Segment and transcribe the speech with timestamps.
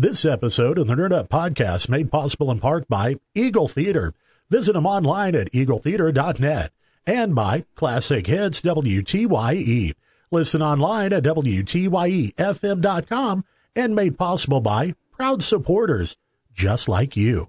[0.00, 4.14] This episode of the Nerd Up Podcast made possible in part by Eagle Theater.
[4.48, 6.72] Visit them online at eagletheater.net
[7.06, 9.92] and by Classic Hits WTYE.
[10.30, 13.44] Listen online at WTYEFM.com
[13.76, 16.16] and made possible by proud supporters
[16.54, 17.48] just like you.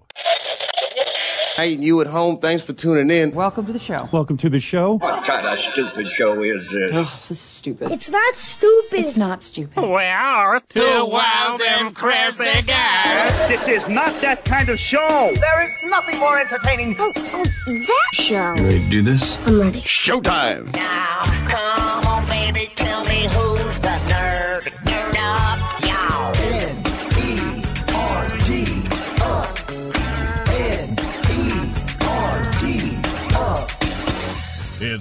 [1.61, 3.35] Hey, you at home, thanks for tuning in.
[3.35, 4.09] Welcome to the show.
[4.11, 4.97] Welcome to the show.
[4.97, 6.91] What kind of stupid show is this?
[6.91, 7.91] Ugh, this is stupid.
[7.91, 8.99] It's not stupid.
[8.99, 9.79] It's not stupid.
[9.79, 13.47] We are two wild and crazy guys.
[13.47, 15.31] This is not that kind of show.
[15.35, 16.95] There is nothing more entertaining.
[16.97, 18.55] Oh, oh, that show.
[18.55, 19.37] You ready to do this?
[19.45, 19.81] I'm ready.
[19.81, 20.73] Showtime!
[20.73, 22.00] Now, come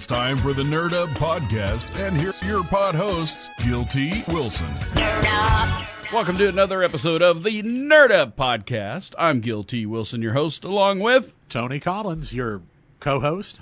[0.00, 4.24] It's time for the Nerd Up Podcast, and here's your pod hosts, Gil T.
[4.28, 4.72] Wilson.
[4.94, 6.10] Nerd up.
[6.10, 9.14] Welcome to another episode of the Nerd Up Podcast.
[9.18, 9.84] I'm Gil T.
[9.84, 12.62] Wilson, your host, along with Tony Collins, your
[12.98, 13.60] co-host,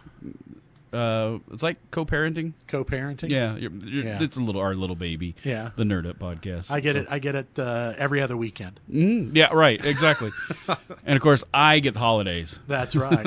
[0.93, 2.53] uh, it's like co-parenting.
[2.67, 3.31] co-parenting.
[3.31, 4.23] Yeah, you're, you're, Yeah.
[4.23, 5.35] it's a little our little baby.
[5.45, 5.71] Yeah.
[5.77, 6.71] the Nerd Up Podcast.
[6.71, 7.07] I get So- it.
[7.11, 8.81] I get it uh, every other weekend.
[8.93, 10.31] Mhm, yeah, right, exactly.
[11.07, 12.59] and of course, I get the holidays.
[12.67, 13.27] That's right.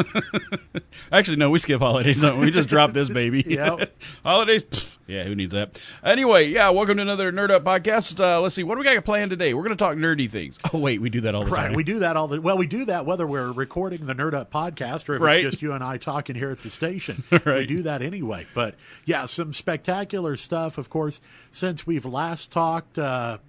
[1.11, 2.21] Actually, no, we skip holidays.
[2.21, 2.51] Don't we?
[2.51, 3.43] just drop this baby.
[3.51, 3.91] Yep.
[4.23, 4.63] holidays.
[4.63, 5.79] pfft, yeah, who needs that?
[6.03, 8.19] Anyway, yeah, welcome to another Nerd Up Podcast.
[8.19, 9.53] Uh, let's see, what do we got planned today?
[9.53, 10.57] We're going to talk nerdy things.
[10.73, 11.67] Oh wait, we do that all the right.
[11.67, 11.73] time.
[11.73, 12.57] We do that all the well.
[12.57, 15.43] We do that whether we're recording the Nerd Up podcast or if Right.
[15.43, 17.23] it's just you and I talking here at the station.
[17.51, 17.67] Right.
[17.67, 18.45] do that anyway.
[18.53, 20.77] But yeah, some spectacular stuff.
[20.77, 21.21] Of course,
[21.51, 23.39] since we've last talked, uh,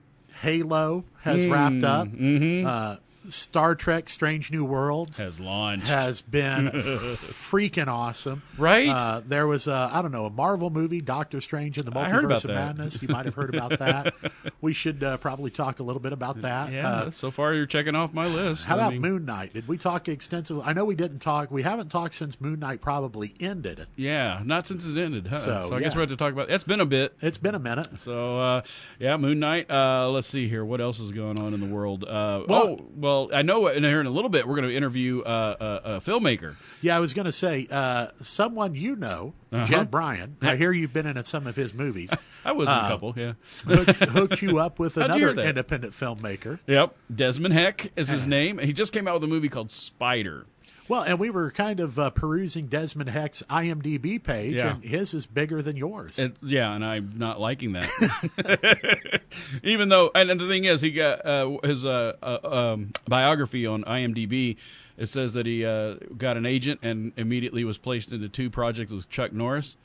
[0.40, 2.08] Halo has wrapped up.
[2.08, 2.96] Uh,
[3.28, 5.88] Star Trek: Strange New Worlds has launched.
[5.88, 8.42] has been freaking awesome.
[8.58, 8.88] Right?
[8.88, 12.44] Uh, there was a, I don't know, a Marvel movie, Doctor Strange and the Multiverse
[12.44, 12.50] of.
[12.50, 13.00] Madness.
[13.02, 14.14] You might have heard about that.
[14.60, 16.72] we should uh, probably talk a little bit about that.
[16.72, 18.64] yeah, Uh, so far you're checking off my list.
[18.64, 19.52] how I about mean, Moon Knight?
[19.54, 20.62] Did we talk extensively?
[20.64, 21.50] I know we didn't talk.
[21.50, 23.86] We haven't talked since Moon Knight probably ended.
[23.96, 25.26] Yeah, not since it ended.
[25.28, 25.38] Huh?
[25.38, 25.96] So, So, I guess yeah.
[25.98, 26.50] we have to talk about.
[26.50, 27.14] It's been a bit.
[27.20, 27.88] It's been a minute.
[27.98, 28.62] So uh,
[28.98, 29.70] yeah, Moon Knight.
[29.70, 30.64] Uh, let's see here.
[30.64, 32.04] What else is going on in the world?
[32.04, 33.66] Uh, Well- oh, well, I know.
[33.68, 36.56] In here in a little bit, we're going to interview uh, a, a filmmaker.
[36.80, 39.64] Yeah, I was going to say uh, someone you know, Uh-huh.
[39.64, 40.36] Jed Bryan.
[40.42, 42.10] I hear you've been in some of his movies.
[42.44, 43.14] I was in Uh, a couple.
[43.16, 43.32] Yeah.
[43.64, 46.58] hooked, hooked you up with How'd you hear another independent filmmaker.
[46.66, 46.94] Yep.
[47.14, 48.58] Desmon Heck is his name.
[48.58, 50.46] He just came out with a movie called Spider.
[50.92, 54.74] Well, and we were kind of uh, perusing Desmon Heck's IMDb page, Yeah.
[54.74, 56.18] and his is bigger than yours.
[56.18, 59.22] It, yeah, and I'm not liking that.
[59.62, 63.66] Even though, and, and the thing is, he got uh, his uh, uh, um, biography
[63.66, 64.58] on IMDb.
[64.98, 68.92] It says that he uh, got an agent and immediately was placed into two projects
[68.92, 69.76] with Chuck Norris.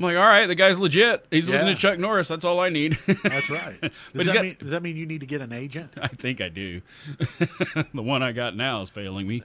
[0.00, 1.26] I'm like, all right, the guy's legit.
[1.30, 1.72] He's looking Yeah.
[1.72, 2.26] at Chuck Norris.
[2.28, 2.96] That's all I need.
[3.22, 3.78] That's right.
[3.82, 5.92] Does he's that, got- mean, does that mean you need to get an agent?
[6.00, 6.80] I think I do.
[7.92, 9.42] the one I got now is failing me.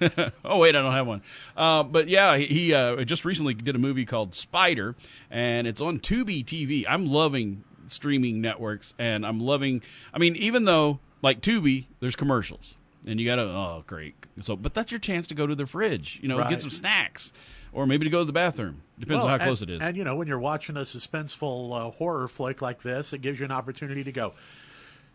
[0.44, 1.20] oh wait, I don't have one.
[1.54, 4.96] Uh, but yeah, he, he uh, just recently did a movie called Spider,
[5.30, 6.86] and it's on Tubi TV.
[6.88, 9.82] I'm loving streaming networks, and I'm loving.
[10.14, 14.14] I mean, even though like Tubi, there's commercials, and you gotta oh great.
[14.42, 16.48] So, but that's your chance to go to the fridge, you know, Right.
[16.50, 17.32] get some snacks,
[17.74, 18.80] or maybe to go to the bathroom.
[18.98, 19.80] Depends Well, on how close it is.
[19.82, 23.38] And you know, when you're watching a suspenseful uh, horror flick like this, it gives
[23.40, 24.32] you an opportunity to go,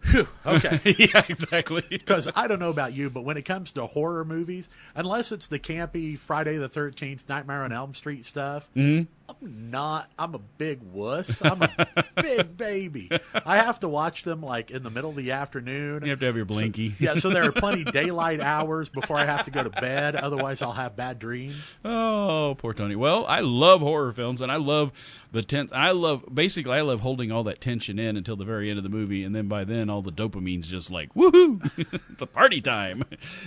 [0.01, 0.79] Phew, okay.
[0.97, 1.83] yeah, exactly.
[1.89, 5.47] Because I don't know about you, but when it comes to horror movies, unless it's
[5.47, 9.11] the campy Friday the Thirteenth, Nightmare on Elm Street stuff, Mm-hmm.
[9.29, 10.09] I'm not.
[10.17, 11.39] I'm a big wuss.
[11.43, 13.11] I'm a big baby.
[13.45, 16.03] I have to watch them like in the middle of the afternoon.
[16.03, 16.95] You have to have your blinky.
[16.99, 20.15] yeah, so there are plenty daylight hours before I have to go to bed.
[20.15, 21.71] Otherwise, I'll have bad dreams.
[21.85, 22.95] Oh, poor Tony.
[22.95, 24.91] Well, I love horror films, and I love
[25.31, 25.71] the tense.
[25.71, 28.83] I love basically, I love holding all that tension in until the very end of
[28.83, 33.03] the movie, and then by then, all the dopamine's just like woohoo, a party time.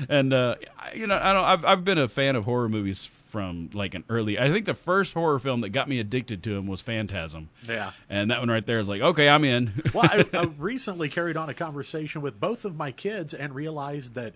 [0.08, 0.54] And uh,
[0.94, 1.44] you know, I don't.
[1.44, 4.38] I've I've been a fan of horror movies from like an early.
[4.38, 7.48] I think the first horror film that got me addicted to him was Phantasm.
[7.66, 7.92] Yeah.
[8.10, 9.82] and that one right there is like, okay, I'm in.
[9.94, 14.12] well, I, I recently carried on a conversation with both of my kids and realized
[14.14, 14.34] that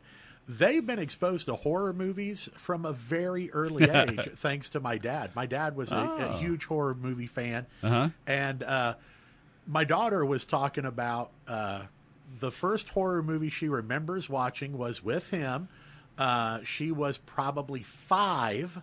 [0.49, 5.31] they've been exposed to horror movies from a very early age, thanks to my dad.
[5.37, 8.09] My dad was a, a huge horror movie fan, Uh-huh.
[8.27, 8.95] and uh,
[9.67, 11.83] my daughter was talking about uh,
[12.41, 15.69] the first horror movie she remembers watching was with him.
[16.19, 18.83] Uh, she was probably five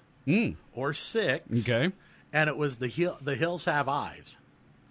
[0.73, 1.67] or six.
[1.67, 1.91] Okay.
[2.31, 4.37] And it was the hill, the hills have eyes.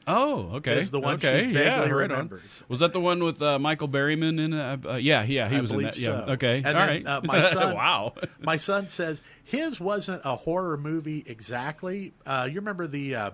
[0.07, 0.79] Oh, okay.
[0.79, 1.47] Is the one she okay.
[1.47, 2.11] yeah, vaguely right on.
[2.11, 2.63] remembers.
[2.69, 4.53] Was that the one with uh, Michael Berryman in?
[4.53, 5.97] Uh, uh, yeah, yeah, he I was in that.
[5.97, 6.11] Yeah.
[6.31, 6.57] Okay.
[6.57, 7.07] And All then, right.
[7.07, 8.15] uh, my son, wow.
[8.41, 12.15] my son says his wasn't a horror movie exactly.
[12.27, 13.31] Uh, you remember the uh,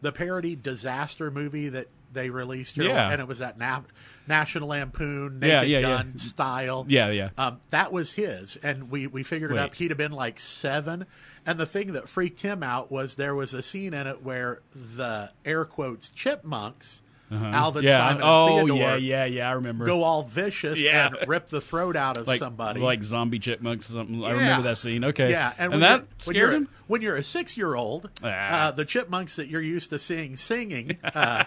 [0.00, 3.10] the parody disaster movie that they released here, Yeah.
[3.10, 3.92] and it was at Nap-
[4.30, 5.96] National Lampoon, Naked Yeah, yeah, yeah.
[5.98, 6.86] Gun style.
[6.88, 7.28] Yeah, yeah.
[7.36, 9.60] Um, that was his, and we we figured it Wait.
[9.60, 9.74] up.
[9.74, 11.04] He'd have been like seven.
[11.46, 14.60] And the thing that freaked him out was there was a scene in it where
[14.74, 17.00] the air quotes chipmunks,
[17.32, 17.88] Alvin, Uh-huh.
[17.88, 17.98] yeah.
[17.98, 19.48] Simon, and oh, Theodore, yeah, yeah, yeah.
[19.48, 19.86] I remember.
[19.86, 21.06] go all vicious Yeah.
[21.06, 22.80] and rip the throat out of like somebody.
[22.80, 24.22] like zombie chipmunks or something.
[24.24, 25.04] I remember that scene.
[25.04, 25.30] Okay.
[25.30, 26.68] Yeah, and, when that scared him.
[26.90, 28.26] When you're a six-year-old, Ah.
[28.66, 31.44] uh, the chipmunks that you're used to seeing singing uh,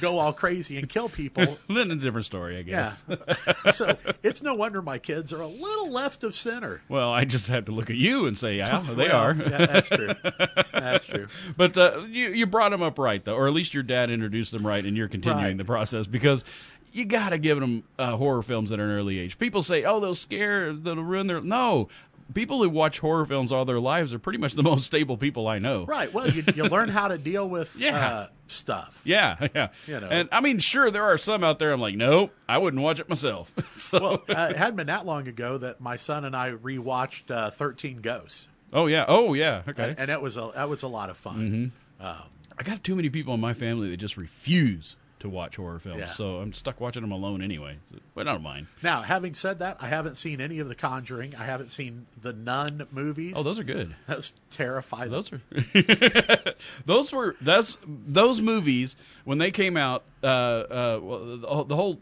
[0.00, 1.58] go all crazy and kill people.
[1.68, 3.04] Then a different story, I guess.
[3.08, 6.82] Yeah, so it's no wonder my kids are a little left of center.
[6.88, 9.32] Well, I just have to look at you and say, yeah, they are.
[9.32, 10.12] yeah, that's true.
[10.72, 11.28] That's true.
[11.56, 14.50] But uh, you you brought them up right though, or at least your dad introduced
[14.50, 15.56] them right, and you're continuing Right.
[15.56, 16.44] the process because
[16.92, 19.38] you got to give them uh, horror films at an early age.
[19.38, 21.86] People say, "Oh, they'll scare, they'll ruin their." No,
[22.34, 25.46] people who watch horror films all their lives are pretty much the most stable people
[25.48, 25.84] I know.
[25.84, 26.12] Right.
[26.12, 27.96] Well, you, you learn how to deal with Yeah.
[28.08, 29.00] uh, stuff.
[29.04, 29.68] Yeah, yeah.
[29.86, 30.08] You know.
[30.08, 31.72] And I mean, sure, there are some out there.
[31.72, 33.52] I'm like, nope, I wouldn't watch it myself.
[33.74, 37.30] so, Well, uh, it hadn't been that long ago that my son and I rewatched
[37.30, 39.90] uh, Thirteen Ghosts, oh yeah, oh yeah, okay.
[39.90, 41.72] and, and that was a that was a lot of fun.
[42.00, 46.00] I got too many people in my family that just refuse to watch horror films,
[46.00, 46.12] Yeah.
[46.12, 47.78] so I'm stuck watching them alone anyway.
[48.14, 48.66] But I don't mind.
[48.82, 51.34] Now, having said that, I haven't seen any of The Conjuring.
[51.36, 53.34] I haven't seen the Nun movies.
[53.36, 53.94] Oh, those are good.
[54.06, 55.10] that was terrifying.
[55.10, 55.40] Those are
[56.86, 60.04] those were that's those movies when they came out.
[60.22, 61.98] Uh, uh, well, the, the whole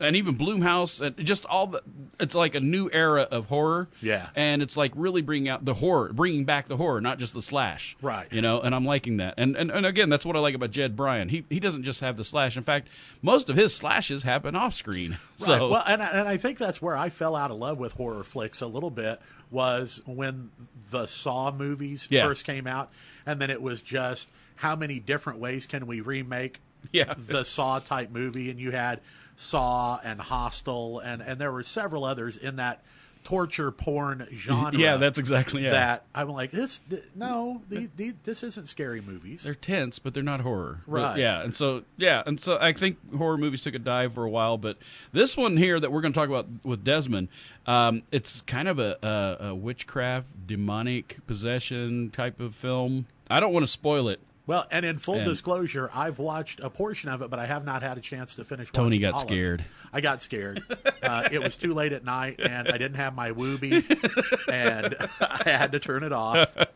[0.00, 1.82] and even Blumhouse and just all the
[2.20, 3.88] it's like a new era of horror.
[4.00, 4.28] Yeah.
[4.36, 7.42] and it's like really bringing out the horror, bringing back the horror, not just the
[7.42, 7.96] slash.
[8.02, 8.26] Right.
[8.32, 9.34] You know, and I'm liking that.
[9.36, 11.28] And and, and again, that's what I like about Jed Bryan.
[11.28, 12.56] He he doesn't just have the slash.
[12.56, 12.88] In fact,
[13.22, 15.18] most of his slashes happen off screen.
[15.40, 15.46] Right.
[15.46, 17.92] So well, and I- and I think that's where I fell out of love with
[17.94, 19.20] horror flicks a little bit
[19.50, 20.50] was when
[20.90, 22.26] the Saw movies Yeah.
[22.26, 22.90] first came out,
[23.26, 26.60] and then it was just how many different ways can we remake
[26.92, 27.14] Yeah.
[27.16, 29.00] the Saw type movie, and you had
[29.40, 32.82] Saw and Hostel, and and there were several others in that
[33.24, 34.76] torture porn genre.
[34.78, 35.70] yeah, that's exactly yeah.
[35.70, 36.80] that I'm like this.
[36.90, 39.42] th- no, the, the, this isn't scary movies.
[39.42, 40.80] they're tense, but they're not horror.
[40.86, 41.18] But, Right.
[41.18, 44.30] yeah, and so yeah, and so I think horror movies took a dive for a
[44.30, 44.76] while, but
[45.12, 47.28] this one here that we're going to talk about with Desmon,
[47.66, 48.96] um, it's kind of a,
[49.40, 53.06] a, a witchcraft, demonic possession type of film.
[53.30, 54.20] I don't want to spoil it.
[54.48, 57.64] Well, and in full And- disclosure, I've watched a portion of it, but I have
[57.66, 58.68] not had a chance to finish.
[58.68, 58.72] It.
[58.72, 59.30] Tony got all of it.
[59.30, 59.64] scared.
[59.92, 60.62] I got scared.
[61.02, 63.84] Uh, it was too late at night, and I didn't have my Wooby,
[64.50, 66.52] and I had to turn it off.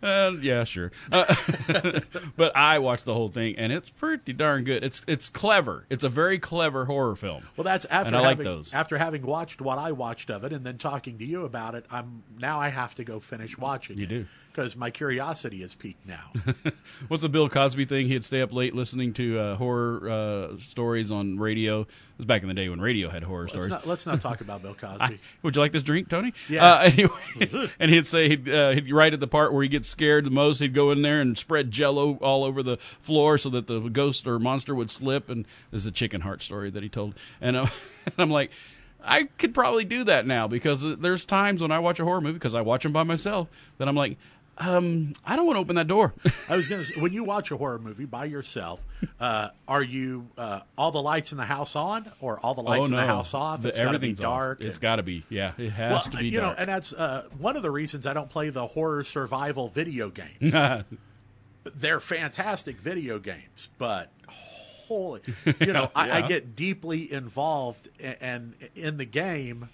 [0.00, 0.92] Uh, yeah, sure.
[1.10, 1.24] Uh,
[2.36, 4.84] but I watched the whole thing, and it's pretty darn good.
[4.84, 5.86] It's it's clever.
[5.90, 7.42] It's a very clever horror film.
[7.56, 8.72] Well, that's after And I like having, those.
[8.72, 11.84] after having watched what I watched of it, and then talking to you about it.
[11.90, 13.98] I'm now I have to go finish watching.
[13.98, 14.26] You it do.
[14.58, 16.32] Because my curiosity is peaked now.
[17.08, 18.08] What's the Bill Cosby thing?
[18.08, 21.82] He'd stay up late listening to uh, horror uh, stories on radio.
[21.82, 23.68] It was back in the day when radio had horror let's stories.
[23.68, 25.20] not let's not talk about Bill Cosby.
[25.42, 26.34] Would you like this drink, Tony?
[26.48, 26.66] Yeah.
[26.66, 29.88] Uh, anyway, and he'd say he'd, uh, he'd right at the part where he gets
[29.88, 30.58] scared the most.
[30.58, 34.26] He'd go in there and spread Jello all over the floor so that the ghost
[34.26, 35.30] or monster would slip.
[35.30, 37.14] And this is a chicken heart story that he told.
[37.40, 37.66] And, uh,
[38.06, 38.50] and I'm like,
[39.04, 42.34] I could probably do that now because there's times when I watch a horror movie
[42.34, 44.18] because I watch them by myself that I'm like,
[44.58, 46.14] um, I don't want to open that door.
[46.48, 48.80] I was going to say, when you watch a horror movie by yourself,
[49.20, 52.82] uh, are you uh, all the lights in the house on or all the lights
[52.82, 53.62] oh in no, the house off?
[53.62, 54.24] The- It's gotta be everything's off.
[54.38, 54.60] dark.
[54.60, 55.24] It's got to be.
[55.28, 56.56] Yeah, it has well, to be you dark.
[56.56, 60.10] know, and that's uh, one of the reasons I don't play the horror survival video
[60.10, 60.52] games.
[61.74, 65.20] They're fantastic video games, but holy,
[65.60, 69.68] you know, I, I get deeply involved and, and in the game,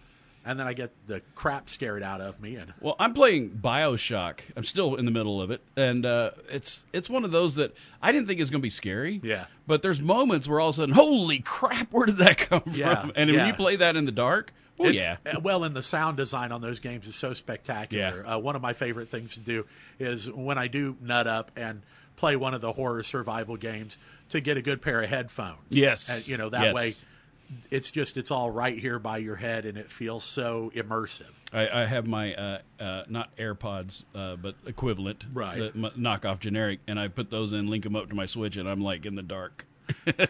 [0.44, 2.56] and then I get the crap scared out of me.
[2.56, 4.40] And Well, I'm playing Bioshock.
[4.56, 7.74] I'm still in the middle of it, and uh, it's it's one of those that
[8.02, 9.20] I didn't think is going to be scary.
[9.22, 9.46] Yeah.
[9.66, 12.74] But there's moments where all of a sudden, holy crap, where did that come from?
[12.74, 13.12] Yeah, from?
[13.16, 13.36] And yeah.
[13.38, 16.16] when you play that in the dark, well, It's- yeah, uh, Well, and the sound
[16.16, 18.22] design on those games is so spectacular.
[18.26, 18.34] Yeah.
[18.34, 19.66] Uh, one of my favorite things to do
[19.98, 21.82] is when I do nut up and
[22.16, 23.96] play one of the horror survival games
[24.28, 25.58] to get a good pair of headphones.
[25.68, 26.28] Yes.
[26.28, 26.74] You know, that Yes.
[26.74, 26.92] way
[27.70, 31.30] it's just, it's all right here by your head and it feels so immersive.
[31.52, 35.58] I, I have my uh, uh, not AirPods, uh, but equivalent, Right.
[35.58, 38.56] The m- knockoff generic, and I put those in, link them up to my Switch,
[38.56, 39.66] and I'm like in the dark,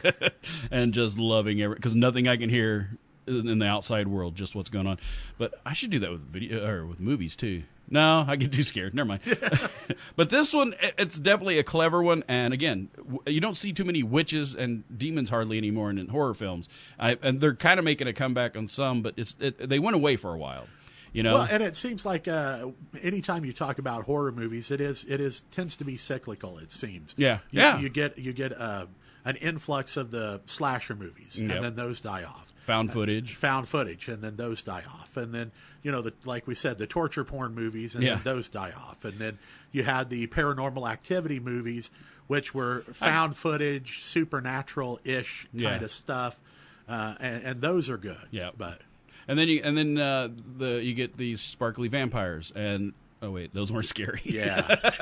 [0.70, 2.90] and just loving every because nothing I can hear
[3.26, 4.98] in in the outside world, just what's going on.
[5.38, 7.62] But I should do that with video or with movies too.
[7.94, 8.92] No, I get too scared.
[8.92, 9.20] Never mind.
[10.16, 12.24] but this one, it's definitely a clever one.
[12.26, 12.88] And again,
[13.24, 16.68] you don't see too many witches and demons hardly anymore in, in horror films.
[16.98, 19.94] I, and they're kind of making a comeback on some, but it's it, they went
[19.94, 20.66] away for a while.
[21.12, 22.70] You know, Well, and it seems like uh,
[23.00, 26.58] anytime you talk about horror movies, it is it is tends to be cyclical.
[26.58, 27.14] It seems.
[27.16, 27.38] Yeah.
[27.52, 27.78] You, Yeah.
[27.78, 28.86] You get you get uh,
[29.24, 31.48] an influx of the slasher movies, Yep.
[31.48, 32.52] and then those die off.
[32.64, 33.34] Found footage.
[33.34, 35.52] Found footage, and then those die off, and then
[35.82, 38.14] you know, the, like we said, the torture porn movies, and Yeah.
[38.14, 39.38] then those die off, and then
[39.70, 41.90] you had the paranormal activity movies,
[42.26, 45.70] which were found footage, supernatural ish Yeah.
[45.72, 46.40] kind of stuff,
[46.88, 48.28] uh, and, and those are good.
[48.30, 48.50] Yeah.
[48.56, 48.80] but
[49.28, 50.28] And then you and then uh,
[50.58, 52.92] the you get these sparkly vampires and
[53.24, 54.20] oh wait, those weren't scary.
[54.24, 54.92] yeah,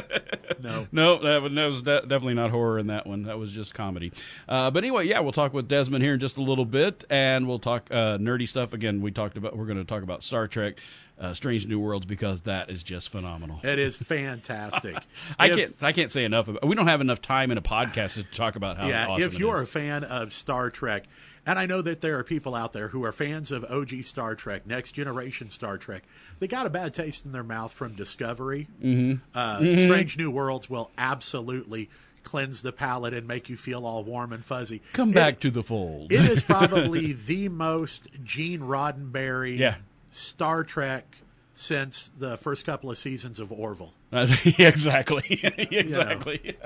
[0.60, 3.22] no, No, that was, that was de- definitely not horror in that one.
[3.24, 4.12] That was just comedy.
[4.48, 7.46] Uh, but anyway, yeah, we'll talk with Desmon here in just a little bit, and
[7.46, 9.00] we'll talk uh, nerdy stuff again.
[9.00, 10.78] We talked about we're going to talk about Star Trek,
[11.20, 13.60] uh, Strange New Worlds because that is just phenomenal.
[13.62, 14.96] it is fantastic.
[15.38, 16.48] I If- can't I can't say enough.
[16.48, 19.22] About, we don't have enough time in a podcast to talk about how yeah, awesome
[19.24, 21.04] if you're a fan of Star Trek,
[21.48, 24.34] and I know that there are people out there who are fans of OG Star
[24.36, 26.04] Trek, Next Generation Star Trek,
[26.38, 28.68] they got a bad taste in their mouth from Discovery.
[28.82, 29.14] Mm-hmm.
[29.34, 31.88] Uh, Strange New Worlds will absolutely
[32.22, 34.82] cleanse the palate and make you feel all warm and fuzzy.
[34.92, 36.12] come It- back to the fold.
[36.12, 39.76] it is probably the most Gene Roddenberry Yeah.
[40.10, 41.18] Star Trek
[41.58, 43.92] since the first couple of seasons of Orville.
[44.12, 45.40] exactly,
[45.72, 46.56] exactly.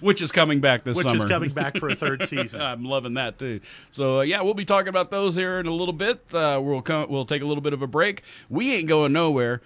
[0.00, 1.18] Which is coming back this Which summer.
[1.18, 2.60] Which is coming back for a third season.
[2.60, 3.60] I'm loving that too.
[3.92, 6.24] So uh, yeah, we'll be talking about those here in a little bit.
[6.34, 8.24] Uh, we'll come, we'll take a little bit of a break.
[8.50, 9.62] We ain't going nowhere.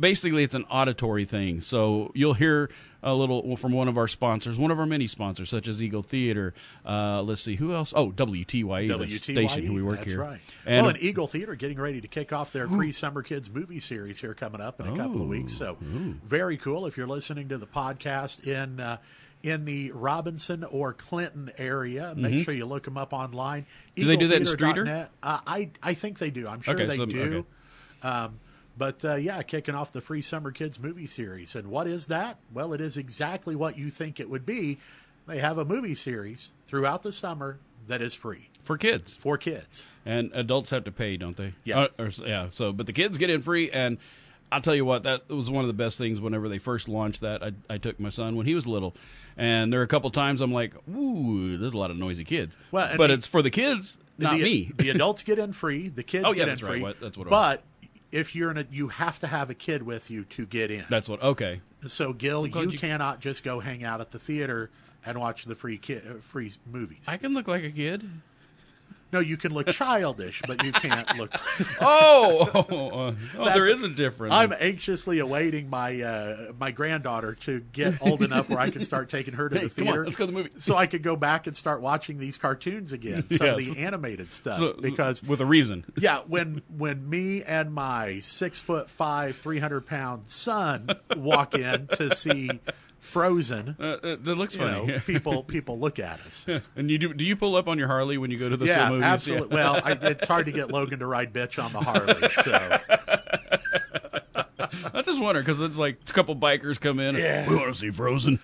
[0.00, 1.60] Basically, it's an auditory thing.
[1.60, 2.70] So you'll hear
[3.02, 6.02] a little from one of our sponsors, one of our many sponsors, such as Eagle
[6.02, 6.54] Theater.
[6.86, 7.92] Uh, let's see who else.
[7.96, 10.20] Oh, WTYE, the station who we work that's here.
[10.20, 10.40] right.
[10.66, 13.80] And well, and Eagle Theater getting ready to kick off their free Summer Kids movie
[13.80, 15.52] series here coming up in a couple of weeks.
[15.54, 16.86] So very cool.
[16.86, 18.98] If you're listening to the podcast in uh,
[19.42, 23.62] in the Robinson or Clinton area, make sure you look them up online.
[23.62, 24.02] Mm-hmm.
[24.02, 25.08] Do they do that in Streeter?
[25.22, 26.46] Uh, I I think they do.
[26.46, 27.22] I'm sure Okay, they so- do.
[27.22, 27.46] okay.
[28.08, 28.38] Um,
[28.76, 31.54] but uh, yeah, kicking off the free Summer Kids movie series.
[31.54, 32.38] And what is that?
[32.52, 34.78] Well, it is exactly what you think it would be.
[35.26, 39.14] They have a movie series throughout the summer that is free for kids.
[39.16, 39.84] for kids.
[40.04, 41.52] And adults have to pay, don't they?
[41.64, 41.80] Yeah.
[41.80, 42.48] Uh, or, yeah.
[42.50, 43.98] So, but the kids get in free, and
[44.50, 46.20] I'll tell you what, that was one of the best things.
[46.20, 48.96] Whenever they first launched that, I, I took my son when he was little,
[49.36, 52.56] and there are a couple times I'm like, "Ooh, there's a lot of noisy kids."
[52.72, 54.72] Well, but the- it's for the kids, not the, me.
[54.76, 55.88] the adults get in free.
[55.88, 56.72] The kids Oh, yeah, get in that's right.
[56.72, 56.82] free.
[56.82, 57.62] What- that's what it but
[58.12, 60.84] if you're in a, you have to have a kid with you to get in.
[60.88, 61.20] That's what.
[61.22, 61.60] Okay.
[61.86, 64.70] so, Gil, you, you- cannot just go hang out at the theater
[65.04, 67.06] and watch the free kid, uh, free movies.
[67.08, 68.08] I can look like a kid.
[69.12, 71.32] No, you can look childish, but you can't look.
[71.80, 74.32] Oh, oh, oh, oh, there is a difference.
[74.34, 79.08] I'm anxiously awaiting my uh, my granddaughter to get old enough where I can start
[79.08, 80.04] taking her to Hey, the come on, theater.
[80.04, 80.50] let's go to the movie.
[80.58, 84.32] So I could go back and start watching these cartoons again, some of the animated
[84.32, 84.58] stuff.
[84.58, 85.84] So- because with a reason.
[85.96, 91.88] yeah, when when me and my six foot five, three hundred pound son walk in
[91.94, 92.50] to see
[93.02, 94.86] Frozen, Uh, uh, that looks funny.
[94.86, 96.46] know, people people look at us.
[96.76, 97.12] and you do?
[97.12, 99.02] Do you pull up on your Harley when you go to the yeah, movies?
[99.04, 99.56] absolutely.
[99.56, 102.28] Well, I, it's hard to get Logan to ride bitch on the Harley.
[102.30, 102.78] So
[104.94, 107.16] I just wonder because it's like a couple bikers come in.
[107.16, 107.48] Yeah.
[107.48, 108.38] we want to see Frozen.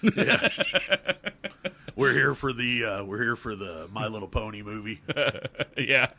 [1.98, 5.00] We're here for the uh, we're here for the My Little Pony movie.
[5.76, 6.10] yeah.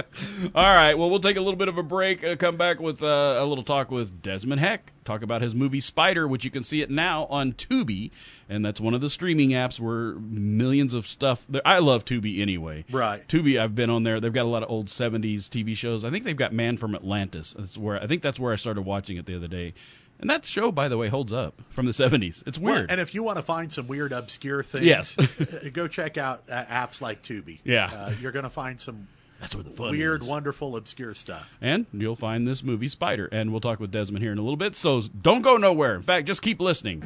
[0.53, 0.93] All right.
[0.95, 2.21] Well, we'll take a little bit of a break.
[2.21, 4.91] Uh, come back with uh, a little talk with Desmon Heck.
[5.05, 8.11] Talk about his movie Spider, which you can see it now on Tubi,
[8.49, 11.45] and that's one of the streaming apps where millions of stuff.
[11.47, 12.83] There, I love Tubi anyway.
[12.91, 13.25] Right.
[13.29, 13.57] Tubi.
[13.57, 14.19] I've been on there.
[14.19, 16.03] They've got a lot of old '70s TV shows.
[16.03, 17.55] I think they've got Man from Atlantis.
[17.57, 19.73] That's where I think that's where I started watching it the other day.
[20.19, 22.43] And that show, by the way, holds up from the '70s.
[22.45, 22.91] It's Well, weird.
[22.91, 25.15] and if you want to find some weird, obscure things, Yes.
[25.73, 27.59] go check out uh, apps like Tubi.
[27.63, 27.85] Yeah.
[27.93, 29.07] uh, you're going to find some
[29.39, 30.27] that's where the fun weird, is.
[30.27, 31.57] wonderful, obscure stuff.
[31.61, 33.29] and you'll find this movie Spider.
[33.31, 34.75] And we'll talk with Desmon here in a little bit.
[34.75, 35.95] So don't go nowhere.
[35.95, 36.99] In fact, just keep listening.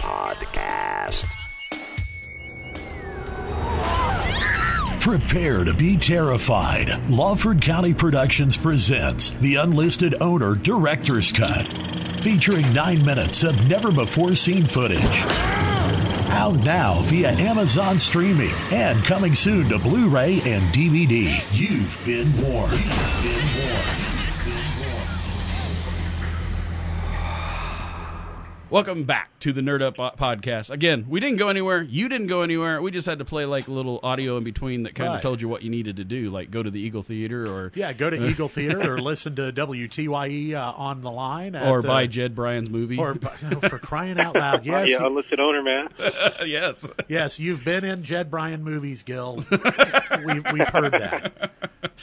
[0.00, 1.26] Podcast.
[5.00, 6.90] Prepare to be terrified.
[7.10, 11.66] Lawford County Productions presents the Unlisted Owner Director's Cut,
[12.20, 15.00] featuring nine minutes of never before seen footage.
[16.32, 21.42] Out now via Amazon streaming and coming soon to Blu ray and DVD.
[21.50, 22.72] You've been warned.
[22.72, 23.99] You've been warned.
[28.70, 30.70] Welcome back to the Nerd Up podcast.
[30.70, 31.82] Again, we didn't go anywhere.
[31.82, 32.80] You didn't go anywhere.
[32.80, 35.42] We just had to play like a little audio in between that kind of told
[35.42, 38.10] you what you needed to do, like go to the Eagle Theater or Yeah, go
[38.10, 42.06] to Eagle Theater or listen to WTYE uh, on the line, at or the- buy
[42.06, 42.96] Jed Bryan's movie.
[42.96, 43.28] or bu-
[43.68, 44.64] for crying out loud.
[44.70, 45.88] Yes, yeah, unlisted owner, man.
[46.46, 46.86] yes.
[47.08, 49.44] yes, you've been in Jed Bryan movies, Gil.
[49.50, 51.50] we've we've heard that.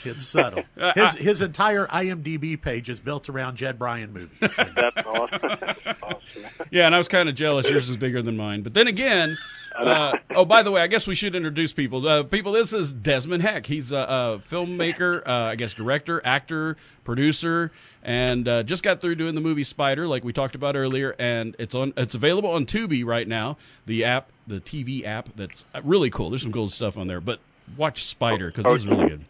[0.04, 0.64] It's subtle.
[0.94, 4.38] His his entire IMDb page is built around Jed Bryan movies.
[4.40, 5.38] That's awesome.
[5.60, 6.44] That's awesome.
[6.70, 7.68] Yeah, and I was kind of jealous.
[7.68, 8.62] Yours is bigger than mine.
[8.62, 9.36] But then again,
[9.76, 12.06] Uh, oh, by the way, I guess we should introduce people.
[12.08, 13.64] Uh, people, this is Desmon Heck.
[13.64, 17.70] He's a, a filmmaker, uh, I guess director, actor, producer,
[18.02, 21.14] and uh, just got through doing the movie Spider, like we talked about earlier.
[21.20, 21.92] And it's on.
[21.96, 23.56] It's available on Tubi right now.
[23.86, 26.30] The app, the TV app, that's really cool.
[26.30, 27.20] There's some cool stuff on there.
[27.20, 27.38] But
[27.76, 29.24] watch Spider because this is really good.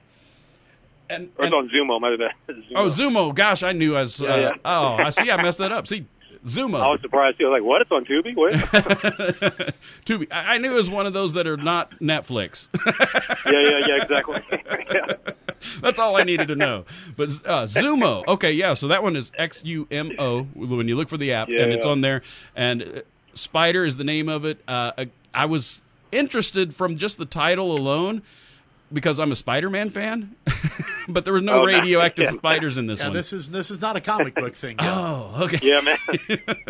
[1.11, 2.01] And, Or it's on Xumo.
[2.01, 2.63] Might have been.
[2.63, 2.73] Xumo.
[2.75, 3.35] Oh, Xumo!
[3.35, 4.21] Gosh, I knew I was.
[4.21, 4.53] Yeah, uh, yeah.
[4.65, 5.31] Oh, I see.
[5.31, 5.87] I messed that up.
[5.87, 6.07] See,
[6.45, 6.81] Xumo.
[6.81, 7.41] I was surprised.
[7.41, 7.83] I was like, "What?
[7.83, 8.35] It's on Tubi?
[8.37, 8.53] What?"
[10.07, 10.27] Tubi.
[10.31, 12.69] I, I knew it was one of those that are not Netflix.
[13.47, 14.43] yeah, yeah, yeah, exactly.
[14.95, 15.33] yeah.
[15.81, 16.85] That's all I needed to know.
[17.17, 18.27] But uh, Xumo.
[18.27, 18.75] Okay, yeah.
[18.75, 21.63] So that one is X U M O when you look for the app, Yeah,
[21.63, 21.93] and it's yeah.
[21.93, 22.23] on there.
[22.55, 23.01] And uh,
[23.35, 24.59] Spider is the name of it.
[24.69, 25.05] Uh,
[25.35, 28.23] I was interested from just the title alone
[28.93, 30.35] because I'm a Spider-Man fan,
[31.09, 32.33] but there was no Oh, radioactive Yeah.
[32.39, 33.15] spiders in this Yeah, one.
[33.15, 34.77] this is this is not a comic book thing.
[34.81, 34.89] Yet.
[34.89, 35.59] oh, okay.
[35.63, 35.99] Yeah, man.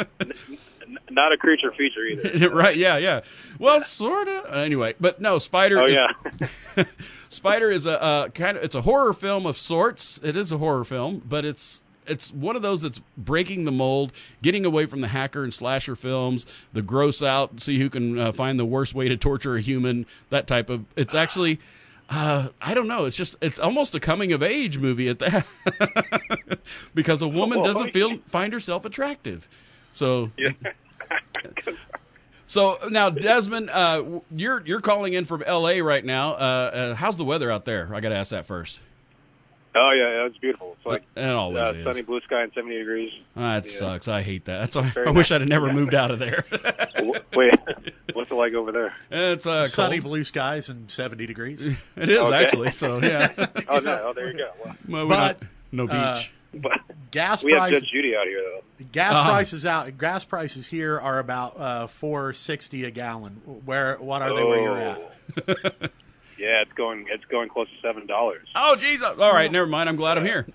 [1.10, 2.50] Not a creature feature either.
[2.54, 2.76] right?
[2.76, 3.20] Yeah, yeah.
[3.58, 4.54] Well, sort of.
[4.54, 5.80] Anyway, but no, Spider.
[5.80, 5.94] Oh is-
[6.76, 6.84] yeah.
[7.28, 10.18] Spider is a uh, kind of it's a horror film of sorts.
[10.22, 14.12] It is a horror film, but it's it's one of those that's breaking the mold,
[14.42, 18.32] getting away from the hacker and slasher films, the gross out, see who can uh,
[18.32, 20.84] find the worst way to torture a human, that type of.
[20.96, 21.60] It's actually.
[22.10, 23.04] Uh, I don't know.
[23.04, 25.46] It's just it's almost a coming of age movie at that,
[26.94, 29.46] because a woman doesn't feel find herself attractive.
[29.92, 30.50] So Yeah.
[32.46, 35.82] so now, Desmon, uh, you're you're calling in from L.A.
[35.82, 36.32] right now.
[36.32, 37.90] Uh, uh, how's the weather out there?
[37.94, 38.80] I got to ask that first.
[39.74, 40.74] Oh yeah, yeah, it's beautiful.
[40.78, 41.84] It's like It always uh, is.
[41.84, 43.12] sunny blue sky and 70 degrees.
[43.36, 43.72] Ah, that Yeah.
[43.78, 44.08] sucks.
[44.08, 44.58] I hate that.
[44.72, 45.32] That's why I wish nice.
[45.32, 45.72] I'd have never Yeah.
[45.74, 46.44] moved out of there.
[46.96, 47.17] W- Wait, what's it
[48.38, 48.94] like over there?
[49.10, 50.04] it's uh, Sunny cold.
[50.10, 51.64] blue skies and seventy degrees.
[51.96, 52.34] It is Okay.
[52.44, 52.72] actually.
[52.72, 53.32] So yeah,
[53.68, 54.50] Oh no, oh there you go.
[54.64, 55.94] Well, well, But, not, no beach.
[55.94, 56.22] uh,
[56.54, 56.80] but
[57.10, 57.80] Gas we have prices.
[57.82, 58.84] Judge Judy out here though.
[58.92, 59.30] Gas Uh-huh.
[59.30, 59.98] prices out.
[59.98, 63.42] Gas prices here are about uh, four sixty a gallon.
[63.64, 64.98] Where what are they where you're at?
[64.98, 65.10] Oh.
[66.38, 68.46] yeah, it's going it's going close to seven dollars.
[68.54, 69.06] oh Jesus!
[69.18, 69.88] All right, never mind.
[69.88, 70.46] I'm glad I'm here.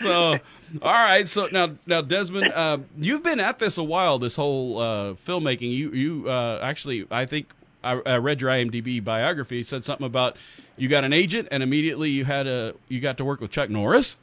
[0.00, 0.38] so,
[0.82, 1.28] all right.
[1.28, 4.18] So now, now, Desmon, uh, you've been at this a while.
[4.18, 5.70] This whole uh, filmmaking.
[5.72, 9.62] You, you uh, actually, I think I, I read your IMDb biography.
[9.62, 10.36] Said something about
[10.76, 13.70] you got an agent, and immediately you had a you got to work with Chuck
[13.70, 14.16] Norris.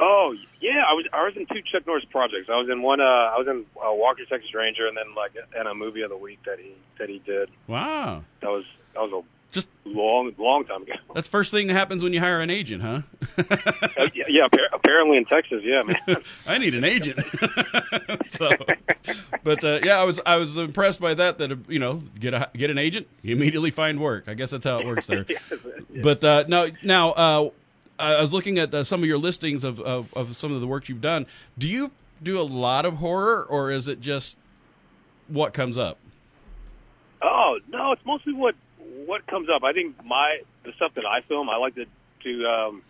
[0.00, 2.48] Oh yeah, I was I was in two Chuck Norris projects.
[2.48, 3.00] I was in one.
[3.00, 6.10] Uh, I was in uh, Walker Texas Ranger, and then like in a movie of
[6.10, 7.50] the week that he that he did.
[7.66, 8.64] Wow, That was
[8.94, 10.92] that was a just long long time ago.
[11.14, 13.02] that's first thing that happens when you hire an agent, huh?
[13.96, 16.22] Uh, yeah, yeah, apparently in Texas, yeah, man.
[16.48, 17.20] I need an agent.
[18.24, 18.50] so,
[19.44, 21.38] but uh, yeah, I was I was impressed by that.
[21.38, 24.24] That you know, get a get an agent, you immediately find work.
[24.26, 25.24] I guess that's how it works there.
[26.02, 27.50] But uh, now now uh,
[27.98, 30.66] I was looking at uh, some of your listings of, of of some of the
[30.66, 31.26] work you've done.
[31.56, 34.36] Do you do a lot of horror, or is it just
[35.28, 35.98] what comes up?
[37.22, 38.54] Oh no, it's mostly what
[39.06, 39.62] what comes up.
[39.64, 41.86] I think my the stuff that I film, I like to
[42.22, 42.82] do um,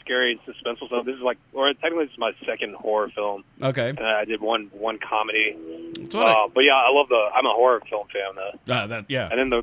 [0.00, 1.04] scary and suspenseful stuff.
[1.04, 3.44] This is like, or technically, this is my second horror film.
[3.62, 5.56] Okay, And I did one one comedy.
[5.98, 7.28] That's what I- Uh, but yeah, I love the.
[7.34, 8.34] I'm a horror film fan
[8.66, 8.72] though.
[8.74, 9.28] uh, that yeah.
[9.30, 9.62] And then the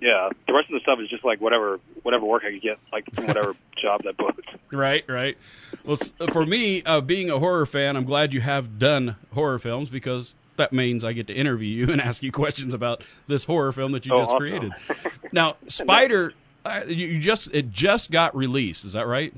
[0.00, 2.78] yeah, the rest of the stuff is just like whatever whatever work I could get,
[2.90, 4.48] like from whatever job that booked.
[4.72, 5.36] Right, right.
[5.84, 5.98] Well,
[6.32, 10.34] for me, uh, being a horror fan, I'm glad you have done horror films because
[10.60, 13.92] that means I get to interview you and ask you questions about this horror film
[13.92, 14.38] that you Oh, just awesome.
[14.38, 14.72] created.
[15.32, 16.32] Now, Spider,
[16.64, 18.84] uh, you, just it just got released.
[18.84, 19.32] Is that right?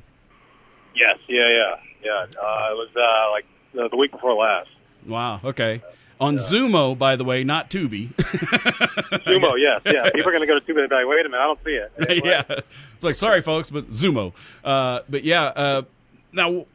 [0.97, 2.21] Yes, yeah, yeah, yeah.
[2.23, 4.69] Uh, it was uh, like the, the week before last.
[5.07, 5.41] Wow.
[5.45, 5.83] Okay.
[6.21, 8.15] On Xumo, by the way, not Tubi.
[9.27, 10.09] Sumo, yes, yeah.
[10.15, 11.59] People are going to go to Tubi and be like, wait a minute, I don't
[11.65, 11.93] see it.
[11.99, 12.25] What?
[12.25, 12.43] yeah.
[12.95, 14.33] It's like, sorry, folks, but Xumo.
[14.65, 15.83] Uh, but yeah, uh,
[16.33, 16.67] now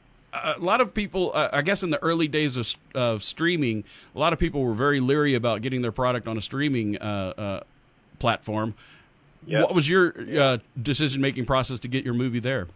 [0.56, 3.84] a lot of people, uh, I guess, in the early days of, of streaming,
[4.16, 7.34] a lot of people were very leery about getting their product on a streaming uh,
[7.38, 7.60] uh,
[8.20, 8.76] platform.
[9.46, 9.62] Yeah.
[9.62, 12.68] What was your uh, decision making process to get your movie there?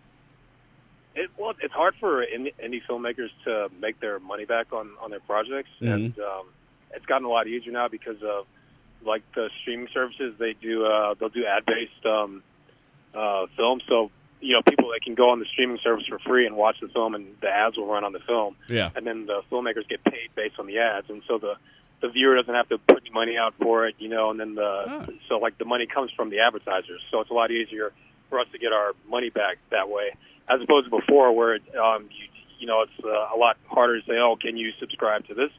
[1.16, 2.54] It, well, it's hard for indie,
[2.90, 5.94] filmmakers to make their money back on on their projects, Mhm.
[5.94, 6.46] and um,
[6.94, 8.46] it's gotten a lot easier now because of
[9.04, 10.36] like the streaming services.
[10.40, 12.44] They do uh, they'll do ad based um,
[13.14, 16.56] uh, films, so you know people can go on the streaming service for free and
[16.56, 18.90] watch the film, and the ads will run on the film, Yeah.
[18.96, 21.56] and then the filmmakers get paid based on the ads, and so the
[22.02, 24.56] the viewer doesn't have to put any money out for it, you know, and then
[24.56, 25.06] the Ah.
[25.30, 27.92] so like the money comes from the advertisers, so it's a lot easier
[28.30, 30.12] for us to get our money back that way,
[30.50, 32.26] as opposed to before where it, um, you
[32.60, 35.52] you know it's uh, a lot harder to say, oh, can you subscribe to this,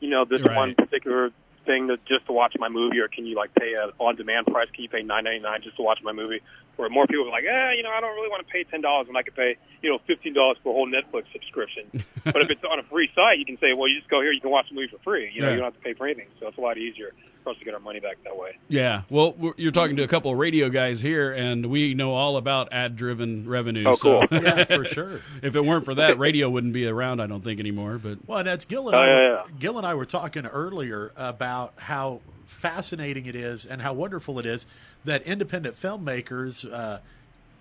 [0.00, 0.56] you know, this Right.
[0.56, 1.30] one particular
[1.66, 4.46] thing to just to watch my movie, or can you like pay a on demand
[4.46, 4.68] price?
[4.72, 6.40] Can you pay nine ninety nine just to watch my movie?
[6.76, 8.80] Where more people are like, eh, you know, I don't really want to pay ten
[8.80, 11.84] dollars when I could pay, you know, fifteen dollars for a whole Netflix subscription.
[12.24, 14.32] but if it's on a free site, you can say, well, you just go here,
[14.32, 15.30] you can watch the movie for free.
[15.32, 15.54] You know, Yeah.
[15.54, 16.26] you don't have to pay for anything.
[16.40, 17.12] So it's a lot easier
[17.44, 18.56] for us to get our money back that way.
[18.68, 19.02] Yeah.
[19.10, 22.38] Well, we're, you're talking to a couple of radio guys here, and we know all
[22.38, 23.84] about ad-driven revenue.
[23.86, 24.24] Oh, cool.
[24.30, 25.20] So Yeah, for sure.
[25.42, 27.20] if it weren't for that, radio wouldn't be around.
[27.20, 27.98] I don't think anymore.
[28.02, 29.06] But Well, that's Gil and Oh, I.
[29.06, 29.42] yeah, yeah.
[29.58, 34.46] Gil and I were talking earlier about how fascinating it is and how wonderful it
[34.46, 34.66] is
[35.04, 36.98] that independent filmmakers uh,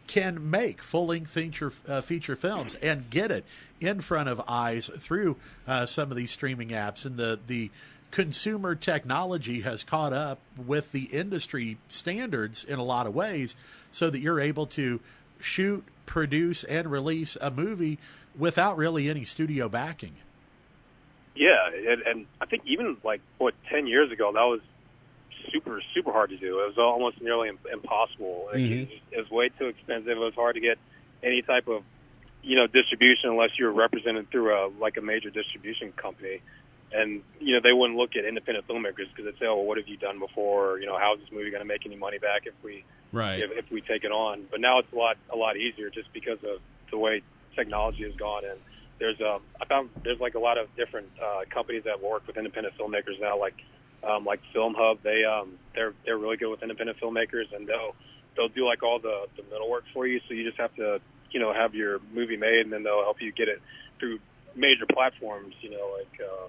[0.08, 3.46] can make full-length feature uh, feature films and get it
[3.80, 7.06] in front of eyes through uh, some of these streaming apps.
[7.06, 7.72] And the the
[8.12, 13.56] consumer technology has caught up with the industry standards in a lot of ways
[13.92, 15.00] so that you're able to
[15.40, 17.98] shoot produce and release a movie
[18.38, 20.16] without really any studio backing.
[21.36, 24.62] Yeah, and, and I think even like what ten years ago, that was
[25.52, 26.60] super super hard to do.
[26.60, 28.50] It was almost nearly impossible.
[28.54, 28.56] Mhm.
[28.56, 30.10] It, was, it was way too expensive.
[30.10, 30.78] It was hard to get
[31.22, 31.84] any type of
[32.42, 36.42] you know distribution unless you were represented through a like a major distribution company.
[36.92, 39.78] And you know they wouldn't look at independent filmmakers because they'd say, "Oh, well, what
[39.78, 40.80] have you done before?
[40.80, 43.40] You know, how is this movie going to make any money back if we right.
[43.40, 44.44] if, if we take it on.
[44.52, 46.60] But now it's a lot a lot easier just because of
[46.92, 47.22] the way
[47.56, 48.44] technology has gone.
[48.44, 48.60] And
[49.00, 52.38] there's um, I found there's like a lot of different uh, companies that work with
[52.38, 53.56] independent filmmakers now, like
[54.08, 55.00] um, like Film Hub.
[55.04, 57.96] They um, they're they're really good with independent filmmakers, and they'll
[58.36, 60.20] they'll do like all the the middle work for you.
[60.28, 61.00] So you just have to
[61.32, 63.62] you know have your movie made, and then they'll help you get it
[64.00, 64.20] through
[64.56, 65.56] major platforms.
[65.62, 66.48] You know, like uh,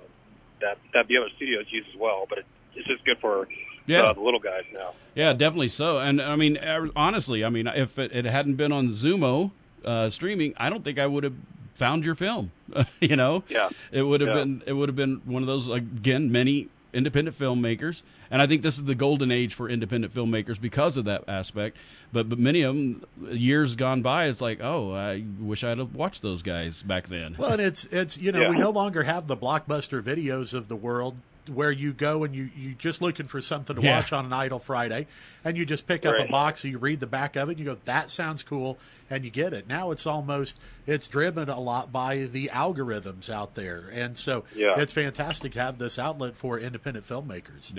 [0.60, 2.26] that that the other studios use as well.
[2.28, 3.46] But it, it's just good for
[3.86, 4.02] Yeah.
[4.02, 4.94] uh, the little guys now.
[5.14, 5.98] Yeah, definitely so.
[5.98, 9.52] And I mean, er, honestly, I mean, if it, it hadn't been on Xumo
[9.84, 11.34] uh, streaming, I don't think I would have
[11.74, 12.50] found your film.
[13.00, 13.68] you know, Yeah.
[13.92, 14.34] it would have Yeah.
[14.34, 18.62] been it would have been one of those again many independent filmmakers, and I think
[18.62, 21.76] this is the golden age for independent filmmakers because of that aspect.
[22.12, 25.94] But but many of them, years gone by, it's like, oh, I wish I'd have
[25.94, 27.36] watched those guys back then.
[27.38, 28.50] Well, and it's it's you know Yeah.
[28.50, 31.16] we no longer have the blockbuster videos of the world
[31.52, 33.96] where you go and you you just looking for something to Yeah.
[33.98, 35.06] watch on an idle Friday,
[35.44, 37.58] and you just pick up a box, and you read the back of it, and
[37.60, 38.78] you go that sounds cool,
[39.10, 39.68] and you get it.
[39.68, 44.78] Now it's almost it's driven a lot by the algorithms out there, and so Yeah.
[44.78, 47.72] it's fantastic to have this outlet for independent filmmakers.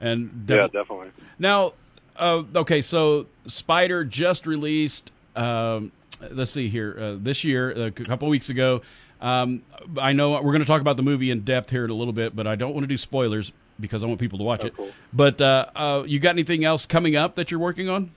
[0.00, 1.10] and Yeah, definitely.
[1.38, 1.72] Now,
[2.16, 5.10] uh, okay, so Spider just released.
[5.36, 5.92] Um,
[6.30, 6.96] let's see here.
[6.98, 8.82] Uh, this year, a couple weeks ago.
[9.24, 9.62] Um,
[9.98, 12.12] I know we're going to talk about the movie in depth here in a little
[12.12, 14.66] bit, but I don't want to do spoilers because I want people to watch Oh,
[14.66, 14.76] it.
[14.76, 14.90] cool.
[15.12, 18.10] But uh, uh, you got anything else coming up that you're working on?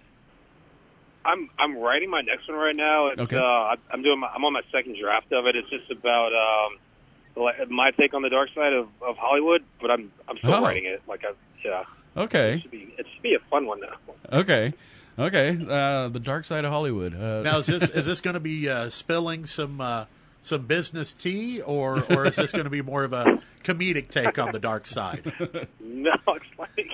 [1.26, 3.08] I'm I'm writing my next one right now.
[3.08, 3.38] It's, Okay.
[3.38, 5.56] uh, I- I'm doing my, I'm on my second draft of it.
[5.56, 10.12] It's just about um, my take on the dark side of, of Hollywood, but I'm
[10.28, 10.62] I'm still Oh.
[10.64, 11.02] writing it.
[11.08, 11.32] Like I
[11.66, 13.96] yeah, it Okay, should be it should be a fun one now.
[14.40, 14.74] okay,
[15.20, 15.50] okay.
[15.70, 17.14] Uh, the Dark Side of Hollywood.
[17.14, 20.06] Uh, Now is this is this going to be uh, spilling some uh,
[20.42, 24.38] some business tea, or or is this going to be more of a comedic take
[24.40, 25.32] on the dark side?
[26.00, 26.88] No, it's like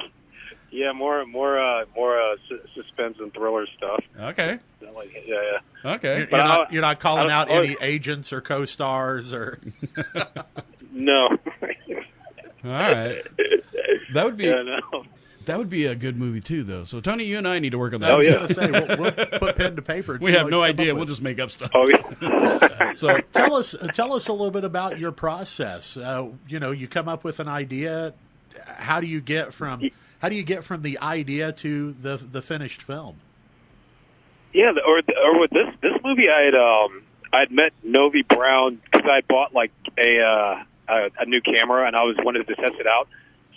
[0.71, 3.99] yeah, more more uh, more uh, su- suspense and thriller stuff.
[4.19, 4.57] okay,
[4.95, 5.35] Like yeah,
[5.83, 5.91] yeah.
[5.95, 6.17] okay.
[6.19, 9.59] You're, you're not you're not calling out any agents or co-stars or
[10.91, 11.27] No.
[12.65, 13.21] All right.
[14.13, 15.05] That would be yeah, no.
[15.45, 16.83] That would be a good movie too, though.
[16.83, 18.17] So Tony, you and I need to work on I that.
[18.17, 18.35] was Oh, yeah.
[18.37, 20.17] going to say we'll, we'll put pen to paper.
[20.21, 20.93] We have no idea.
[20.95, 21.71] We'll just make up stuff.
[21.73, 22.93] Oh yeah.
[22.95, 25.97] So tell us tell us a little bit about your process.
[25.97, 28.13] Uh, you know, you come up with an idea.
[28.65, 29.89] How do you get from
[30.21, 33.17] how do you get from the idea to the the finished film?
[34.53, 37.01] Yeah, or or with this this movie, I had um
[37.33, 41.95] I'd met Novi Brown because I bought like a, uh, a a new camera and
[41.95, 43.07] I was wanted to test it out.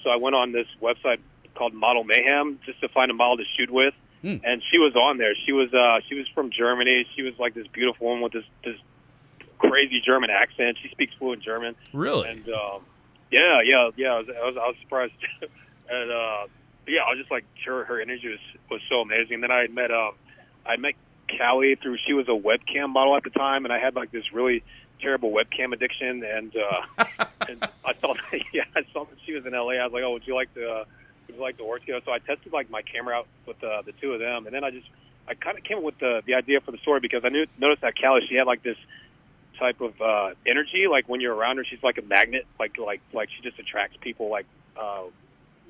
[0.03, 1.19] So I went on this website
[1.57, 4.37] called Model Mayhem just to find a model to shoot with, Hmm.
[4.45, 5.35] and she was on there.
[5.45, 7.07] She was uh she was from Germany.
[7.15, 8.77] She was like this beautiful woman with this this
[9.59, 10.79] crazy German accent.
[10.83, 11.75] She speaks fluent German.
[11.93, 12.83] really, And um,
[13.31, 14.13] yeah, yeah, yeah.
[14.15, 15.13] I was, I was, I was surprised.
[15.91, 16.47] and uh,
[16.87, 18.39] yeah, I was just like, her, her energy was
[18.71, 19.35] was so amazing.
[19.35, 20.13] And then I had met um,
[20.65, 20.95] I met
[21.39, 21.99] Callie through.
[22.07, 24.63] She was a webcam model at the time, and I had like this really
[25.01, 26.25] terrible webcam addiction.
[26.25, 27.05] And uh,
[27.49, 29.73] and I thought that, yeah, I saw that she was in LA.
[29.73, 30.85] I was like, oh, would you like to uh,
[31.35, 32.01] you like to work together?
[32.05, 34.65] So I tested like my camera out with uh, the two of them, and then
[34.65, 34.87] I just
[35.29, 37.47] I kind of came up with the the idea for the story because I knew
[37.59, 38.77] noticed that Callie she had like this
[39.59, 43.01] type of uh energy like when you're around her she's like a magnet like like
[43.15, 44.45] like she just attracts people like
[44.79, 45.05] uh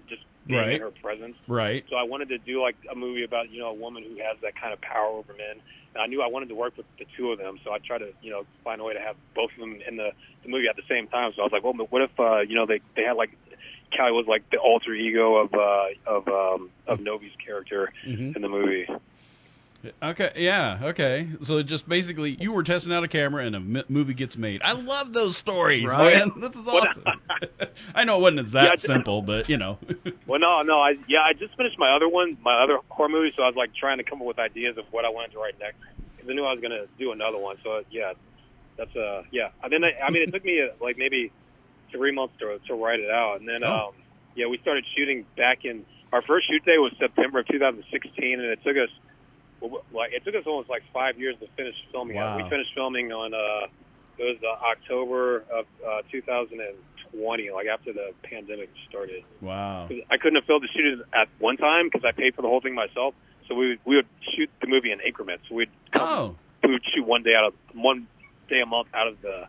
[0.08, 0.72] just being Right.
[0.74, 1.84] in her presence right?
[1.88, 4.38] so i wanted to do like a movie about you know a woman who has
[4.42, 5.62] that kind of power over men
[5.94, 7.98] and i knew i wanted to work with the two of them so i tried
[7.98, 10.10] to you know find a way to have both of them in the,
[10.42, 12.40] the movie at the same time so i was like well but what if uh
[12.40, 13.30] you know they they had like
[13.96, 18.34] Callie was like the alter ego of uh, of um, of Novi's character Mhm.
[18.36, 18.86] in the movie.
[20.02, 21.28] Okay, yeah, okay.
[21.42, 24.60] So just basically, you were testing out a camera, and a m- movie gets made.
[24.64, 26.14] I love those stories, Right.
[26.16, 26.32] man.
[26.40, 27.04] This is awesome.
[27.94, 29.78] I know it wasn't as that Yeah, simple, but you know,
[30.26, 33.32] Well, no, no, I yeah, I just finished my other one, my other horror movie,
[33.36, 35.38] so I was like trying to come up with ideas of what I wanted to
[35.38, 35.76] write next
[36.16, 37.56] because I knew I was gonna do another one.
[37.62, 38.14] So yeah,
[38.76, 39.50] that's uh yeah.
[39.62, 41.30] And then I, I mean, it took me uh, like maybe
[41.90, 43.88] three months to to write it out, and then Oh.
[43.88, 43.94] um
[44.34, 48.42] yeah, we started shooting back in our first shoot day was September of 2016, and
[48.50, 48.90] it took us
[49.92, 52.16] like it took us almost like five years to finish filming.
[52.16, 52.36] Wow.
[52.36, 53.66] We finished filming on uh
[54.18, 59.24] it was uh, October of uh, 2020, like after the pandemic started.
[59.42, 59.88] Wow!
[60.10, 62.60] I couldn't have filled the shoot at one time because I paid for the whole
[62.62, 63.14] thing myself.
[63.48, 65.44] So we would, we would shoot the movie in increments.
[65.50, 68.06] We'd come, Oh, we would shoot one day out of one
[68.48, 69.48] day a month out of the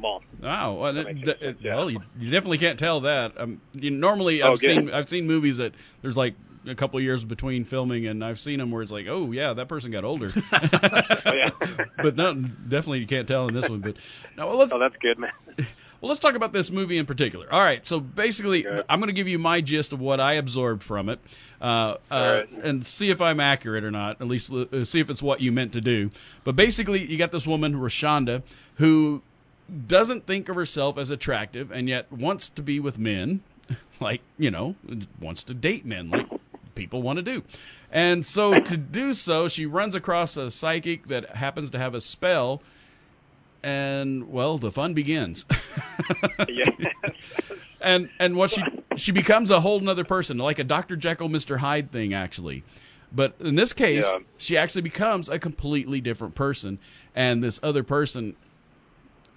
[0.00, 0.72] wow.
[0.74, 1.76] Well, it- it- yeah.
[1.76, 3.32] well, you, you definitely can't tell that.
[3.40, 6.34] Um, you, normally, Oh, I've seen I've seen movies that there's like
[6.66, 9.68] a couple years between filming, and I've seen them where it's like, oh yeah, that
[9.68, 10.30] person got older.
[11.30, 13.80] Oh but no, definitely you can't tell in this one.
[13.80, 13.96] But
[14.36, 15.32] now let's oh that's good, man.
[16.00, 17.52] Well, let's talk about this movie in particular.
[17.52, 18.84] All right, so basically, Good.
[18.88, 21.18] I'm going to give you my gist of what I absorbed from it,
[21.60, 22.64] uh, uh, right.
[22.64, 24.20] and see if I'm accurate or not.
[24.20, 26.12] At least uh, see if it's what you meant to do.
[26.44, 28.44] But basically, you got this woman, Rashonda,
[28.76, 29.22] who
[29.86, 33.42] doesn't think of herself as attractive, and yet wants to be with men,
[34.00, 34.74] like you know,
[35.20, 36.26] wants to date men, like
[36.74, 37.42] people want to do.
[37.90, 42.00] And so to do so, she runs across a psychic that happens to have a
[42.00, 42.62] spell.
[43.62, 45.44] And well, the fun begins.
[47.80, 48.62] and and what she
[48.96, 50.96] she becomes a whole nother person, like a Dr.
[50.96, 51.58] Jekyll, Mr.
[51.58, 52.64] Hyde thing, actually.
[53.12, 54.18] But in this case, Yeah.
[54.36, 56.78] she actually becomes a completely different person,
[57.14, 58.36] and this other person,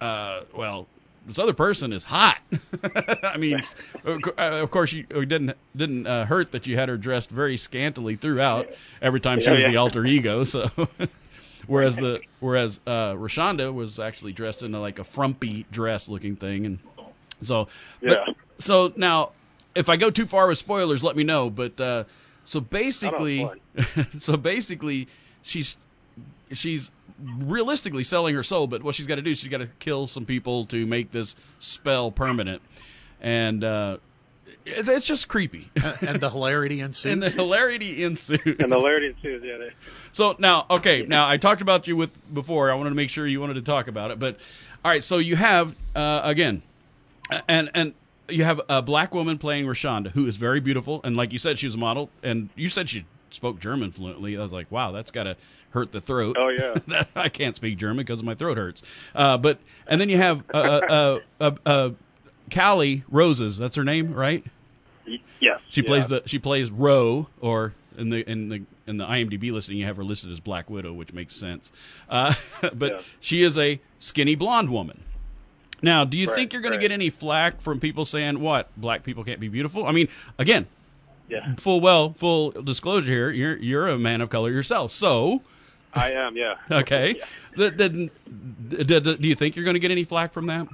[0.02, 0.86] uh, well,
[1.26, 2.38] this other person is hot.
[3.22, 3.62] I mean,
[4.04, 7.30] of uh, of course, you it didn't didn't uh, hurt that you had her dressed
[7.30, 8.68] very scantily throughout.
[9.00, 9.70] Every time she Yeah, was yeah.
[9.70, 10.68] the alter ego, so.
[11.68, 16.34] Whereas the whereas uh, Rashonda was actually dressed in a, like a frumpy dress looking
[16.34, 16.78] thing, and
[17.40, 17.68] so
[18.02, 18.34] but- Yeah.
[18.58, 19.30] so now
[19.76, 21.50] if I go too far with spoilers, let me know.
[21.50, 22.04] But uh,
[22.44, 23.48] so basically,
[24.18, 25.06] so basically,
[25.42, 25.76] she's
[26.50, 26.90] she's
[27.38, 28.66] realistically selling her soul.
[28.66, 31.36] But what she's got to do, she's got to kill some people to make this
[31.58, 32.62] spell permanent,
[33.20, 33.98] and uh,
[34.64, 35.70] it, it's just creepy.
[36.00, 37.12] and the hilarity ensues.
[37.12, 38.40] and the hilarity ensues.
[38.44, 39.42] and the hilarity ensues.
[39.44, 39.70] Yeah, they,
[40.12, 42.70] So now, okay, now I talked about you with before.
[42.70, 44.38] I wanted to make sure you wanted to talk about it, but
[44.84, 45.04] all right.
[45.04, 46.62] So you have uh, again,
[47.48, 47.94] and and
[48.28, 51.58] you have a black woman playing Rashonda, who is very beautiful, and like you said,
[51.58, 54.36] she was a model, and you said she spoke German fluently.
[54.36, 55.36] I was like, wow, that's got to
[55.70, 56.36] hurt the throat.
[56.38, 57.02] Oh, yeah.
[57.16, 58.82] I can't speak German because my throat hurts.
[59.14, 61.90] Uh, but and then you have uh, uh, uh, uh,
[62.52, 63.58] Callie Roses.
[63.58, 64.44] That's her name, right?
[65.40, 65.86] yes, She yeah.
[65.86, 69.84] plays the she plays Ro, or in the in the in the IMDb listing, you
[69.86, 71.70] have her listed as Black Widow, which makes sense.
[72.08, 72.34] Uh,
[72.74, 73.00] but Yeah.
[73.20, 75.02] she is a skinny blonde woman.
[75.84, 76.78] Now, do you Right, think you're going right.
[76.78, 79.84] to get any flack from people saying what black people can't be beautiful?
[79.86, 80.66] I mean, again,
[81.28, 83.30] Yeah, full well, full disclosure here.
[83.30, 85.42] You're you're a man of color yourself, so
[85.94, 86.36] I am.
[86.36, 86.54] Yeah.
[86.70, 87.16] okay.
[87.18, 87.24] Yeah.
[87.70, 90.66] Th- th- th- do you think you're going to get any flack from that?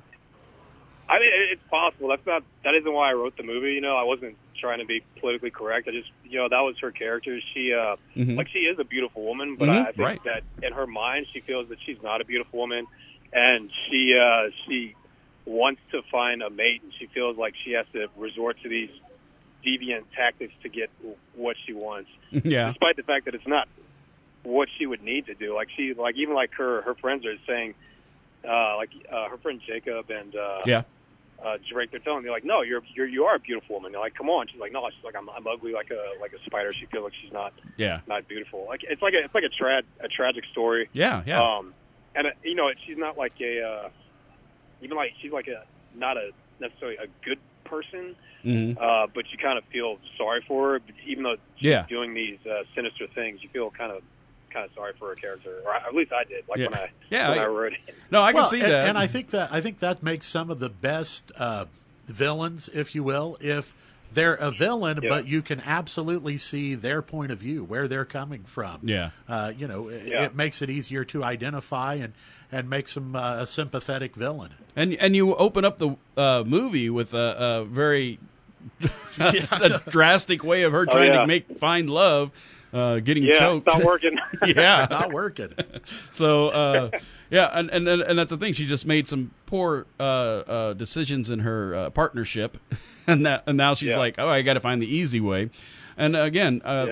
[1.08, 2.08] I mean, it's possible.
[2.08, 2.42] That's not.
[2.64, 3.72] That isn't why I wrote the movie.
[3.72, 5.86] You know, I wasn't trying to be politically correct.
[5.88, 7.38] I just, you know, that was her character.
[7.54, 8.36] She, uh, Mhm.
[8.36, 10.24] like, she is a beautiful woman, but Mhm, I think right.
[10.24, 12.84] that in her mind, she feels that she's not a beautiful woman,
[13.32, 14.94] and she, uh, she
[15.44, 18.90] wants to find a mate, and she feels like she has to resort to these
[19.66, 20.90] deviant tactics to get
[21.34, 22.68] what she wants, yeah.
[22.70, 23.68] despite the fact that it's not
[24.44, 25.54] what she would need to do.
[25.54, 27.74] Like she, like even like her, her friends are saying,
[28.48, 30.82] uh, like uh, her friend Jacob and uh, Yeah.
[31.44, 33.92] uh, Drake, they're telling me like, no, you're you're you are a beautiful woman.
[33.92, 34.46] They're like, come on.
[34.48, 36.72] She's like, no, she's like, I'm I'm ugly like a like a spider.
[36.72, 38.00] She feels like she's not Yeah.
[38.06, 38.64] not beautiful.
[38.68, 40.88] Like it's like a it's like a trad a tragic story.
[40.92, 41.22] Yeah.
[41.26, 41.42] Yeah.
[41.42, 41.74] Um,
[42.14, 43.88] and uh, you know, she's not like a uh,
[44.82, 45.64] even like she's like a
[45.98, 47.38] not a necessarily a good
[47.68, 51.86] person, hmm uh, but you kind of feel sorry for her, even though she's Yeah.
[51.88, 53.42] doing these uh, sinister things.
[53.42, 54.02] You feel kind of
[54.52, 56.44] kind of sorry for her character, or at least I did.
[56.48, 56.66] Like Yeah.
[56.66, 57.94] when I Yeah, when I- I wrote it.
[58.10, 58.88] No, I can well, see and, that.
[58.88, 61.66] and I think that I think that makes some of the best uh,
[62.06, 63.74] villains, if you will, if
[64.12, 65.08] they're a villain, Yeah.
[65.10, 68.80] but you can absolutely see their point of view, where they're coming from.
[68.82, 69.10] Yeah.
[69.28, 70.24] uh, you know, it, Yeah.
[70.24, 72.12] it makes it easier to identify and
[72.50, 74.52] and makes them uh, a sympathetic villain.
[74.74, 78.18] And and you open up the uh, movie with a, a very
[79.18, 81.20] a drastic way of her Oh, trying yeah.
[81.20, 82.30] to make find love,
[82.72, 83.66] uh, getting Yeah, choked.
[83.66, 84.18] not working.
[84.46, 84.86] yeah.
[84.90, 85.52] Not working.
[86.12, 86.90] So uh,
[87.30, 88.54] Yeah, and, and and and that's the thing.
[88.54, 92.56] She just made some poor uh, uh, decisions in her uh, partnership,
[93.12, 93.98] and that and now she's Yeah.
[93.98, 95.50] like, oh, I got to find the easy way.
[95.96, 96.86] And again, uh,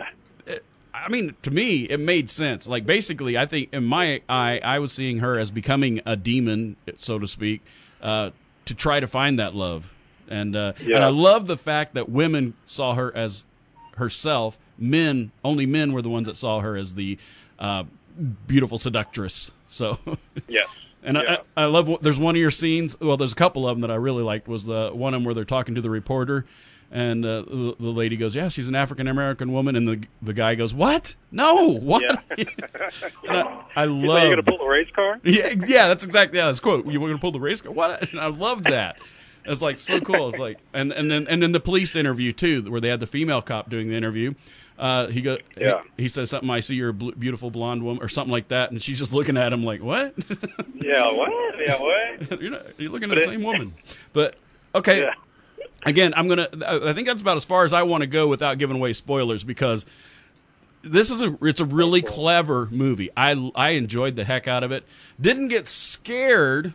[0.47, 2.67] it- I mean, to me, it made sense.
[2.67, 6.77] Like basically, I think in my eye, I was seeing her as becoming a demon,
[6.99, 7.61] so to speak,
[8.03, 8.31] uh,
[8.65, 9.93] to try to find that love.
[10.29, 13.45] And uh, and I love the fact that women saw her as
[13.97, 14.59] herself.
[14.79, 17.19] Men, only men were the ones that saw her as the
[17.59, 17.85] uh,
[18.47, 19.51] beautiful seductress.
[19.69, 19.99] So.
[20.49, 20.67] Yes.
[21.07, 21.39] And Yeah.
[21.57, 21.89] I, I love.
[22.03, 23.01] There's one of your scenes.
[23.01, 24.49] Well, there's a couple of them that I really liked.
[24.49, 26.45] Was the one of them where they're talking to the reporter,
[26.91, 30.35] and uh, the, the lady goes, "Yeah, she's an African American woman," and the the
[30.35, 31.15] guy goes, "What?
[31.31, 32.03] No, what?"
[32.37, 34.25] And I, I love.
[34.25, 35.21] you gonna pull the race car?
[35.25, 36.47] yeah, yeah, that's exactly yeah.
[36.47, 36.87] That's quote.
[36.87, 37.73] You were gonna pull the race car?
[37.73, 38.11] What?
[38.13, 38.99] And I love that.
[39.45, 40.29] It's like so cool.
[40.29, 43.07] It's like and and then and then the police interview too, where they had the
[43.07, 44.35] female cop doing the interview.
[44.79, 45.39] Uh, he go.
[45.57, 45.83] Yeah.
[45.97, 46.51] He, says something.
[46.51, 49.37] I see you're a beautiful blonde woman, or something like that, and she's just looking
[49.37, 50.15] at him like, "What?
[50.75, 51.31] Yeah, what?
[51.59, 52.41] Yeah, what?
[52.43, 52.63] you're not.
[52.79, 53.75] You're looking But at the it- same woman."
[54.13, 54.37] But
[54.75, 55.01] okay.
[55.03, 55.15] Yeah.
[55.85, 56.49] Again, I'm gonna.
[56.67, 58.93] I I think that's about as far as I want to go without giving away
[58.93, 59.87] spoilers because
[60.83, 61.37] this is a.
[61.43, 63.11] It's a really clever movie.
[63.17, 64.85] I I enjoyed the heck out of it.
[65.21, 66.75] Didn't get scared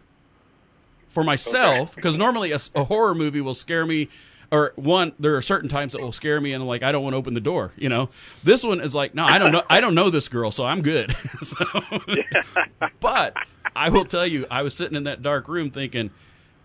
[1.09, 4.07] for myself because normally a horror movie will scare me.
[4.51, 7.03] Or one, there are certain times that will scare me, and I'm like I don't
[7.03, 7.71] want to open the door.
[7.77, 8.09] You know,
[8.43, 10.81] this one is like, no, I don't know, I don't know this girl, so I'm
[10.81, 11.15] good.
[11.41, 11.65] so,
[12.99, 13.33] but
[13.75, 16.11] I will tell you, I was sitting in that dark room thinking,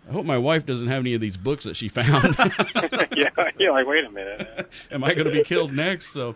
[0.09, 2.37] I hope my wife doesn't have any of these books that she found.
[3.17, 3.71] yeah, yeah.
[3.71, 4.69] Like, wait a minute.
[4.91, 6.09] Am I going to be killed next?
[6.09, 6.35] So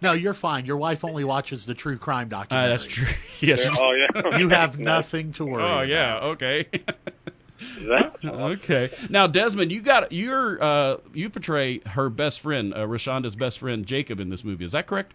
[0.00, 0.64] No, you're fine.
[0.64, 2.68] Your wife only watches the true crime uh, documentaries.
[2.68, 3.08] that's true.
[3.40, 3.66] yes.
[3.78, 4.38] Oh yeah.
[4.38, 5.62] You have nothing to worry.
[5.62, 5.88] Oh about.
[5.88, 6.18] yeah.
[6.20, 6.68] Okay.
[8.24, 8.90] Okay.
[9.10, 13.84] Now, Desmon, you got you're uh, you portray her best friend, uh, Rashonda's best friend,
[13.84, 14.64] Jacob, in this movie.
[14.64, 15.12] Is that correct?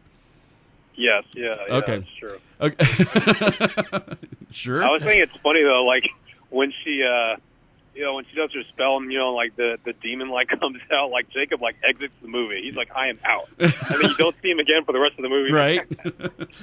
[0.96, 1.24] Yes.
[1.34, 1.56] Yeah.
[1.68, 1.98] yeah Okay.
[2.00, 2.40] That's true.
[2.60, 4.16] Okay.
[4.52, 4.84] sure.
[4.84, 6.10] I was thinking it's funny though, like
[6.50, 7.38] when she, uh
[7.98, 10.48] you know, when she does her spell, and you know, like the the demon like
[10.60, 12.62] comes out, like Jacob like exits the movie.
[12.64, 15.16] He's like, I am out, and then you don't see him again for the rest
[15.18, 15.52] of the movie.
[15.52, 15.82] right.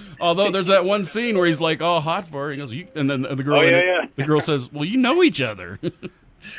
[0.21, 3.11] Although there's that one scene where he's like all hot for he goes, you, and
[3.11, 4.07] then the girl, Oh, yeah, yeah.
[4.15, 5.79] the girl says, "Well, you know each other."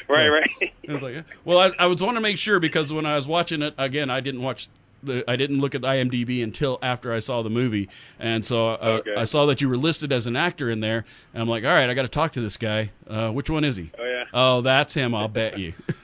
[0.10, 0.74] right, right.
[0.90, 3.28] I was like, well, I, I was wanting to make sure because when I was
[3.28, 4.68] watching it again, I didn't watch
[5.06, 7.90] the, I didn't look at IMDb until after I saw the movie,
[8.20, 9.16] and so uh, Okay.
[9.16, 11.70] I saw that you were listed as an actor in there, and I'm like, all
[11.74, 12.92] right, I got to talk to this guy.
[13.08, 13.92] Uh, which one is he?
[13.98, 14.24] Oh yeah.
[14.34, 15.14] Oh, that's him.
[15.16, 15.74] I'll bet you.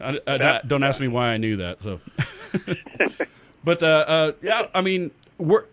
[0.00, 1.80] I, I- don't ask me why I knew that.
[1.80, 2.00] So,
[3.64, 5.64] but uh, uh, yeah, I mean, we're,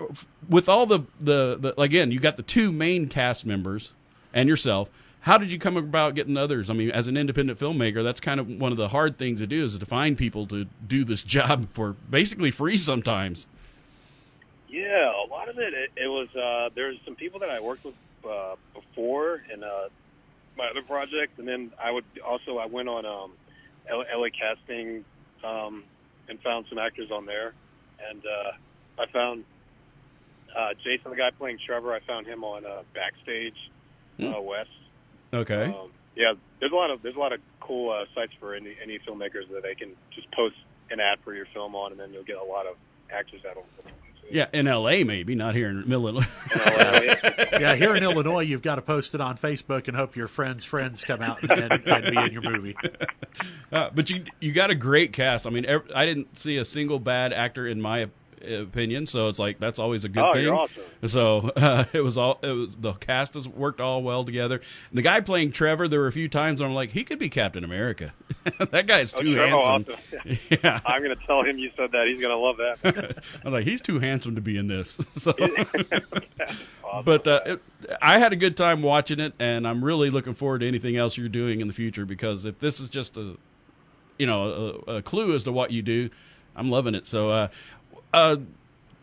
[0.48, 3.94] with all the, the the again, you got the two main cast members
[4.34, 4.90] and yourself.
[5.22, 6.70] How did you come about getting others?
[6.70, 9.48] I mean, as an independent filmmaker, that's kind of one of the hard things to
[9.48, 13.48] do is to find people to do this job for basically free sometimes.
[14.70, 15.74] Yeah, a lot of it.
[15.74, 17.96] It, it was uh, there's some people that I worked with
[18.28, 19.90] uh, before in uh,
[20.58, 23.32] my other project, and then I would also I went on um,
[23.90, 25.04] LA casting
[25.44, 25.84] um,
[26.30, 27.54] and found some actors on there,
[28.10, 29.44] and uh, I found
[30.56, 31.94] uh, Jason, the guy playing Trevor.
[31.94, 33.58] I found him on uh, Backstage
[34.22, 34.70] uh, West.
[35.34, 35.66] Okay.
[35.66, 38.76] Um, yeah, there's a lot of there's a lot of cool uh, sites for any
[38.82, 40.56] any filmmakers that they can just post
[40.92, 42.76] an ad for your film on, and then you'll get a lot of
[43.12, 43.66] actors that will.
[44.32, 45.04] Yeah, in L.A.
[45.04, 46.24] maybe not here in Illinois.
[46.56, 50.64] yeah, here in Illinois, you've got to post it on Facebook and hope your friends'
[50.64, 52.76] friends come out and, and, and be in your movie.
[53.72, 55.46] Uh, but you you got a great cast.
[55.46, 58.10] I mean, ev I didn't see a single bad actor in my op-
[58.42, 60.44] opinion, so it's like that's always a good Oh, thing.
[60.44, 60.84] you're awesome.
[61.08, 64.62] So uh, it was all it was the cast has worked all well together.
[64.94, 67.64] The guy playing Trevor, there were a few times I'm like, he could be Captain
[67.64, 68.14] America.
[68.72, 69.94] that guy's Oh, too Trevor, handsome.
[69.94, 70.38] awesome.
[70.64, 70.80] Yeah.
[70.86, 72.08] I'm going to tell him you said that.
[72.08, 73.24] He's going to love that.
[73.44, 74.98] I was like, he's too handsome to be in this.
[75.18, 75.34] So,
[77.06, 77.62] but uh, it,
[78.02, 81.18] I had a good time watching it, and I'm really looking forward to anything else
[81.18, 82.06] you're doing in the future.
[82.06, 83.38] Because if this is just a,
[84.18, 86.10] you know, a, a clue as to what you do,
[86.56, 87.08] I'm loving it.
[87.08, 87.48] So, uh,
[88.14, 88.38] uh,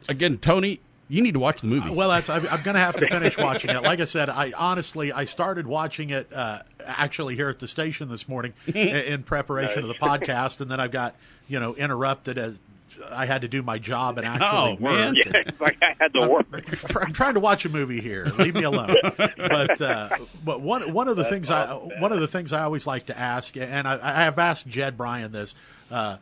[0.09, 1.91] again, Tony, you need to watch the movie.
[1.91, 3.83] Well, that's I'm, I'm going to have to finish watching it.
[3.83, 8.09] Like I said, I honestly I started watching it uh, actually here at the station
[8.09, 11.15] this morning in, preparation of the podcast, and then I've got
[11.49, 12.59] you know interrupted as
[13.13, 14.81] I had to do my job and actually Oh, work.
[14.81, 15.15] man.
[15.17, 16.47] yeah, like I had to work.
[16.97, 18.33] I'm trying to watch a movie here.
[18.39, 18.97] Leave me alone.
[19.37, 20.09] But uh,
[20.45, 23.17] but one one of the things I one of the things I always like to
[23.19, 25.55] ask, and I, I have asked Jed Bryan this.
[25.91, 26.17] Uh,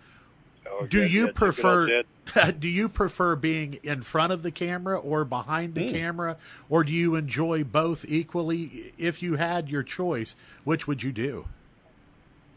[0.67, 2.07] Oh, do good, you good prefer Jed.
[2.59, 6.37] do you prefer being in front of the camera or behind the camera
[6.69, 11.47] or do you enjoy both equally if you had your choice which would you do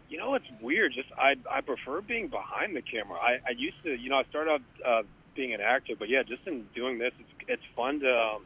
[0.09, 0.93] You know, it's weird.
[0.93, 3.19] Just I I prefer being behind the camera.
[3.19, 5.03] I, I used to, you know, I started out uh,
[5.35, 8.45] being an actor, but yeah, just in doing this, it's it's fun to um,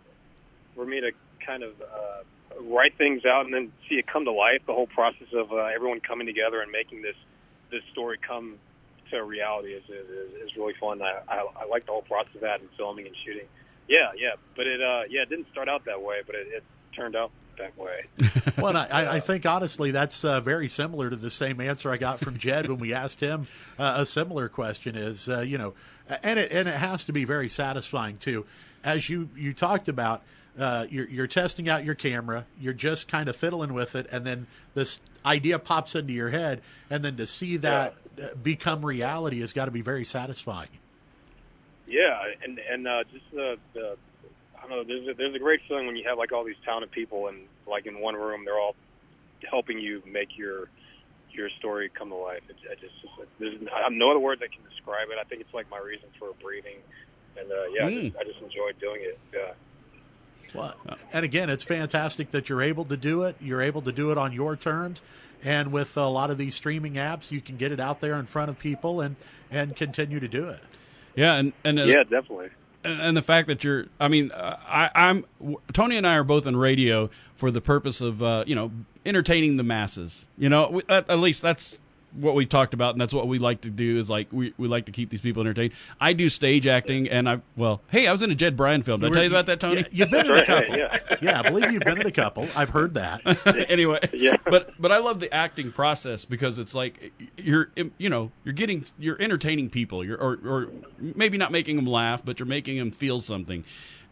[0.75, 1.11] for me to
[1.45, 2.23] kind of uh,
[2.61, 4.61] write things out and then see it come to life.
[4.65, 7.15] The whole process of uh, everyone coming together and making this
[7.69, 8.57] this story come
[9.11, 11.01] to reality is is, is really fun.
[11.01, 13.45] I, I I like the whole process of that and filming and shooting.
[13.87, 16.63] Yeah, yeah, but it uh yeah it didn't start out that way, but it, it
[16.95, 18.05] turned out that way.
[18.57, 22.19] well, I, I think honestly that's uh, very similar to the same answer I got
[22.19, 23.47] from Jed when we asked him
[23.77, 24.95] uh, a similar question.
[24.95, 25.73] Is uh, you know,
[26.23, 28.45] and it and it has to be very satisfying too,
[28.83, 30.23] as you you talked about.
[30.59, 32.45] Uh, you're, you're testing out your camera.
[32.59, 36.61] You're just kind of fiddling with it, and then this idea pops into your head,
[36.89, 37.95] and then to see that
[38.41, 40.69] become reality has got to be very satisfying.
[41.87, 43.97] Yeah, and and uh, just the, the
[44.57, 44.83] I don't know.
[44.83, 47.39] There's a, there's a great feeling when you have like all these talented people and
[47.67, 48.75] like in one room, they're all
[49.49, 50.69] helping you make your
[51.31, 52.41] your story come to life.
[52.49, 52.93] It, I just
[53.39, 53.59] there's
[53.91, 55.17] no other words that can describe it.
[55.19, 56.77] I think it's like my reason for breathing,
[57.37, 57.97] and uh, yeah, mm.
[57.97, 59.19] I, just, I just enjoyed doing it.
[59.33, 59.53] Yeah.
[60.53, 60.75] Well,
[61.13, 63.37] and again, it's fantastic that you're able to do it.
[63.39, 65.01] You're able to do it on your terms,
[65.43, 68.25] and with a lot of these streaming apps, you can get it out there in
[68.25, 69.15] front of people and
[69.49, 70.61] and continue to do it.
[71.15, 72.49] Yeah, and and uh, yeah, definitely.
[72.83, 75.25] And, and, the fact that you're, I mean, uh, I, I'm
[75.71, 78.71] Tony and I are both in radio for the purpose of uh, you know
[79.05, 80.25] entertaining the masses.
[80.37, 81.79] You know, we, at, at least that's
[82.13, 83.97] what we talked about, and that's what we like to do.
[83.97, 85.73] Is like we, we like to keep these people entertained.
[85.99, 89.01] I do stage acting, and I well, hey, I was in a Jed Bryan film.
[89.01, 89.81] Did I tell you about that, Tony?
[89.81, 90.77] Yeah, you've been in a couple.
[90.77, 90.97] yeah.
[91.21, 92.47] yeah, I believe you've been in a couple.
[92.55, 93.21] I've heard that.
[93.69, 94.37] anyway, yeah.
[94.43, 98.85] But but I love the acting process because it's like you're you know you're getting
[98.99, 100.03] you're entertaining people.
[100.03, 103.63] You're or or maybe not making them laugh, but you're making them feel something,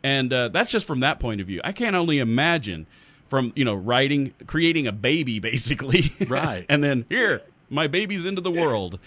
[0.03, 1.61] and uh, that's just from that point of view.
[1.63, 2.87] I can't only imagine
[3.29, 8.41] from you know writing creating a baby basically right and then here my baby's into
[8.41, 8.99] the world.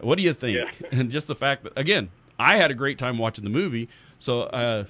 [0.00, 0.56] What do you think?
[0.56, 0.88] Yeah.
[0.98, 3.88] And just the fact that again, I had a great time watching the movie.
[4.18, 4.84] So, uh,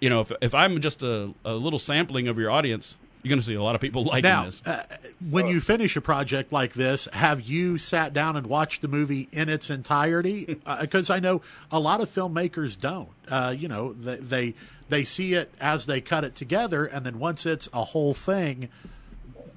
[0.00, 3.40] you know, if if I'm just a, a little sampling of your audience, you're going
[3.40, 4.62] to see a lot of people liking now, this.
[4.64, 4.84] Uh,
[5.30, 9.28] when you finish a project like this, have you sat down and watched the movie
[9.32, 10.58] in its entirety?
[10.80, 13.10] Because uh, I know a lot of filmmakers don't.
[13.28, 14.54] Uh, you know, they, they
[14.88, 18.68] they see it as they cut it together, and then once it's a whole thing,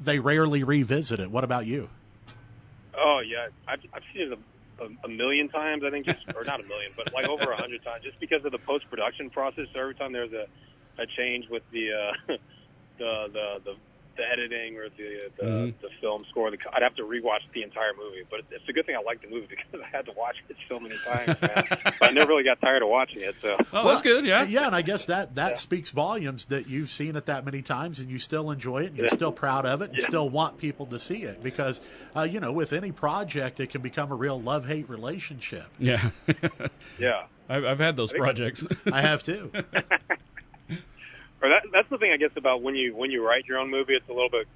[0.01, 1.29] they rarely revisit it.
[1.29, 1.89] What about you?
[2.97, 5.83] Oh yeah, I've, I've seen it a, a, a million times.
[5.85, 8.43] I think, just or not a million, but like over a hundred times, just because
[8.45, 9.65] of the post production process.
[9.73, 10.45] So every time there's a
[11.01, 12.13] a change with the uh,
[12.99, 13.73] the the the
[14.19, 15.81] the editing or the the, mm-hmm.
[15.81, 16.51] the film score.
[16.51, 19.21] The, I'd have to rewatch the entire movie, but it's a good thing I like
[19.21, 21.41] the movie because I had to watch it so many times.
[21.41, 21.93] Man.
[22.01, 23.35] I never really got tired of watching it.
[23.41, 24.25] So, oh, well, that's good.
[24.25, 25.55] Yeah, yeah, and I guess that that yeah.
[25.55, 28.87] speaks volumes that you've seen it that many times and you still enjoy it.
[28.87, 29.13] and You're yeah.
[29.13, 30.05] still proud of it and yeah.
[30.05, 31.79] still want people to see it because
[32.15, 35.67] uh, you know with any project it can become a real love hate relationship.
[35.79, 36.09] Yeah,
[36.99, 37.23] yeah.
[37.47, 38.63] I've, I've had those projects.
[38.91, 39.51] I have too
[41.41, 43.69] or that that's the thing I guess about when you when you write your own
[43.69, 44.47] movie, it's a little bit,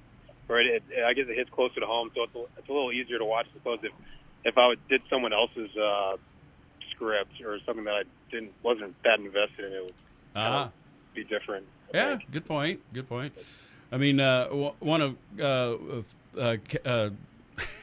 [0.48, 2.72] or it, it, I guess it hits closer to home, so it's a, it's a
[2.72, 3.46] little easier to watch.
[3.50, 3.92] I suppose if
[4.44, 6.16] if I did someone else's uh,
[6.90, 9.94] script or something that I didn't wasn't that invested in, it would
[10.34, 10.68] uh-huh.
[11.14, 11.66] be different.
[11.92, 12.80] Yeah, good point.
[12.92, 13.32] Good point.
[13.92, 14.48] I mean, uh,
[14.80, 15.76] one of uh,
[16.38, 17.10] uh, uh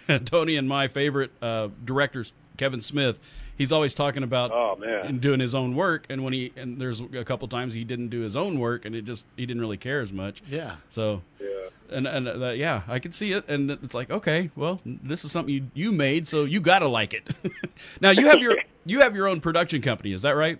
[0.25, 3.19] Tony and my favorite uh, directors, Kevin Smith
[3.61, 5.19] he's always talking about oh man.
[5.19, 8.21] doing his own work and when he and there's a couple times he didn't do
[8.21, 10.41] his own work and it just he didn't really care as much.
[10.47, 10.77] Yeah.
[10.89, 11.47] So yeah.
[11.91, 15.31] and and uh, yeah i can see it and it's like okay well this is
[15.31, 17.29] something you you made so you gotta like it.
[18.01, 20.57] Now you have your you have your own production company is that right?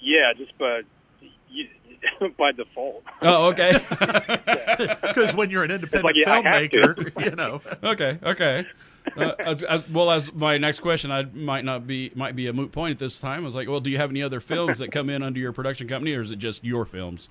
[0.00, 0.84] Yeah just but
[2.36, 3.04] by default.
[3.20, 3.74] Oh, okay.
[5.00, 7.62] Because when you're an independent like, yeah, filmmaker, you know.
[7.84, 8.66] Okay, okay
[9.16, 12.52] uh, as, as, well as my next question, I might not be might be a
[12.52, 13.42] moot point at this time.
[13.42, 15.52] I was like, well, do you have any other films that come in under your
[15.52, 17.28] production company, or is it just your films?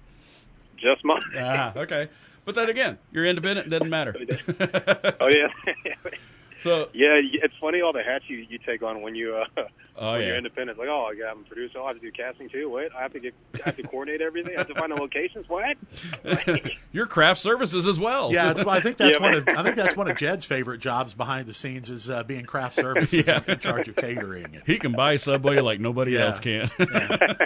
[0.77, 1.21] Just mine.
[1.37, 2.09] ah, okay.
[2.43, 3.69] But then again, you're independent.
[3.69, 4.15] Doesn't matter.
[5.19, 5.93] oh yeah.
[6.61, 9.63] so yeah, it's funny all the hats you, you take on when you uh,
[9.97, 10.27] Oh, when yeah.
[10.27, 11.77] you're independent, like, oh, I I'm a producer.
[11.77, 12.69] Oh, I have to do casting too.
[12.69, 14.53] Wait, I have to get, I have to coordinate everything.
[14.55, 15.47] I have to find the locations.
[15.49, 15.77] What?
[16.93, 18.31] Your craft services as well.
[18.31, 20.79] Yeah, that's, I think that's yeah, one of I think that's one of Jed's favorite
[20.79, 23.41] jobs behind the scenes is uh, being craft services yeah.
[23.47, 24.61] in charge of catering.
[24.65, 26.27] He can buy Subway like nobody yeah.
[26.27, 26.69] else can.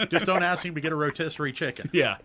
[0.09, 1.89] Just don't ask him to get a rotisserie chicken.
[1.91, 2.17] Yeah.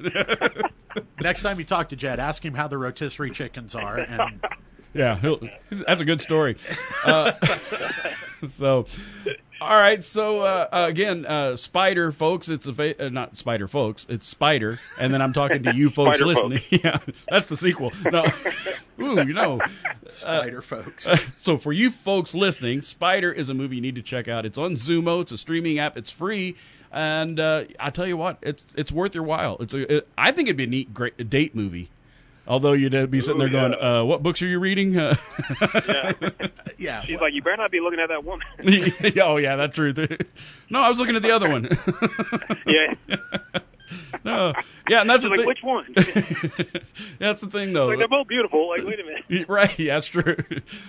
[1.20, 3.98] Next time you talk to Jed, ask him how the rotisserie chickens are.
[3.98, 4.40] And
[4.94, 5.20] yeah,
[5.70, 6.56] that's a good story.
[7.04, 7.32] Uh,
[8.48, 8.86] so,
[9.60, 10.02] all right.
[10.02, 12.48] So uh, uh, again, uh, Spider, folks.
[12.48, 14.06] It's a fa- uh, not Spider, folks.
[14.08, 16.58] It's Spider, and then I'm talking to you folks listening.
[16.58, 16.84] Folks.
[16.84, 17.92] yeah, that's the sequel.
[18.10, 18.24] No,
[19.00, 19.60] Ooh, you know.
[20.10, 21.08] Spider folks.
[21.40, 24.44] so for you folks listening, Spider is a movie you need to check out.
[24.44, 25.22] It's on Xumo.
[25.22, 25.96] It's a streaming app.
[25.96, 26.56] It's free,
[26.90, 29.56] and uh, I tell you what, it's it's worth your while.
[29.60, 29.96] It's a.
[29.98, 31.90] It, I think it'd be a neat, great a date movie.
[32.46, 34.00] Although you'd be sitting Ooh, there going, yeah.
[34.00, 35.16] uh, "What books are you reading?" Uh,
[35.86, 36.12] Yeah.
[36.78, 37.02] yeah.
[37.04, 38.46] She's like, you better not be looking at that woman.
[39.22, 39.92] oh yeah, that's true.
[40.68, 41.68] no, I was looking at the other one.
[42.66, 42.94] yeah.
[44.24, 44.52] no,
[44.88, 45.46] yeah, and that's like, thing.
[45.46, 45.86] which one?
[47.18, 47.88] That's the thing, though.
[47.88, 48.68] like, they're both beautiful.
[48.68, 49.48] Like, wait a minute.
[49.48, 50.36] right, yeah, that's true.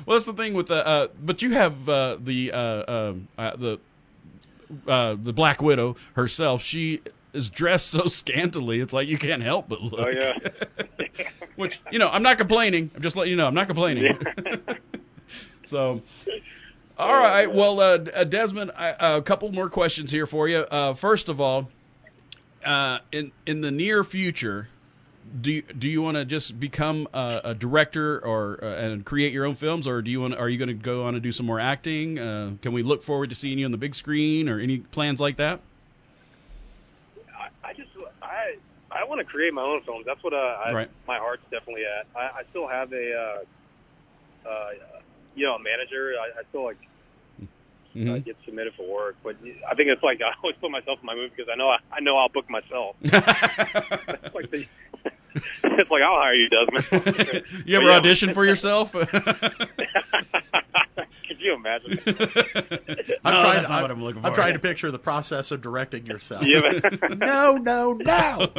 [0.05, 0.85] Well, that's the thing with the.
[0.85, 3.79] Uh, but you have uh, the uh, um, uh, the
[4.87, 6.61] uh, the Black Widow herself.
[6.61, 7.01] She
[7.33, 8.79] is dressed so scantily.
[8.79, 9.99] It's like you can't help but look.
[9.99, 10.37] Oh yeah.
[11.55, 12.91] Which you know, I'm not complaining.
[12.95, 14.17] I'm just letting you know, I'm not complaining.
[15.63, 16.01] so.
[16.97, 17.51] All right.
[17.51, 20.59] Well, uh, uh, Desmon, I, uh, a couple more questions here for you.
[20.59, 21.71] Uh, first of all,
[22.63, 24.67] uh, in in the near future,
[25.41, 29.33] do you, do you want to just become a, a director or uh, and create
[29.33, 31.31] your own films, or do you want are you going to go on and do
[31.31, 32.19] some more acting?
[32.19, 35.19] Uh, can we look forward to seeing you on the big screen, or any plans
[35.19, 35.59] like that?
[37.35, 37.89] I, I just
[38.91, 40.03] I want to create my own films.
[40.05, 40.89] That's what uh, I, Right.
[41.07, 42.05] my heart's definitely at.
[42.15, 44.69] I, I still have a uh, uh,
[45.35, 46.13] you know a manager.
[46.19, 46.77] I, I still like
[47.39, 47.45] uh,
[47.93, 48.23] Mhm.
[48.25, 49.35] get submitted for work, but
[49.69, 51.77] I think it's like I always put myself in my movie because I know I,
[51.91, 52.95] I know I'll book myself.
[54.33, 54.65] like the,
[55.63, 57.43] it's like I'll hire you, Desmon.
[57.65, 57.97] you ever yeah.
[57.97, 58.91] audition for yourself?
[61.27, 61.99] Could you imagine?
[62.05, 65.51] I'm No, trying, that's not I'm, what I'm looking I'm trying to picture the process
[65.51, 66.43] of directing yourself.
[66.43, 66.61] Yeah,
[67.15, 68.51] no, no, no.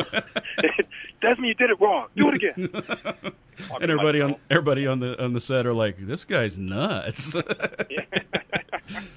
[1.21, 2.09] Desmon, you did it wrong.
[2.17, 2.71] Do it again.
[3.81, 7.37] and everybody on everybody on the on the set are like, "This guy's nuts."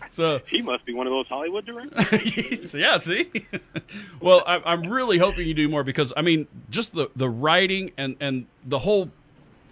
[0.10, 2.74] so He must be one of those Hollywood directors.
[2.74, 3.32] yeah, see.
[4.20, 7.92] well, I, I'm really hoping you do more because I mean, just the the writing
[7.98, 9.12] and and the whole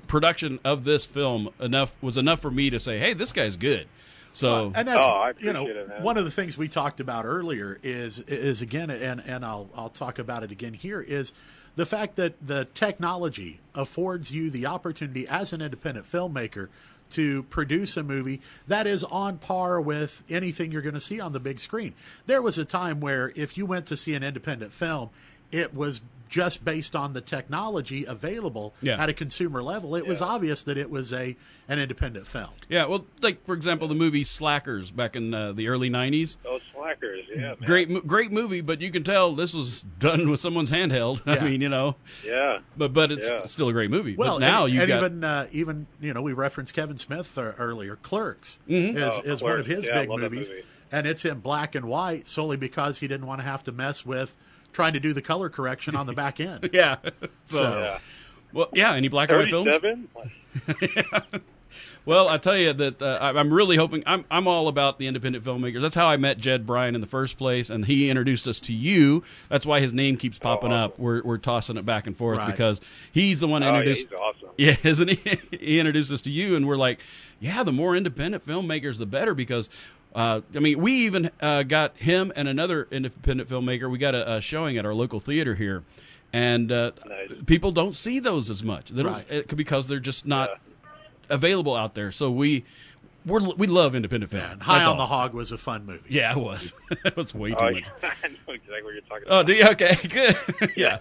[0.08, 3.88] production of this film enough was enough for me to say, "Hey, this guy's good."
[4.34, 7.80] So and that's Oh, you know it, one of the things we talked about earlier
[7.84, 11.34] is is again and and I'll I'll talk about it again here is
[11.76, 16.70] the fact that the technology affords you the opportunity as an independent filmmaker
[17.12, 21.32] to produce a movie that is on par with anything you're going to see on
[21.32, 21.94] the big screen.
[22.26, 25.12] There was a time where if you went to see an independent film,
[25.52, 26.02] it was
[26.34, 29.00] just based on the technology available Yeah.
[29.00, 29.96] at a consumer level.
[29.96, 31.36] It was obvious that it was a
[31.70, 32.50] an independent film.
[32.68, 36.38] yeah, well, like for example, the movie Slackers back in uh, the early '90s.
[36.46, 37.58] Oh, slackers, yeah, man.
[37.66, 41.22] Great, great movie, but you can tell this was done with someone's handheld.
[41.28, 42.60] I mean, you know, Yeah.
[42.76, 43.46] but but it's Yeah.
[43.46, 44.16] still a great movie.
[44.16, 47.38] Well, but now you and got even uh, even you know we referenced Kevin Smith
[47.38, 47.96] uh, earlier.
[47.98, 48.98] Clerks Mhm.
[48.98, 50.64] is, Oh, is one of his Yeah, big movies, movie.
[50.92, 54.04] and it's in black and white solely because he didn't want to have to mess
[54.06, 54.36] with
[54.74, 56.70] trying to do the color correction on the back end.
[56.74, 56.98] yeah.
[57.46, 58.00] So, So- Yeah.
[58.52, 58.94] well, yeah.
[58.94, 59.70] Any black and white films?
[59.70, 61.42] Thirty-seven.
[62.06, 64.04] Well, I tell you that uh, I- I'm really hoping.
[64.06, 65.82] I'm I'm all about the independent filmmakers.
[65.82, 68.74] That's how I met Jed Bryan in the first place, and he introduced us to
[68.74, 69.24] you.
[69.48, 71.00] That's why his name keeps popping up.
[71.00, 72.52] We're we're tossing it back and forth Right.
[72.52, 72.82] because
[73.14, 74.08] he's the one that Oh, yeah, introduced.
[74.10, 74.50] he's awesome.
[74.58, 75.40] Yeah, isn't he?
[75.58, 77.00] he introduced us to you, and we're like,
[77.40, 79.34] yeah, the more independent filmmakers, the better.
[79.34, 79.70] Because,
[80.16, 83.90] uh, I mean, we even uh, got him and another independent filmmaker.
[83.90, 85.84] We got a, a showing at our local theater here,
[86.32, 87.30] and uh, Nice.
[87.46, 88.90] people don't see those as much.
[88.90, 89.26] They don't, Right.
[89.30, 90.56] it- because they're just not Yeah.
[91.30, 92.12] available out there.
[92.12, 92.64] So we
[93.26, 94.44] we're, we love independent film.
[94.44, 95.06] And High That's on the.
[95.06, 96.04] Hog was a fun movie.
[96.10, 96.74] Yeah, it was.
[97.06, 97.84] it was way too Oh, much.
[98.04, 98.12] yeah.
[98.24, 99.46] I know exactly what you're talking Oh, about.
[99.46, 99.66] do you?
[99.70, 100.74] Okay, good.
[100.76, 100.98] yeah.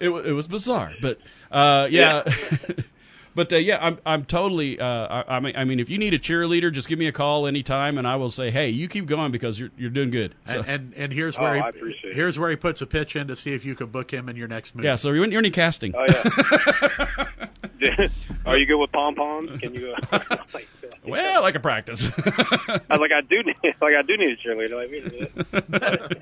[0.00, 1.18] it, it was bizarre, but
[1.50, 2.22] uh, yeah.
[3.34, 4.78] But uh, yeah, I'm I'm totally.
[4.78, 7.12] Uh, I, I mean, I mean, if you need a cheerleader, just give me a
[7.12, 10.34] call anytime, and I will say, hey, you keep going because you're you're doing good.
[10.46, 13.16] So, And, and and here's Oh, where I he, here's where he puts a pitch
[13.16, 14.86] in to see if you can book him in your next movie.
[14.86, 15.94] yeah, so you're, you're any casting.
[15.96, 17.26] Oh yeah.
[18.46, 19.58] Are you good with pom poms?
[19.60, 19.94] Can you?
[20.12, 20.18] Uh,
[20.52, 20.68] like,
[21.06, 22.08] well, I can practice.
[22.18, 24.74] I was like, I do need, like, I do need a cheerleader.
[24.74, 24.90] Like,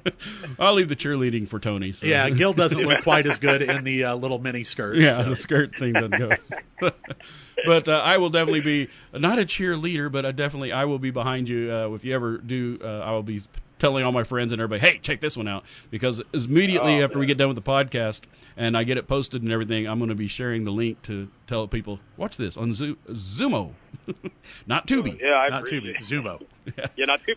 [0.04, 0.14] wait.
[0.58, 1.92] I'll leave the cheerleading for Tony.
[1.92, 2.06] So.
[2.06, 4.96] Yeah, Gil doesn't look quite as good in the uh, little mini skirt.
[4.96, 5.30] Yeah, so.
[5.30, 6.90] the skirt thing doesn't go.
[7.66, 11.10] but uh, I will definitely be not a cheerleader, but I definitely I will be
[11.10, 12.78] behind you uh, if you ever do.
[12.82, 13.42] Uh, I will be
[13.78, 17.18] telling all my friends and everybody, hey, check this one out because immediately Oh, after
[17.18, 18.20] we get done with the podcast
[18.56, 21.28] and I get it posted and everything, I'm going to be sharing the link to
[21.48, 23.72] tell people watch this on Zo- Xumo,
[24.68, 25.20] not Tubi.
[25.20, 26.42] Yeah, I Not appreciate Tubi, Xumo.
[26.96, 27.34] Yeah, not too.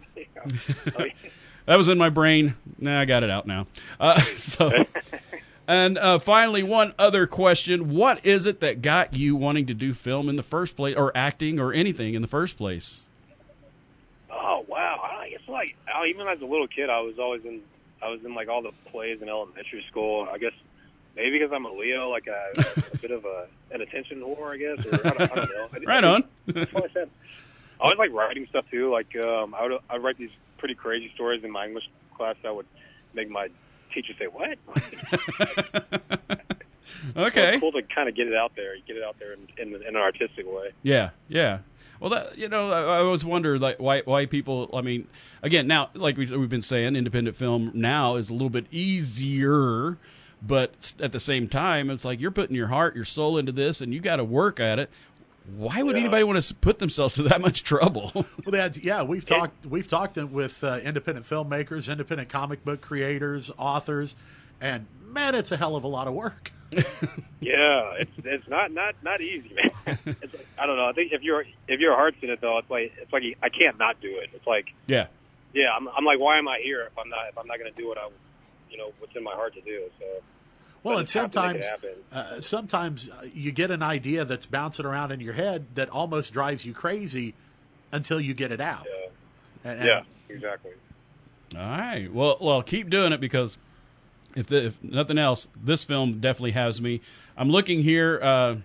[0.99, 1.05] Oh.
[1.65, 2.55] That was in my brain.
[2.77, 3.65] Nah, I got it out now.
[3.99, 4.85] Uh, so,
[5.67, 9.93] and uh, finally, one other question: What is it that got you wanting to do
[9.93, 13.01] film in the first place, or acting, or anything in the first place?
[14.31, 14.99] Oh wow!
[15.03, 15.75] I guess like
[16.07, 17.61] even as a little kid, I was always in.
[18.01, 20.27] I was in like all the plays in elementary school.
[20.31, 20.53] I guess
[21.15, 22.51] maybe because I'm a Leo, like a,
[22.93, 24.85] a bit of a an attention whore, I guess.
[24.85, 25.67] Or I don't, I don't know.
[25.73, 26.23] I, Right on.
[26.47, 27.09] That's what I said.
[27.79, 28.91] I always like writing stuff too.
[28.91, 32.35] Like um, I would I would write these pretty crazy stories in my English class
[32.43, 32.67] that would
[33.13, 33.49] make my
[33.95, 34.57] teacher say, "What?"
[37.15, 37.53] Okay.
[37.53, 39.75] It's cool to kind of get it out there, get it out there in, in,
[39.81, 40.71] in an artistic way.
[40.83, 41.59] Yeah, yeah.
[41.99, 44.69] Well, that you know, I, I always wonder like why why people.
[44.73, 45.07] I mean,
[45.41, 49.97] again, now like we, we've been saying, independent film now is a little bit easier,
[50.41, 53.81] but at the same time, it's like you're putting your heart, your soul into this,
[53.81, 54.89] and you got to work at it.
[55.55, 56.01] Why would Yeah.
[56.01, 58.11] anybody want to put themselves to that much trouble?
[58.45, 59.01] Well, that's yeah.
[59.03, 64.15] We've talked we've talked with uh, independent filmmakers, independent comic book creators, authors,
[64.61, 66.51] and man, it's a hell of a lot of work.
[67.41, 69.97] Yeah, it's it's not not not easy, man.
[70.05, 70.85] It's like, I don't know.
[70.87, 73.49] I think if your if your heart's in it though, it's like it's like I
[73.49, 74.29] can't not do it.
[74.33, 75.07] It's like yeah,
[75.53, 77.71] yeah, I'm I'm like why am I here if I'm not if I'm not going
[77.71, 78.09] to do what I
[78.71, 79.83] you know what's in my heart to do?
[79.99, 80.05] So
[80.85, 81.83] Well, I and just have to make sometimes
[82.13, 86.31] uh, sometimes uh, you get an idea that's bouncing around in your head that almost
[86.31, 87.33] drives you crazy
[87.91, 88.85] until you get it out.
[88.85, 89.71] Yeah.
[89.71, 90.71] And- and- yeah, exactly.
[91.55, 92.11] All right.
[92.13, 93.57] Well, well, keep doing it because
[94.35, 97.01] if the, if nothing else, this film definitely has me.
[97.37, 98.55] I'm looking here uh,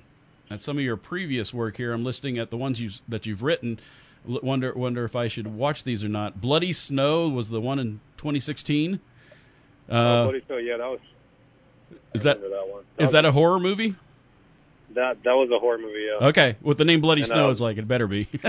[0.51, 1.93] at some of your previous work here.
[1.93, 3.81] I'm listing at the ones you that you've written.
[4.29, 6.41] L- Wonder wonder if I should watch these or not.
[6.41, 9.01] Bloody Snow was the one in 2016.
[9.89, 11.01] Uh, oh, Bloody Snow, yeah, that was
[12.15, 12.83] is I that that one.
[12.99, 13.95] is was- that a horror movie?
[14.95, 16.07] that that was a horror movie?
[16.21, 16.27] Yeah.
[16.29, 18.27] Okay, with the name Bloody And, Snow, uh, it's like it better be.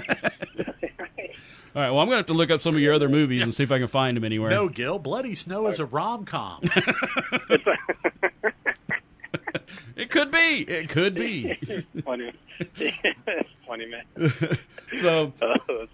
[1.74, 1.90] All right.
[1.92, 3.72] Well, I'm gonna have to look up some of your other movies and see if
[3.72, 4.50] I can find them anywhere.
[4.50, 6.62] No, Gil, Bloody Snow is a rom com.
[9.96, 10.62] It could be.
[10.68, 11.54] It could be.
[12.04, 12.32] funny,
[13.68, 14.04] funny man.
[14.96, 15.32] so.
[15.42, 15.88] Oh, that's awesome.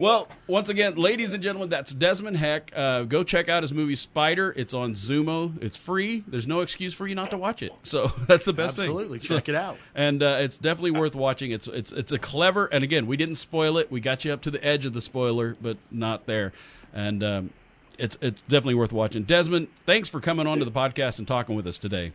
[0.00, 2.72] Well, once again, ladies and gentlemen, that's Desmon Heck.
[2.74, 4.50] Uh, go check out his movie Spider.
[4.56, 5.62] It's on Xumo.
[5.62, 6.24] It's free.
[6.26, 7.74] There's no excuse for you not to watch it.
[7.82, 9.16] So that's the best Absolutely, thing.
[9.16, 9.76] Absolutely, check it out.
[9.94, 11.50] And uh, it's definitely worth watching.
[11.50, 12.64] It's it's it's a clever.
[12.64, 13.92] And again, we didn't spoil it.
[13.92, 16.54] We got you up to the edge of the spoiler, but not there.
[16.94, 17.50] And um,
[17.98, 19.26] it's it's definitely worth watching.
[19.26, 22.12] Desmon, thanks for coming on to the podcast and talking with us today.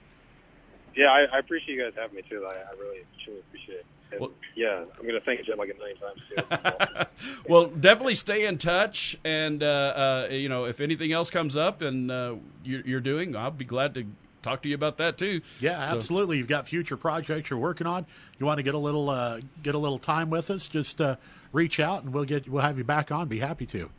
[0.95, 2.47] Yeah, I, I appreciate you guys having me too.
[2.49, 3.85] I, I really, truly appreciate it.
[4.15, 7.05] And, Well- yeah, I'm gonna thank you like a million times too.
[7.49, 11.81] well, definitely stay in touch, and uh, uh, you know if anything else comes up
[11.81, 14.05] and uh, you're, you're doing, I'll be glad to
[14.41, 15.41] talk to you about that too.
[15.59, 16.37] Yeah, So- absolutely.
[16.37, 18.05] You've got future projects you're working on.
[18.39, 20.67] You want to get a little uh, get a little time with us?
[20.67, 21.15] Just uh,
[21.51, 23.27] reach out, and we'll get we'll have you back on.
[23.27, 23.89] Be happy to.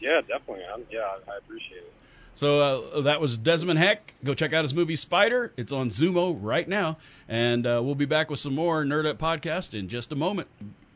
[0.00, 0.64] yeah, definitely.
[0.72, 1.92] I'm, yeah, I appreciate it.
[2.34, 2.60] So
[2.94, 4.14] uh, that was Desmon Heck.
[4.24, 5.52] Go check out his movie Spider.
[5.56, 6.96] It's on Xumo right now,
[7.28, 10.48] and uh, we'll be back with some more Nerd Up podcast in just a moment.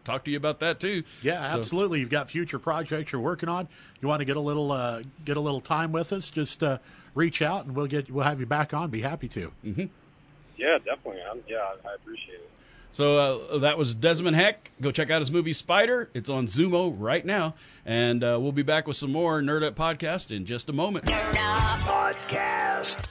[0.05, 1.03] Talk to you about that too.
[1.23, 2.01] Yeah, So- absolutely.
[2.01, 3.69] You've got future projects you're working on.
[4.01, 6.29] You want to get a little uh, get a little time with us?
[6.31, 6.79] Just uh,
[7.15, 8.91] reach out, and we'll get we'll have you back on.
[8.91, 9.53] Be happy to.
[10.57, 11.21] Yeah, definitely.
[11.31, 11.57] I'm, yeah,
[11.87, 12.51] I appreciate it.
[12.95, 14.71] So uh, that was Desmon Heck.
[14.81, 16.09] Go check out his movie Spider.
[16.15, 19.75] It's on Xumo right now, and uh, we'll be back with some more Nerd Up
[19.75, 21.07] podcast in just a moment.
[21.07, 23.05] Podcast.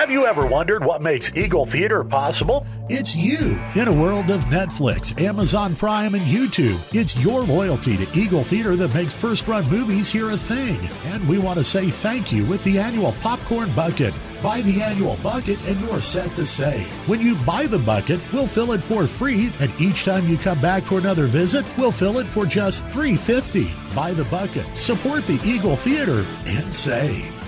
[0.00, 2.66] Have you ever wondered what makes Eagle Theater possible?
[2.88, 3.60] It's you.
[3.74, 8.76] In a world of Netflix, Amazon Prime, and YouTube, it's your loyalty to Eagle Theater
[8.76, 10.78] that makes first run movies here a thing.
[11.12, 14.14] And we want to say thank you with the annual Popcorn Bucket.
[14.42, 16.86] Buy the annual bucket and you're set to save.
[17.06, 20.62] When you buy the bucket, we'll fill it for free, and each time you come
[20.62, 23.94] back for another visit, we'll fill it for just $3.50.
[23.94, 27.39] Buy the bucket, support the Eagle Theater, and save.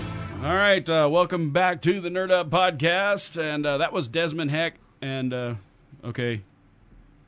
[0.42, 4.50] All right, uh, welcome back to the Nerd Up podcast, and uh, that was Desmon
[4.50, 4.74] Heck.
[5.00, 5.54] And uh,
[6.04, 6.42] okay,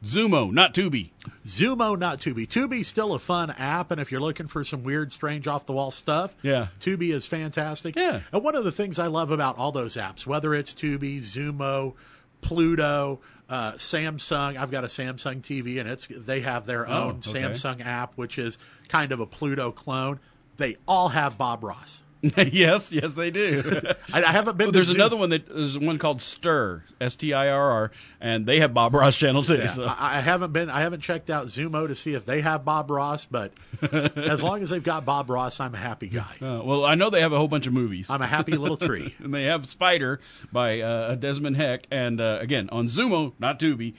[0.02, 1.10] Xumo, not Tubi.
[1.46, 2.46] Xumo, not Tubi.
[2.48, 5.72] Tubi's still a fun app, and if you're looking for some weird, strange, off the
[5.72, 6.68] wall stuff, Yeah.
[6.80, 7.94] Tubi is fantastic.
[7.94, 8.20] Yeah.
[8.32, 11.94] And one of the things I love about all those apps, whether it's Tubi, Xumo,
[12.40, 17.10] Pluto, uh, Samsung, I've got a Samsung TV, and it's they have their Oh, own
[17.26, 17.42] okay.
[17.42, 18.58] Samsung app, which is
[18.88, 20.18] kind of a Pluto clone.
[20.56, 22.00] They all have Bob Ross.
[22.52, 23.80] yes, yes, they do.
[24.12, 24.66] I, I haven't been.
[24.68, 27.90] Well, there's Zoom- another one that there's one called Stir, S T I R R,
[28.20, 29.56] and they have Bob Ross channel too.
[29.56, 29.84] Yeah, so.
[29.84, 30.70] I, I haven't been.
[30.70, 33.52] I haven't checked out Xumo to see if they have Bob Ross, but
[34.16, 36.36] as long as they've got Bob Ross, I'm a happy guy.
[36.40, 38.08] Uh, well, I know they have a whole bunch of movies.
[38.08, 39.14] I'm a happy little tree.
[39.18, 40.20] and they have Spider
[40.50, 43.94] by uh, Desmon Heck, and uh, again on Xumo, not Tubi.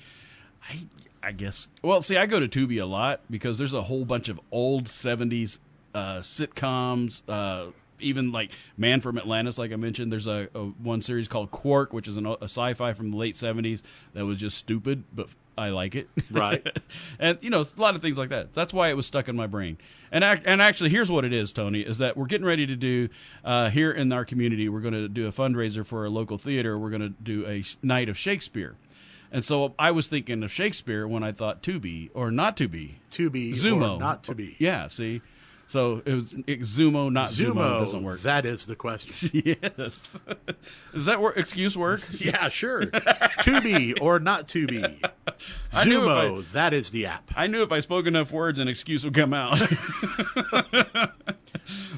[0.67, 0.86] I
[1.21, 1.67] I guess.
[1.82, 4.86] Well, see, I go to Tubi a lot because there's a whole bunch of old
[4.86, 5.57] '70s
[5.93, 7.21] uh, sitcoms.
[7.28, 7.67] Uh,
[7.99, 11.93] even like Man from Atlantis, like I mentioned, there's a, a one series called Quark,
[11.93, 13.81] which is an, a sci-fi from the late '70s
[14.13, 16.09] that was just stupid but I like it.
[16.29, 16.65] Right.
[17.19, 18.53] and you know, a lot of things like that.
[18.53, 19.77] That's why it was stuck in my brain.
[20.11, 23.09] And and actually, here's what it is, Tony, is that we're getting ready to do
[23.43, 24.69] uh, here in our community.
[24.69, 26.77] We're going to do a fundraiser for a local theater.
[26.77, 28.75] We're going to do a sh- night of Shakespeare.
[29.31, 32.67] And so I was thinking of Shakespeare when I thought to be or not to
[32.67, 32.99] be.
[33.11, 33.95] To be Xumo.
[33.95, 34.55] or not to be.
[34.59, 35.21] Yeah, see?
[35.68, 37.53] So it was it, Xumo, not Xumo.
[37.55, 38.22] Xumo doesn't work.
[38.22, 39.32] That is the question.
[39.45, 40.18] yes.
[40.93, 41.38] Does that work?
[41.38, 42.01] Excuse work?
[42.20, 42.86] yeah, sure.
[42.86, 44.84] to be or not to be.
[45.74, 47.32] I knew Xumo, that is the app.
[47.36, 49.59] I knew if I spoke enough words, an excuse would come out.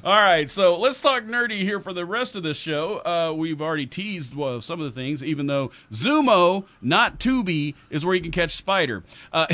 [0.04, 3.00] All right, so let's talk nerdy here for the rest of this show.
[3.00, 8.06] Uh, we've already teased well, some of the things, even though Xumo, not Tubi, is
[8.06, 9.04] where you can catch Spider.
[9.34, 9.48] Uh,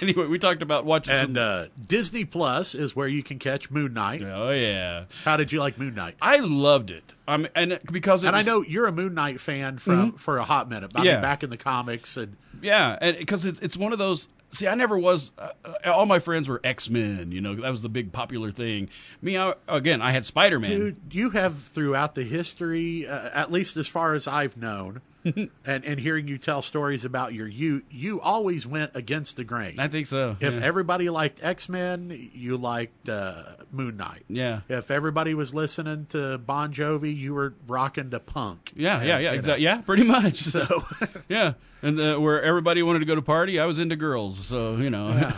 [0.00, 1.36] anyway, we talked about watching And some.
[1.38, 4.22] uh, Disney Plus is where you can catch Moon Knight.
[4.22, 6.14] oh yeah, How did you like Moon Knight?
[6.22, 7.14] I loved it.
[7.26, 10.44] Um, and because it And I know you're a Moon Knight fan from for a
[10.44, 10.92] hot minute.
[10.94, 11.12] I Yeah.
[11.14, 14.28] mean, back in the comics and Yeah, and because it's it's one of those.
[14.52, 15.30] See, I never was.
[15.38, 17.30] Uh, uh, all my friends were X Men.
[17.30, 18.88] You know, that was the big popular thing.
[19.22, 20.70] Me, I, again, I had Spider Man.
[20.70, 25.50] dude, you have throughout the history, uh, at least as far as I've known, and
[25.84, 29.78] and hearing you tell stories about your you you always went against the grain.
[29.78, 30.36] I think so.
[30.40, 30.60] If yeah.
[30.62, 34.24] everybody liked X Men, you liked uh, Moon Knight.
[34.28, 34.60] Yeah.
[34.68, 38.72] If everybody was listening to Bon Jovi, you were rocking to punk.
[38.74, 39.64] Yeah, yeah, And, yeah, know, exactly.
[39.64, 40.40] Yeah, pretty much.
[40.50, 40.84] So
[41.28, 44.44] yeah, and uh, where everybody wanted to go to party, I was into girls.
[44.44, 45.32] So you know,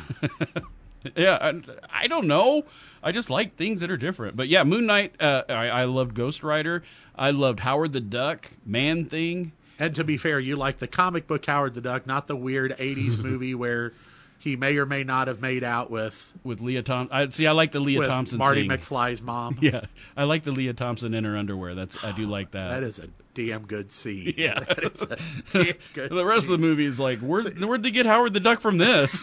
[1.14, 1.38] yeah.
[1.46, 2.64] and I don't know.
[3.02, 4.36] I just like things that are different.
[4.36, 5.20] But yeah, Moon Knight.
[5.20, 6.82] Uh, I, I loved Ghost Rider.
[7.14, 9.52] I loved Howard the Duck, Man Thing.
[9.82, 12.70] And to be fair, you like the comic book Howard the Duck, not the weird
[12.78, 13.92] '80s movie where
[14.38, 17.16] he may or may not have made out with with Lea Thompson.
[17.16, 17.48] I see.
[17.48, 18.38] I like the Lea with Thompson.
[18.38, 18.70] Marty scene.
[18.70, 19.58] McFly's mom.
[19.60, 21.74] Yeah, I like the Lea Thompson in her underwear.
[21.74, 22.68] That's I do like that.
[22.68, 24.34] That is a damn good scene.
[24.38, 24.60] Yeah.
[24.60, 25.16] That is a
[25.52, 26.54] damn good the rest scene.
[26.54, 29.20] of the movie is like, where where'd they get Howard the Duck from this?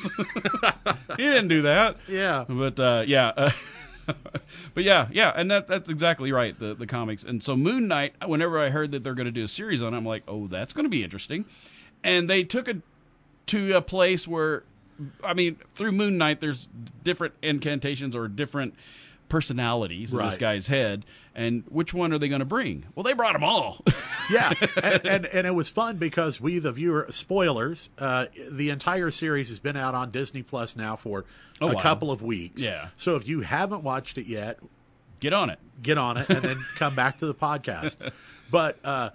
[1.16, 1.96] he didn't do that.
[2.10, 2.44] Yeah.
[2.50, 3.32] But uh, yeah.
[3.38, 3.52] Uh,
[4.74, 6.58] but yeah, yeah, and that that's exactly right.
[6.58, 8.14] The the comics, and so Moon Knight.
[8.26, 10.48] Whenever I heard that they're going to do a series on, it, I'm like, oh,
[10.48, 11.46] that's going to be interesting.
[12.04, 12.78] And they took it
[13.48, 14.64] to a place where,
[15.24, 16.70] I mean, through Moon Knight, there's
[17.04, 18.76] different incantations or different
[19.30, 21.06] personalities in this guy's head,
[21.36, 22.86] and which one are they going to bring?
[22.96, 23.84] Well, they brought them all.
[24.30, 24.52] yeah,
[24.82, 27.90] and, and and it was fun because we, the viewer, spoilers.
[27.98, 31.26] Uh, the entire series has been out on Disney Plus now for
[31.62, 32.62] A a couple of weeks.
[32.62, 32.90] Yeah.
[32.98, 34.60] So if you haven't watched it yet,
[35.20, 35.60] Get on it.
[35.82, 37.96] get on it and then come back to the podcast.
[38.50, 39.10] But uh,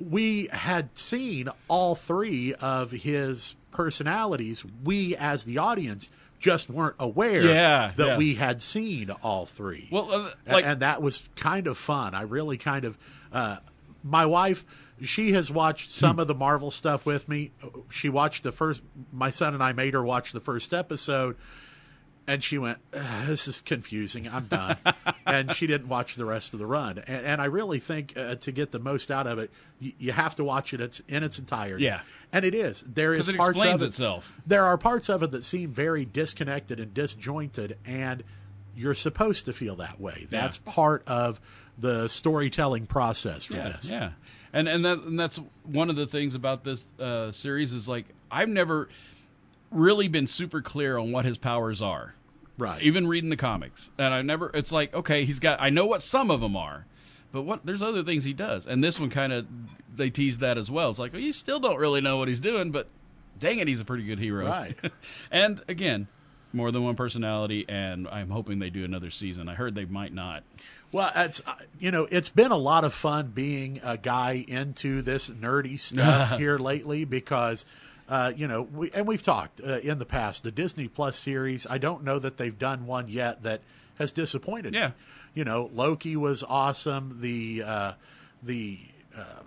[0.00, 4.64] we had seen all three of his personalities.
[4.82, 6.10] We, as the audience,
[6.44, 8.16] just weren't aware Yeah, that yeah.
[8.18, 9.88] we had seen all three.
[9.90, 12.14] Well, uh, like- and that was kind of fun.
[12.14, 12.98] I really kind of.
[13.32, 13.56] Uh,
[14.02, 14.64] my wife,
[15.02, 17.52] she has watched some of the Marvel stuff with me.
[17.90, 18.82] She watched the first.
[19.10, 21.36] My son and I made her watch the first episode,
[22.26, 24.28] and she went, "This is confusing.
[24.28, 24.76] I'm done."
[25.26, 26.98] and she didn't watch the rest of the run.
[26.98, 30.12] And, and I really think uh, to get the most out of it, you, you
[30.12, 31.84] have to watch it it's, in its entirety.
[31.84, 32.00] Yeah.
[32.32, 32.82] and it is.
[32.86, 34.32] There is it parts explains of it, itself.
[34.46, 38.24] There are parts of it that seem very disconnected and disjointed, and
[38.76, 40.26] you're supposed to feel that way.
[40.30, 41.40] That's part of
[41.78, 43.90] the storytelling process for yeah, this.
[43.90, 44.10] Yeah,
[44.52, 48.06] and and that and that's one of the things about this uh, series is like
[48.30, 48.88] I've never
[49.74, 52.14] really been super clear on what his powers are.
[52.56, 52.80] Right.
[52.82, 54.50] Even reading the comics, and I never.
[54.54, 55.60] It's like okay, he's got.
[55.60, 56.86] I know what some of them are,
[57.32, 59.46] but what there's other things he does, and this one kind of
[59.94, 60.90] they teased that as well.
[60.90, 62.86] It's like well, you still don't really know what he's doing, but
[63.40, 64.46] dang it, he's a pretty good hero.
[64.46, 64.76] Right.
[65.30, 66.08] and again.
[66.52, 69.48] More than one personality, and I'm hoping they do another season.
[69.48, 70.44] I heard they might not.
[70.92, 75.02] Well, it's uh, you know it's been a lot of fun being a guy into
[75.02, 77.64] this nerdy stuff here lately because
[78.08, 81.66] uh, you know we and we've talked uh, in the past the Disney Plus series.
[81.68, 83.62] I don't know that they've done one yet that
[83.98, 84.72] has disappointed.
[84.72, 84.88] me.
[85.34, 87.18] You know Loki was awesome.
[87.20, 87.92] The uh,
[88.42, 88.78] the
[89.16, 89.46] um,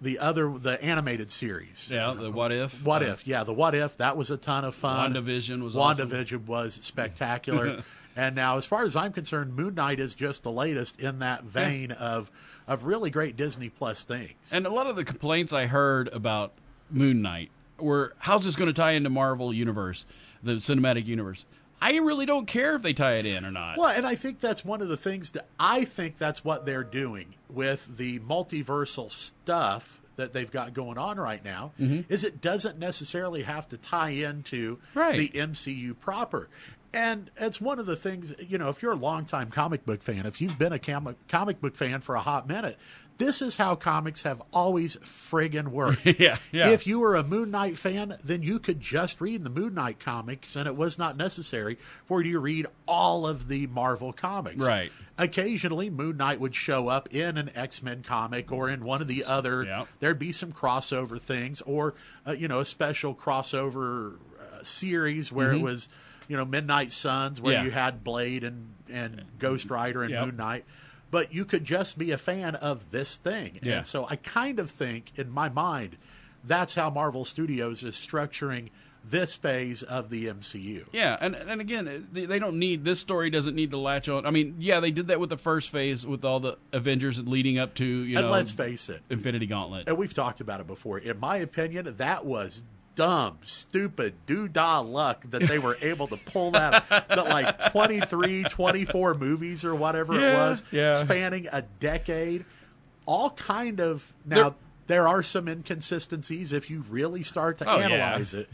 [0.00, 1.86] the other the animated series.
[1.90, 2.82] Yeah, the what if?
[2.84, 3.26] What if?
[3.26, 5.14] Yeah, the what if that was a ton of fun.
[5.14, 6.08] WandaVision was awesome.
[6.10, 7.82] WandaVision was spectacular.
[8.16, 11.44] and now, as far as I'm concerned, Moon Knight is just the latest in that
[11.44, 12.30] vein of
[12.70, 14.32] of really great Disney Plus things.
[14.52, 16.52] And a lot of the complaints I heard about
[16.88, 20.04] Moon Knight were, how's this going to tie into Marvel Universe,
[20.42, 21.44] the cinematic universe?
[21.82, 23.76] I really don't care if they tie it in or not.
[23.76, 26.84] Well, and I think that's one of the things that I think that's what they're
[26.84, 32.04] doing with the multiversal stuff that they've got going on right now Mhm.
[32.10, 35.16] is it doesn't necessarily have to tie into Right.
[35.18, 36.48] the MCU proper.
[36.92, 40.26] And it's one of the things, you know, if you're a longtime comic book fan,
[40.26, 42.78] if you've been a comic comic book fan for a hot minute,
[43.20, 46.00] this is how comics have always friggin' worked.
[46.18, 46.68] Yeah, yeah.
[46.68, 50.00] If you were a Moon Knight fan, then you could just read the Moon Knight
[50.00, 54.64] comics, and it was not necessary for you to read all of the Marvel comics.
[54.64, 54.90] Right.
[55.18, 59.08] Occasionally, Moon Knight would show up in an X Men comic or in one of
[59.08, 59.64] the other.
[59.64, 59.88] Yep.
[60.00, 61.94] There'd be some crossover things, or
[62.26, 65.88] uh, you know, a special crossover uh, series where it was,
[66.30, 67.54] you know, Midnight Suns, where.
[67.54, 67.64] Yeah.
[67.64, 70.24] you had Blade and and Ghost Rider and Yep.
[70.26, 70.64] Moon Knight.
[71.10, 73.58] But you could just be a fan of this thing.
[73.62, 73.78] Yeah.
[73.78, 75.96] And so I kind of think, in my mind,
[76.44, 78.68] that's how Marvel Studios is structuring
[79.04, 80.84] this phase of the MCU.
[80.92, 84.08] Yeah, and and again, uh, they, they don't need this story doesn't need to latch
[84.08, 84.26] on.
[84.26, 87.58] I mean, yeah, they did that with the first phase with all the Avengers leading
[87.58, 88.32] up to you And know.
[88.32, 89.88] let's face it, Infinity Gauntlet.
[89.88, 90.98] and we've talked about it before.
[90.98, 92.62] In my opinion, that was
[92.94, 99.14] dumb, stupid, doo-dah luck that they were able to pull that, that like 23, 24
[99.14, 100.92] movies or whatever it was, yeah.
[100.94, 102.44] spanning a decade.
[103.06, 104.54] All kind of now.
[104.86, 107.86] there are some inconsistencies if you really start to Oh, yeah.
[107.86, 108.48] analyze it,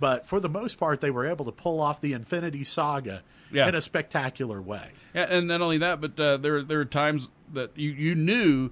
[0.00, 3.22] but for the most part, they were able to pull off the Infinity Saga
[3.52, 3.68] Yeah.
[3.68, 4.90] in a spectacular way.
[5.14, 8.70] Yeah, and not only that, but uh, there there are times that you you knew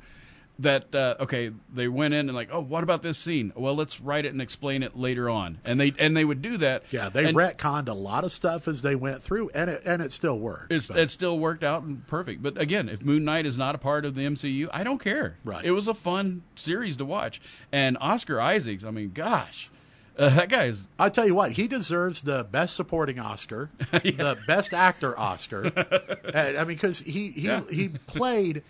[0.61, 4.01] that uh, okay they went in and like oh what about this scene well let's
[4.01, 7.09] write it and explain it later on and they and they would do that Yeah,
[7.09, 10.13] they and retconned a lot of stuff as they went through, and it and it
[10.13, 10.73] still worked.
[10.73, 13.75] it's, but- it still worked out and perfect but again if Moon Knight is not
[13.75, 15.65] a part of the MCU I don't care Right.
[15.65, 17.41] it was a fun series to watch
[17.73, 19.71] and Oscar Isaacs I mean gosh
[20.19, 24.37] uh, that guy is I tell you what, he deserves the best supporting Oscar, the
[24.47, 25.71] best actor Oscar.
[26.35, 27.63] And, I mean, because he he Yeah.
[27.71, 28.63] he played.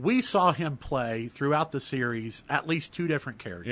[0.00, 3.66] We saw him play throughout the series at least two different characters.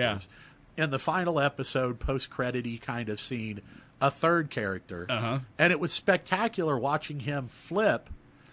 [0.76, 0.82] Yeah.
[0.84, 3.60] In the final episode, post credity kind of scene,
[4.00, 5.38] a third character, Uh-huh.
[5.58, 8.10] and it was spectacular watching him flip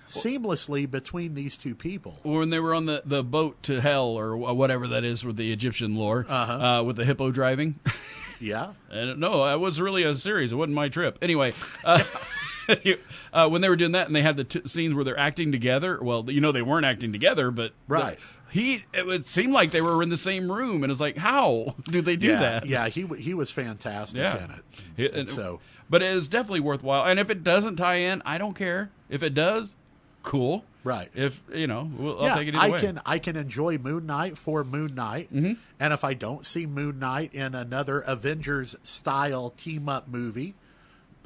[0.08, 2.20] seamlessly between these two people.
[2.24, 5.52] when they were on the, the boat to hell or whatever that is with the
[5.52, 6.54] Egyptian lore Uh-huh.
[6.54, 7.80] uh, with the hippo driving
[8.40, 10.52] Yeah, And no, it was really a series.
[10.52, 11.18] It wasn't my trip.
[11.22, 11.54] Anyway,
[11.86, 12.04] uh,
[13.34, 15.52] uh, when they were doing that and they had the t- scenes where they're acting
[15.52, 18.18] together, well, you know they weren't acting together, but Right.
[18.18, 21.18] the- he it would seem like they were in the same room, and it's like,
[21.18, 22.66] how do they do yeah, that?
[22.68, 24.44] Yeah, he he was fantastic Yeah.
[24.44, 25.10] in it.
[25.12, 25.60] And and- so
[25.90, 27.06] but it is definitely worthwhile.
[27.06, 28.90] And if it doesn't tie in, I don't care.
[29.10, 29.76] If it does,
[30.24, 30.64] cool.
[30.84, 31.10] Right.
[31.16, 32.80] If you know, we'll, I'll yeah, take it I way.
[32.80, 35.54] can I can enjoy Moon Knight for Moon Knight, Mm-hmm.
[35.80, 40.54] and if I don't see Moon Knight in another Avengers style team up movie,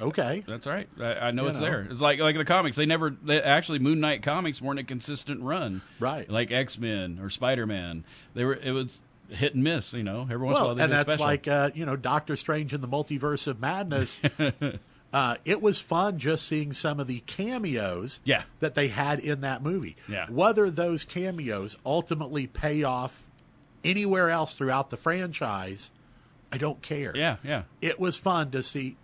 [0.00, 0.88] okay, That's right.
[1.00, 1.64] I, I know You it's know.
[1.66, 1.88] there.
[1.90, 2.76] It's like like the comics.
[2.76, 5.82] They never they, actually Moon Knight comics weren't a consistent run.
[6.00, 6.28] Right.
[6.28, 8.04] Like X Men or Spider Man.
[8.34, 8.54] They were.
[8.54, 9.92] It was hit and miss.
[9.92, 10.22] You know.
[10.30, 11.24] Every once in a while they and that's special.
[11.26, 14.20] like uh, you know Doctor Strange in the Multiverse of Madness.
[15.12, 18.42] uh, it was fun just seeing some of the cameos Yeah.
[18.60, 19.96] that they had in that movie.
[20.08, 20.26] Yeah.
[20.28, 23.24] Whether those cameos ultimately pay off
[23.84, 25.90] anywhere else throughout the franchise,
[26.52, 27.12] I don't care.
[27.16, 27.62] yeah, yeah.
[27.80, 28.96] it was fun to see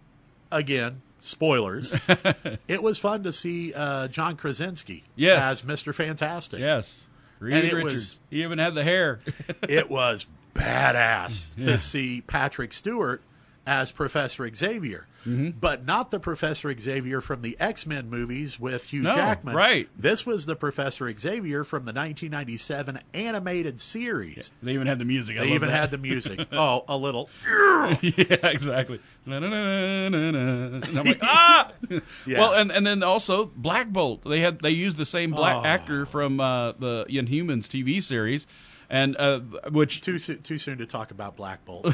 [0.55, 1.93] again spoilers
[2.69, 5.43] it was fun to see uh, john krasinski Yes.
[5.45, 7.07] as mr fantastic Yes.
[7.41, 7.93] Reed And it Richards.
[7.93, 9.19] was- he even had the hair.
[9.69, 11.65] it was badass Yeah.
[11.73, 13.21] to see patrick stewart
[13.67, 15.59] as professor xavier Mm-hmm.
[15.59, 19.89] but not the professor xavier from the x-men movies with hugh No, jackman right.
[19.99, 25.39] this was the professor xavier from the 1997 animated series they even had the music.
[25.39, 25.81] I they even that.
[25.81, 27.31] had the music oh a little
[28.03, 29.01] yeah, exactly.
[29.27, 29.43] Like,
[31.23, 31.73] ah.
[32.27, 32.39] Yeah.
[32.39, 34.25] Well, and and then also Black Bolt.
[34.29, 35.65] They had they used the same black Oh.
[35.65, 38.47] actor from uh, the Inhumans TV series,
[38.91, 39.41] and uh,
[39.71, 41.87] which too, too soon to talk about black bolt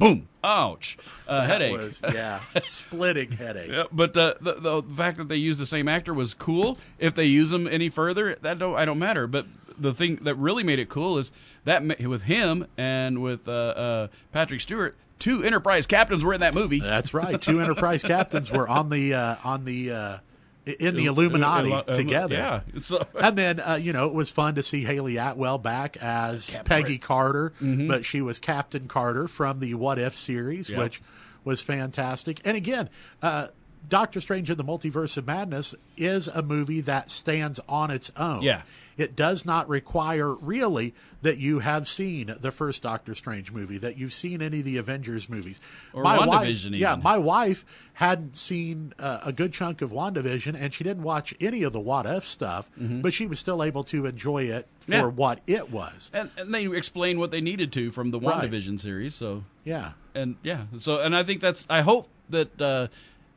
[0.00, 0.98] boom, ouch,
[1.28, 1.76] uh, headache.
[1.78, 3.70] was- yeah, splitting headache.
[3.70, 6.76] Yeah, but uh, the, the the fact that they used the same actor was cool.
[6.98, 9.28] If they use them any further, that don't I don't matter.
[9.28, 9.46] But
[9.78, 11.30] the thing that really made it cool is
[11.64, 16.54] that with him and with uh, uh, Patrick Stewart, two Enterprise captains were in that
[16.54, 16.80] movie.
[16.80, 17.40] That's right.
[17.40, 20.18] Two Enterprise captains were on the uh, on the uh,
[20.66, 22.34] in the Illuminati Uh, uh, together.
[22.34, 25.96] Yeah, so, And then uh, you know it was fun to see Hayley Atwell back
[25.98, 30.76] as Peggy Carter, but she was Captain Carter from the What If series, Mm-hmm.
[30.76, 30.82] Yeah.
[30.84, 31.02] which
[31.44, 32.40] was fantastic.
[32.44, 32.90] And again,
[33.22, 33.48] uh,
[33.88, 38.42] Doctor Strange in the Multiverse of Madness is a movie that stands on its own.
[38.42, 38.62] Yeah.
[38.96, 43.96] It does not require really that you have seen the first Doctor Strange movie, that
[43.98, 45.60] you've seen any of the Avengers movies.
[45.92, 47.64] Or wife, WandaVision yeah, my wife
[47.94, 51.80] hadn't seen uh, a good chunk of WandaVision, and she didn't watch any of the
[51.80, 54.92] What If stuff, but she was still able to enjoy it for Mm-hmm.
[54.92, 55.06] Yeah.
[55.06, 56.10] what it was.
[56.14, 58.50] and, and they explained what they needed to from the Right.
[58.50, 59.14] WandaVision series.
[59.14, 59.92] So Yeah.
[60.14, 62.88] and yeah, so and I think that's I hope that uh,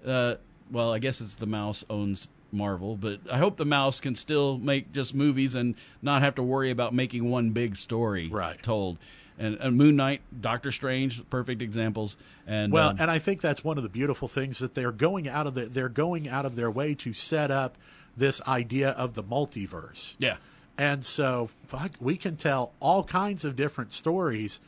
[0.08, 0.36] uh,
[0.72, 4.58] well, I guess it's the mouse owns Marvel, but I hope the mouse can still
[4.58, 8.62] make just movies and not have to worry about making one big story Right.
[8.62, 8.98] told.
[9.40, 12.16] And, and Moon Knight, Doctor Strange, perfect examples.
[12.46, 15.28] And Well, um, and I think that's one of the beautiful things that they're going
[15.28, 17.76] out of the, they're going out of their way to set up
[18.16, 20.14] this idea of the multiverse.
[20.20, 20.38] yeah,
[20.78, 24.60] And so fuck, we can tell all kinds of different stories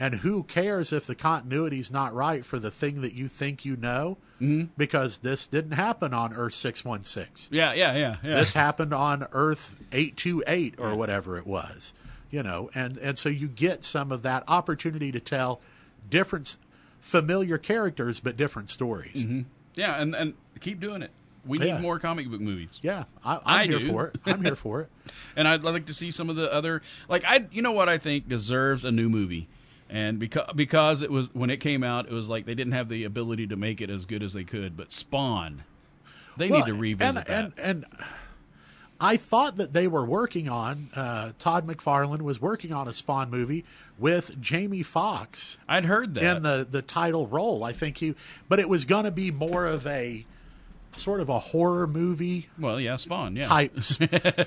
[0.00, 3.76] and who cares if the continuity's not right for the thing that you think you
[3.76, 4.18] know?
[4.40, 4.66] Mm-hmm.
[4.76, 7.48] Because this didn't happen on Earth 616.
[7.56, 8.34] yeah, yeah, yeah, yeah.
[8.36, 11.92] This happened on Earth 828 or whatever it was.
[12.30, 15.60] You know, and and so you get some of that opportunity to tell
[16.10, 16.58] different
[17.00, 19.24] familiar characters but different stories.
[19.74, 21.10] yeah, and and keep doing it.
[21.46, 21.80] We need Yeah.
[21.80, 22.78] more comic book movies.
[22.82, 23.88] Yeah, I, I'm I here do.
[23.88, 24.16] for it.
[24.26, 24.88] I'm here for it.
[25.36, 27.96] and I'd like to see some of the other like I you know what I
[27.96, 29.48] think deserves a new movie.
[29.90, 32.88] And because because it was when it came out, it was like they didn't have
[32.88, 34.76] the ability to make it as good as they could.
[34.76, 35.64] But Spawn,
[36.36, 37.52] they Well, need to revisit and, that.
[37.58, 37.86] And, and
[39.00, 43.30] I thought that they were working on uh, Todd McFarlane was working on a Spawn
[43.30, 43.64] movie
[43.98, 45.56] with Jamie Foxx.
[45.68, 46.36] I'd heard that.
[46.36, 47.64] in the the title role.
[47.64, 48.14] I think he,
[48.48, 50.26] but it was going to be more of a
[50.96, 53.44] sort of a horror movie well, yeah, Spawn, yeah.
[53.44, 53.72] type,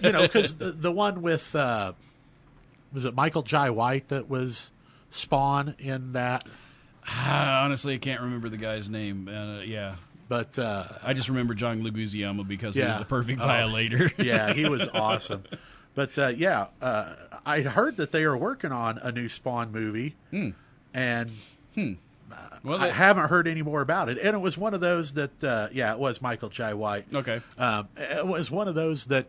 [0.04, 1.94] you know, because the the one with uh,
[2.94, 4.70] was it Michael Jai White that was
[5.12, 6.43] Spawn in that,
[7.07, 9.28] Honestly, I can't remember the guy's name.
[9.28, 9.95] Uh, yeah,
[10.30, 13.45] but uh, I just remember John Leguizamo because he was the perfect Oh.
[13.45, 14.12] violator.
[14.18, 15.43] yeah, he was awesome.
[15.95, 20.16] But uh, yeah, uh, I heard that they are working on a new Spawn movie,
[20.93, 21.32] and
[22.64, 24.18] well, I they- haven't heard any more about it.
[24.20, 27.07] And it was one of those that, uh, yeah, it was Michael Jai White.
[27.14, 27.41] okay.
[27.57, 29.28] Um, it was one of those that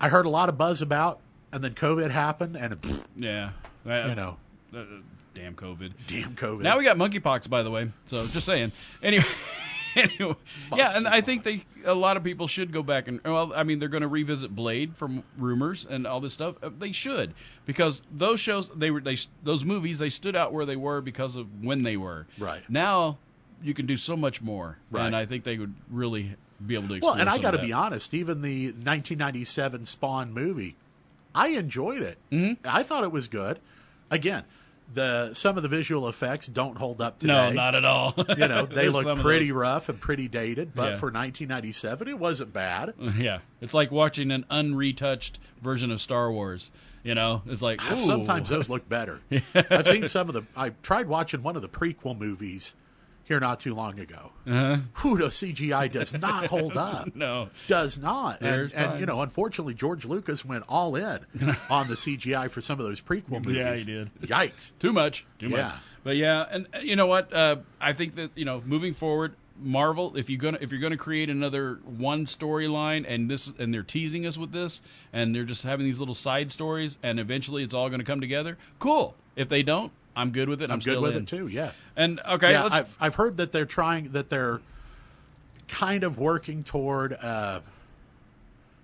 [0.00, 1.20] I heard a lot of buzz about,
[1.50, 3.50] and then COVID happened, and pfft, Yeah,
[3.86, 4.36] Uh, you know,
[4.74, 4.84] uh,
[5.34, 5.92] damn COVID.
[6.06, 6.60] damn COVID.
[6.62, 7.90] Now we got monkeypox, by the way.
[8.06, 8.72] So just saying.
[9.02, 9.24] Anyway,
[9.96, 10.34] anyway,
[10.74, 13.62] yeah, and I think they a lot of people should go back and well, I
[13.62, 16.56] mean, they're going to revisit Blade from rumors and all this stuff.
[16.62, 17.34] Uh, They should
[17.66, 21.36] because those shows they were they those movies they stood out where they were because
[21.36, 22.26] of when they were.
[22.38, 22.62] Right.
[22.68, 23.18] now,
[23.62, 25.06] you can do so much more, Right.
[25.06, 27.00] and I think they would really be able to.
[27.00, 30.76] well, and I got to be honest, even the 1997 Spawn movie,
[31.34, 32.18] I enjoyed it.
[32.32, 32.66] Mm-hmm.
[32.66, 33.58] I thought it was good.
[34.10, 34.44] Again,
[34.92, 37.32] the some of the visual effects don't hold up today.
[37.32, 38.14] No, not at all.
[38.28, 40.96] you know they look pretty rough and pretty dated but Yeah.
[40.96, 45.32] for 1997 it wasn't bad Yeah, it's like watching an unretouched
[45.62, 46.70] version of Star Wars.
[47.02, 47.98] You know, it's like ah, ooh.
[47.98, 49.20] sometimes those look better
[49.54, 52.74] i've seen some of the i tried watching one of the prequel movies
[53.24, 54.76] here not too long ago Uh-huh.
[54.94, 57.48] who the cgi does not hold up no.
[57.66, 61.20] does not and, There's and you know unfortunately george lucas went all in
[61.70, 64.10] on the cgi for some of those prequel movies Yeah, he did.
[64.22, 65.26] yikes Too much.
[65.38, 65.56] Too Yeah.
[65.62, 65.74] much.
[66.04, 67.32] But yeah, and uh, you know what?
[67.32, 70.98] Uh, I think that you know, moving forward, Marvel, if you're gonna if you're gonna
[70.98, 74.82] create another one storyline, and this and they're teasing us with this,
[75.14, 78.58] and they're just having these little side stories, and eventually it's all gonna come together.
[78.78, 79.14] Cool.
[79.34, 80.70] If they don't, I'm good with it.
[80.70, 81.22] I'm, i'm good with in.
[81.24, 82.74] it too yeah And okay, yeah, let's.
[82.76, 84.60] I've, I've heard that they're trying that they're
[85.68, 87.12] kind of working toward.
[87.14, 87.60] Uh,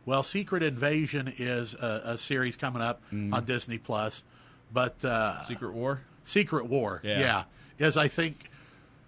[0.07, 3.35] well, Secret Invasion is a, a series coming up Mm-hmm.
[3.35, 4.25] on Disney Plus,
[4.73, 6.01] but uh, Secret War.
[6.25, 7.19] Secret War, Yeah.
[7.21, 8.51] yeah, is I think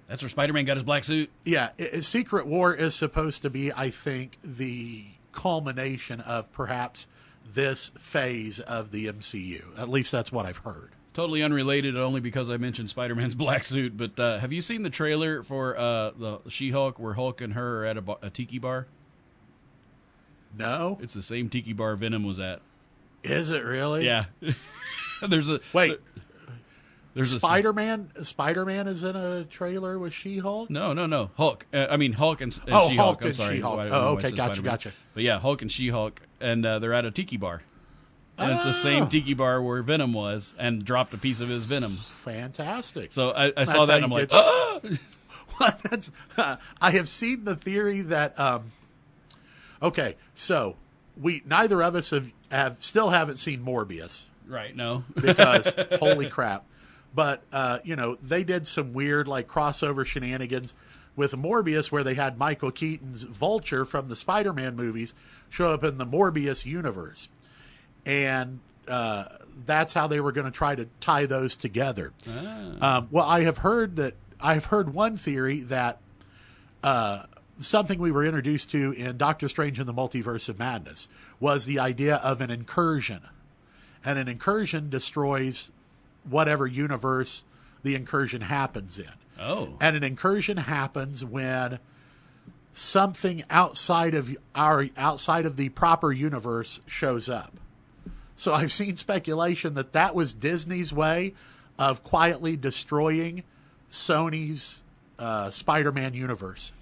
[0.07, 1.31] That's where Spider-Man got his black suit.
[1.45, 7.07] yeah, i- i- Secret War is supposed to be I think the culmination of perhaps
[7.55, 9.79] this phase of the MCU.
[9.79, 10.92] At least that's what I've heard.
[11.15, 13.97] Totally unrelated, only because I mentioned Spider-Man's black suit.
[13.97, 17.83] But uh, have you seen the trailer for uh, the She-Hulk, where Hulk and her
[17.83, 18.87] are at a, a tiki bar?
[20.57, 22.61] No, It's the same tiki bar Venom was at.
[23.23, 24.05] is it really?
[24.05, 24.27] Yeah.
[25.27, 25.99] there's a Wait,
[27.15, 28.11] There's Spider Man.
[28.23, 30.69] Spider Man is in a trailer with She Hulk.
[30.69, 31.31] No, no, no.
[31.37, 31.65] Hulk.
[31.73, 32.97] Uh, I mean Hulk and, and Oh, She-Hulk.
[32.97, 33.57] Hulk I'm and sorry.
[33.57, 33.81] She-Hulk.
[33.91, 34.65] Oh, okay, gotcha, Spider-Man.
[34.65, 34.93] gotcha.
[35.15, 37.63] But yeah, Hulk and She-Hulk, and uh, they're at a tiki bar.
[38.39, 39.07] And it's the same Oh.
[39.09, 41.97] tiki bar where Venom was, and dropped a piece of his Venom.
[41.99, 43.13] Fantastic.
[43.13, 44.81] So I, I saw that, and I'm like, get- ah!
[45.61, 48.39] Well, that's, uh, I have seen the theory that.
[48.41, 48.65] Um,
[49.83, 50.77] okay, so
[51.21, 54.75] we neither of us have, have still haven't seen Morbius right?
[54.75, 56.65] No, because holy crap!
[57.15, 60.75] But uh, you know they did some weird like crossover shenanigans
[61.17, 65.13] with Morbius where they had Michael Keaton's Vulture from the Spider-Man movies
[65.51, 67.29] show up in the Morbius universe,
[68.07, 69.25] and uh,
[69.67, 72.13] that's how they were going to try to tie those together.
[72.81, 75.99] Um, well, I have heard that I've heard one theory that
[76.83, 77.25] uh,
[77.61, 81.07] something we were introduced to in Doctor Strange in the Multiverse of Madness
[81.39, 83.21] was the idea of an incursion,
[84.05, 85.71] and an incursion destroys
[86.29, 87.45] whatever universe
[87.85, 89.09] the incursion happens in.
[89.41, 91.79] oh, And an incursion happens when
[92.73, 97.55] something outside of our outside of the proper universe shows up.
[98.37, 101.35] So I've seen speculation that that was Disney's way
[101.79, 103.45] of quietly destroying
[103.91, 104.83] Sony's
[105.19, 106.73] uh, Spider-Man universe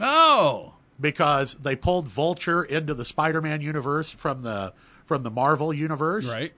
[0.00, 4.72] Oh, because they pulled Vulture into the Spider-Man universe from the
[5.04, 6.52] from the Marvel universe, right.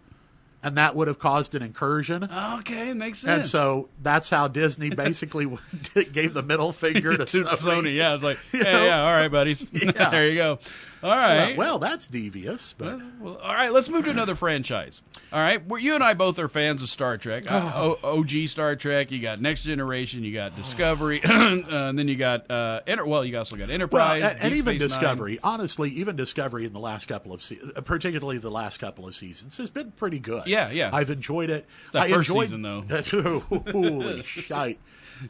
[0.63, 2.25] and that would have caused an incursion.
[2.25, 3.31] Okay, makes sense.
[3.31, 5.47] And so that's how Disney basically
[6.13, 7.57] gave the middle finger to, Sony.
[7.57, 8.85] Sony, yeah, it's like, yeah, know?
[8.85, 9.67] yeah, all right, buddies.
[9.73, 10.11] Yeah.
[10.11, 10.59] there you go.
[11.03, 11.57] All right.
[11.57, 15.01] Well, that's devious, but Well, all right, let's move to another franchise.
[15.33, 17.45] All right, well, you and I both are fans of Star Trek.
[17.49, 17.99] Oh.
[18.03, 19.11] o- OG Star Trek.
[19.11, 20.25] You got Next Generation.
[20.25, 23.75] You got Discovery, uh, and then you got uh, Enter- well, you also got well,
[23.75, 24.89] Enterprise, and, and even Space Nine.
[25.01, 25.39] Discovery.
[25.43, 29.15] Honestly, even Discovery in the last couple of se- uh, particularly the last couple of
[29.15, 30.47] seasons, has been pretty good.
[30.47, 30.91] Yeah, yeah.
[30.93, 31.65] I've enjoyed it.
[31.93, 32.81] that I first enjoyed, season, though.
[33.73, 34.79] holy shite!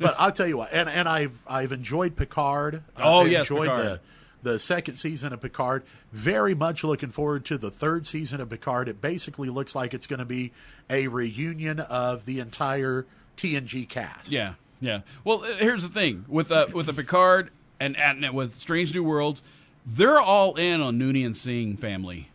[0.00, 2.82] But I'll tell you what, and and I've I've enjoyed Picard.
[2.96, 3.86] Oh, I yes, enjoyed Picard.
[3.86, 4.00] the
[4.42, 5.82] the second season of Picard.
[6.12, 8.88] Very much looking forward to the third season of Picard.
[8.88, 10.52] It basically looks like it's going to be
[10.88, 14.32] a reunion of the entire TNG cast.
[14.32, 15.00] Yeah, yeah.
[15.24, 19.04] Well, uh, here's the thing with uh, with the Picard and, and with Strange New
[19.04, 19.42] Worlds,
[19.86, 22.28] they're all in on Noonien Singh family.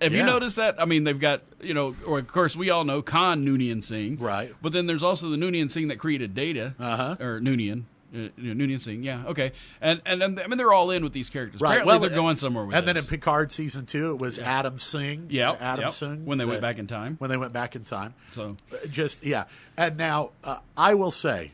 [0.00, 0.80] Have you noticed that?
[0.82, 4.16] I mean, they've got you know, or of course we all know Khan Noonien Singh,
[4.18, 4.52] Right.
[4.60, 7.16] But then there's also the Noonien Singh that created Data, Uh-huh.
[7.20, 7.84] or Noonien.
[8.14, 11.60] Uh, Singh, yeah, okay, and and then, I mean they're all in with these characters.
[11.60, 11.70] Right.
[11.78, 14.78] Apparently well, they're going somewhere with And then in Picard season two, it was Adam
[14.78, 15.28] Singh.
[15.30, 15.92] Yeah, Adam yep.
[15.92, 16.26] Singh.
[16.26, 17.16] When they went back in time.
[17.18, 18.14] When they went back in time.
[18.32, 18.56] So
[18.90, 19.44] just yeah.
[19.76, 21.52] And now uh, I will say,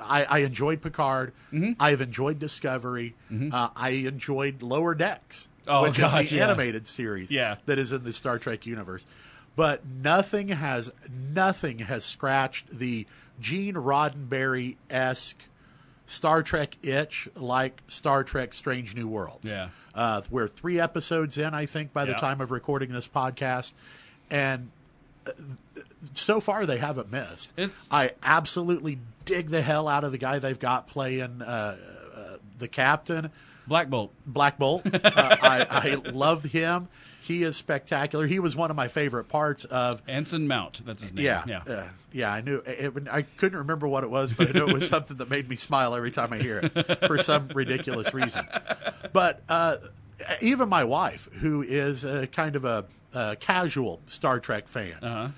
[0.00, 1.32] I, I enjoyed Picard.
[1.52, 1.72] Mm-hmm.
[1.78, 3.14] I've enjoyed Discovery.
[3.30, 6.44] Uh, I enjoyed Lower Decks, Oh, which is the yeah.
[6.44, 7.56] animated series Yeah.
[7.66, 9.06] that is in the Star Trek universe.
[9.56, 13.06] But nothing has nothing has scratched the
[13.40, 15.44] Gene Roddenberry esque
[16.06, 19.50] Star Trek itch like Star Trek Strange New Worlds.
[19.50, 19.68] Yeah.
[19.94, 22.16] Uh, we're three episodes in, I think, by the Yeah.
[22.18, 23.72] time of recording this podcast.
[24.30, 24.70] And
[25.26, 25.30] uh,
[26.14, 27.50] so far, they haven't missed.
[27.56, 31.76] It's- I absolutely dig the hell out of the guy they've got playing uh,
[32.14, 33.30] uh, the captain,
[33.66, 34.12] Black Bolt.
[34.26, 34.82] Black Bolt.
[34.92, 36.88] uh, I, I love him.
[37.24, 38.26] He is spectacular.
[38.26, 41.24] He was one of my favorite parts of Anson Mount, that's his name.
[41.24, 41.62] yeah, yeah.
[41.66, 42.30] uh, yeah.
[42.32, 42.56] I knew.
[42.66, 45.48] It, I couldn't remember what it was, but I knew it was something that made
[45.48, 48.46] me smile every time I hear it for some ridiculous reason.
[49.14, 49.76] But uh,
[50.42, 55.28] even my wife, who is a kind of a, a casual Star Trek fan, Uh-huh.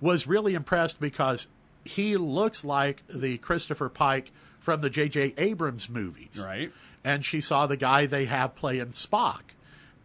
[0.00, 1.46] was really impressed because
[1.84, 5.34] he looks like the Christopher Pike from the J.J.
[5.38, 6.72] Abrams movies, Right.
[7.04, 9.42] And she saw the guy they have playing Spock,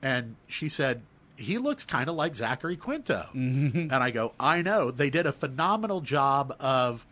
[0.04, 1.02] and she said.
[1.42, 3.26] He looks kind of like Zachary Quinto.
[3.34, 4.92] And I go, I know.
[4.92, 7.06] They did a phenomenal job of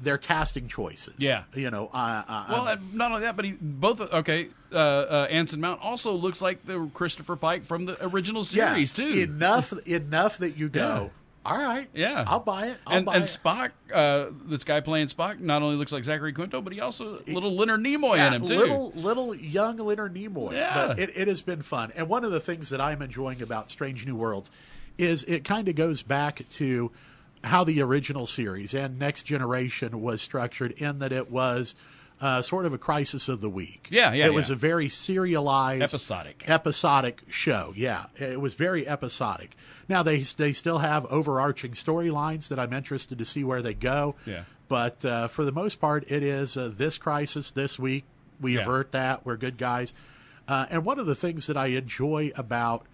[0.00, 1.14] their casting choices.
[1.18, 1.44] Yeah.
[1.54, 4.48] You know, I, I, Well, I'm- not only that, but he both okay.
[4.72, 8.92] Uh, uh, Anson Mount also looks like the Christopher Pike from the original yeah, series
[8.92, 9.06] too.
[9.08, 11.08] Enough, enough that you go, Yeah.
[11.48, 12.24] All right, Yeah.
[12.26, 12.76] I'll buy it.
[12.86, 13.26] I'll and buy and it.
[13.42, 17.22] Spock, uh, this guy playing Spock, not only looks like Zachary Quinto, but he also
[17.26, 18.56] little Leonard Nimoy yeah, in him too.
[18.56, 20.52] Little, little young Leonard Nimoy.
[20.52, 20.88] Yeah.
[20.88, 21.92] But it, it has been fun.
[21.96, 24.50] And one of the things that I'm enjoying about Strange New Worlds
[24.98, 26.90] is it kind of goes back to
[27.44, 31.74] how the original series and Next Generation was structured in that it was
[32.20, 33.88] uh, sort of a crisis of the week.
[33.90, 34.54] Yeah, yeah, It was yeah.
[34.54, 36.44] a very serialized, Episodic.
[36.48, 37.72] episodic show.
[37.76, 39.56] Yeah, it was very episodic.
[39.88, 44.16] Now they they still have overarching storylines that I'm interested to see where they go.
[44.26, 44.44] Yeah.
[44.68, 48.04] But uh, for the most part, it is uh, this crisis this week.
[48.40, 48.62] We Yeah.
[48.62, 49.24] avert that.
[49.24, 49.94] We're good guys.
[50.46, 52.84] Uh, and one of the things that I enjoy about,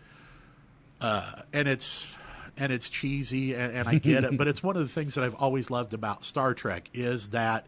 [1.01, 2.13] uh, and it's
[2.57, 5.25] and it's cheesy, and, and I get it, but it's one of the things that
[5.25, 7.67] I've always loved about Star Trek is that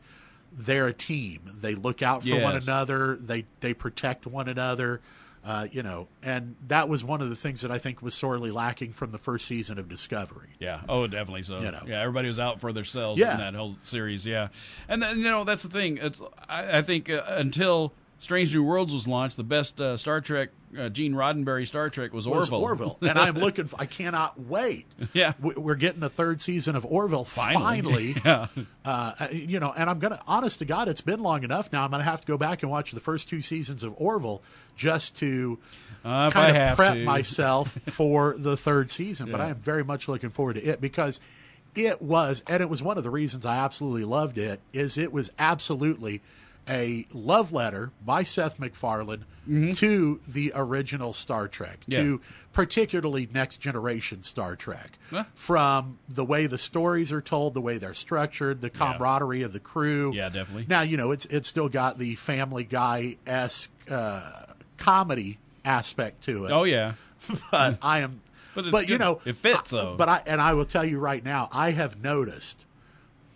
[0.56, 1.40] they're a team.
[1.60, 3.16] They look out for one another.
[3.16, 5.00] They they protect one another.
[5.44, 8.50] Uh, you know, and that was one of the things that I think was sorely
[8.50, 10.48] lacking from the first season of Discovery.
[10.58, 10.80] Yeah.
[10.88, 11.60] Oh, definitely so.
[11.60, 11.82] You know.
[11.86, 13.34] Yeah, everybody was out for themselves Yeah.
[13.34, 14.26] in that whole series.
[14.26, 14.48] Yeah,
[14.88, 15.98] and then, you know that's the thing.
[16.02, 20.22] It's, I, I think uh, until Strange New Worlds was launched, the best uh, Star
[20.22, 20.48] Trek,
[20.78, 22.62] uh, Gene Roddenberry Star Trek was was Orville.
[22.62, 23.66] Orville, and I'm looking.
[23.66, 24.86] For, I cannot wait.
[25.12, 25.34] Yeah.
[25.38, 28.14] We- we're getting a third season of Orville finally.
[28.14, 28.16] Finally.
[28.24, 28.46] Yeah.
[28.84, 30.22] Uh, you know, and I'm gonna.
[30.26, 31.84] Honest to God, it's been long enough now.
[31.84, 34.42] I'm gonna have to go back and watch the first two seasons of Orville
[34.76, 35.58] just to
[36.04, 37.04] Uh, kind of prep to.
[37.04, 39.30] myself for the third season.
[39.30, 41.20] But I am very much looking forward to it because
[41.74, 44.60] it was, and it was one of the reasons I absolutely loved it.
[44.72, 46.22] Is it was absolutely
[46.68, 49.24] a love letter by Seth MacFarlane
[49.74, 51.92] to the original Star Trek, Mm-hmm.
[51.92, 51.98] Yeah.
[51.98, 52.20] to
[52.52, 54.98] particularly Next Generation Star Trek.
[55.10, 55.24] Huh?
[55.34, 59.60] From the way the stories are told, the way they're structured, the camaraderie of the
[59.60, 60.12] crew.
[60.14, 60.66] Yeah, definitely.
[60.68, 64.46] Now you know it's it's still got the Family Guy esque uh,
[64.78, 66.50] comedy aspect to it.
[66.52, 66.94] Oh yeah.
[67.52, 68.20] but I am.
[68.54, 69.96] But But, you know, It fits, though.
[69.98, 72.64] But I and I will tell you right now, I have noticed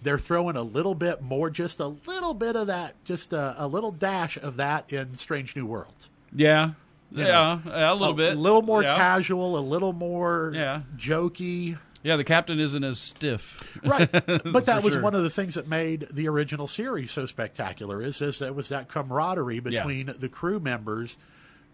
[0.02, 3.66] they're throwing a little bit more, just a little bit of that, just a, a
[3.66, 6.10] little dash of that in Strange New Worlds.
[6.34, 6.72] Yeah.
[7.12, 8.36] You Yeah, know, yeah, a little bit.
[8.36, 8.96] a little more Yeah.
[8.96, 10.82] casual, a little more Yeah.
[10.96, 11.76] jokey.
[12.02, 13.78] Yeah, the captain isn't as stiff.
[13.84, 15.02] Right, but that was sure.
[15.02, 18.00] one of the things that made the original series so spectacular.
[18.00, 21.18] Is is that was that camaraderie between the crew members,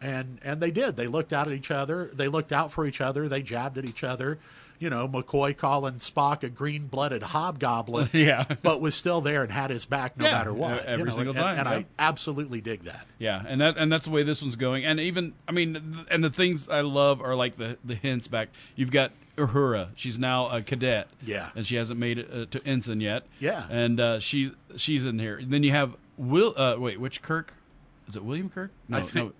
[0.00, 0.96] and and they did.
[0.96, 2.10] They looked out at each other.
[2.12, 3.28] They looked out for each other.
[3.28, 4.38] They jabbed at each other.
[4.78, 8.44] You know, McCoy calling Spock a green-blooded hobgoblin, Yeah.
[8.62, 10.84] but was still there and had his back no Yeah, matter what.
[10.84, 11.68] every you know, single and- time, and.
[11.68, 13.06] I absolutely dig that.
[13.18, 14.84] Yeah, and that and that's the way this one's going.
[14.84, 18.48] And even I mean, and the things I love are like the the hints back.
[18.74, 19.88] You've got Uhura.
[19.96, 21.08] She's now a cadet.
[21.24, 21.50] Yeah.
[21.54, 23.24] and she hasn't made it uh, to ensign yet.
[23.40, 23.66] Yeah.
[23.70, 25.40] and uh, she she's in here.
[25.42, 26.54] Then you have Will.
[26.56, 27.52] Uh, wait, which Kirk?
[28.08, 28.70] Is it William Kirk?
[28.88, 29.32] No, I think- no.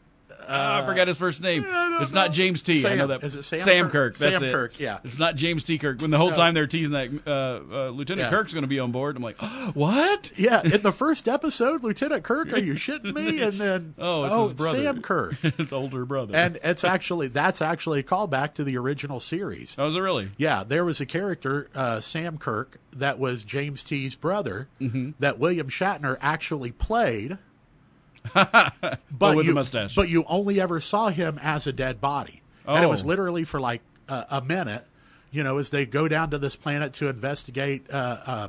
[0.48, 1.64] Ah, I forgot his first name.
[1.66, 2.32] it's not.
[2.32, 2.74] James T.
[2.78, 3.24] I Sam- know that.
[3.24, 3.92] is it Sam Kirk?
[3.92, 4.16] Kirk?
[4.18, 4.52] That's Sam it.
[4.52, 4.98] Kirk, yeah.
[5.04, 5.78] It's not James T.
[5.78, 6.00] Kirk.
[6.00, 6.36] When the whole No.
[6.36, 7.30] time they're teasing that uh,
[7.86, 8.30] uh, Lieutenant Yeah.
[8.30, 9.36] Kirk's going to be on board, I'm like,
[9.74, 10.30] what?
[10.36, 13.40] Yeah, in the first episode, Lieutenant Kirk, are you shitting me?
[13.46, 14.82] And then Oh, it's his brother.
[14.82, 15.34] Sam Kirk.
[15.58, 16.34] his older brother.
[16.36, 19.74] and it's actually that's actually a callback to the original series.
[19.78, 20.30] oh, is it really?
[20.36, 25.10] Yeah, there was a character, uh, Sam Kirk, that was James T's brother, Mm-hmm.
[25.18, 27.38] that William Shatner actually played.
[29.10, 29.94] but, with you, a mustache.
[29.94, 33.08] But you only ever saw him as a dead body, and it was Oh.
[33.08, 34.84] literally for like uh, a minute.
[35.32, 38.48] You know, as they go down to this planet to investigate uh, uh,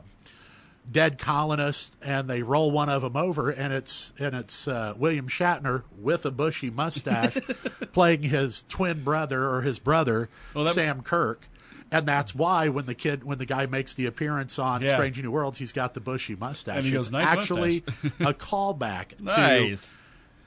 [0.90, 5.28] dead colonists, and they roll one of them over, and it's and it's uh, William
[5.28, 7.38] Shatner with a bushy mustache
[7.94, 11.48] playing his twin brother or his brother Well, that- Sam Kirk.
[11.92, 14.94] And that's why when the kid, when the guy makes the appearance on Yeah.
[14.94, 16.84] Strange New Worlds, he's got the bushy mustache.
[16.86, 17.84] And goes, it's "Nice actually
[18.20, 19.88] a callback Nice.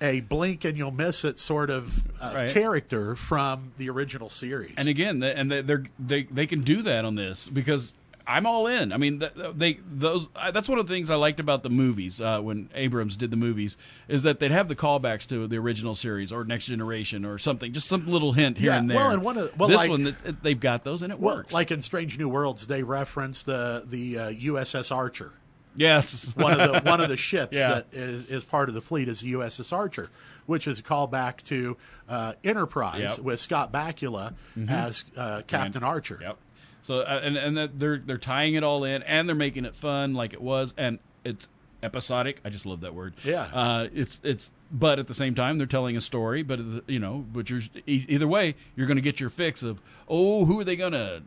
[0.01, 2.53] to a blink and you'll miss it sort of uh, Right.
[2.53, 4.75] character from the original series.
[4.79, 5.63] And again, and they-
[5.99, 7.93] they they can do that on this because
[8.31, 8.93] I'm all in.
[8.93, 9.23] I mean,
[9.55, 13.17] they those that's one of the things I liked about the movies uh, when Abrams
[13.17, 13.77] did the movies
[14.09, 17.73] is that they'd have the callbacks to the original series or Next Generation or something,
[17.73, 18.97] just some little hint here Yeah, and there.
[18.99, 21.53] well, and one of- well, this like- one they've got those and it well, works.
[21.53, 25.33] like in Strange New Worlds, they reference the the uh, USS Archer.
[25.77, 27.69] yes, one of the one of the ships Yeah.
[27.75, 30.11] that is, is part of the fleet is the USS Archer,
[30.47, 31.77] which is a callback to
[32.09, 33.19] uh, Enterprise Yep.
[33.21, 34.35] with Scott Bakula
[34.69, 36.19] as uh, Captain Archer.
[36.23, 36.37] Yep.
[36.83, 39.77] So uh, and and that they're they're tying it all in and they're making it
[39.77, 41.49] fun like it was and it's
[41.83, 42.41] episodic.
[42.45, 43.15] I just love that word.
[43.25, 43.43] Yeah.
[43.53, 46.43] Uh, it's it's but at the same time they're telling a story.
[46.43, 49.81] But uh, you know, but you're either way you're going to get your fix of
[50.09, 51.23] oh who are they going to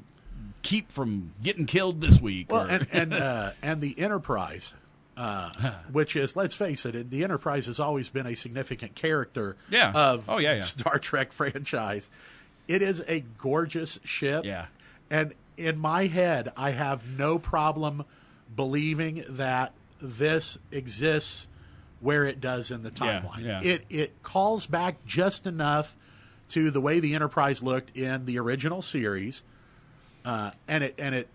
[0.62, 2.52] keep from getting killed this week?
[2.52, 4.74] Well, or- and and uh, and the Enterprise,
[5.18, 5.52] uh,
[5.92, 9.92] which is let's face it, the Enterprise has always been a significant character Yeah.
[9.94, 10.62] of Oh, yeah, yeah.
[10.62, 12.10] Star Trek franchise.
[12.68, 14.46] It is a gorgeous ship.
[14.46, 14.68] Yeah.
[15.10, 18.06] and in my head, I have no problem
[18.56, 21.48] believing that this exists
[22.00, 23.44] where it does in the Yeah, timeline.
[23.46, 23.62] yeah.
[23.64, 25.96] It it calls back just enough
[26.50, 29.44] to the way the Enterprise looked in the original series,
[30.26, 31.30] uh, and it and it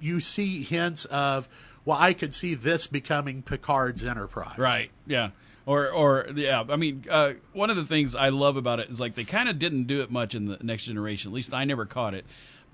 [0.00, 1.48] you see hints of
[1.86, 4.58] well, I could see this becoming Picard's Enterprise.
[4.58, 4.90] Right.
[5.06, 5.30] Yeah.
[5.66, 6.62] Or, or yeah.
[6.68, 9.48] I mean, uh, one of the things I love about it is like they kind
[9.48, 11.30] of didn't do it much in the next generation.
[11.30, 12.24] At least I never caught it.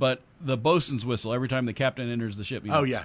[0.03, 2.65] But the bosun's whistle every time the captain enters the ship.
[2.65, 3.05] You know, Oh yeah.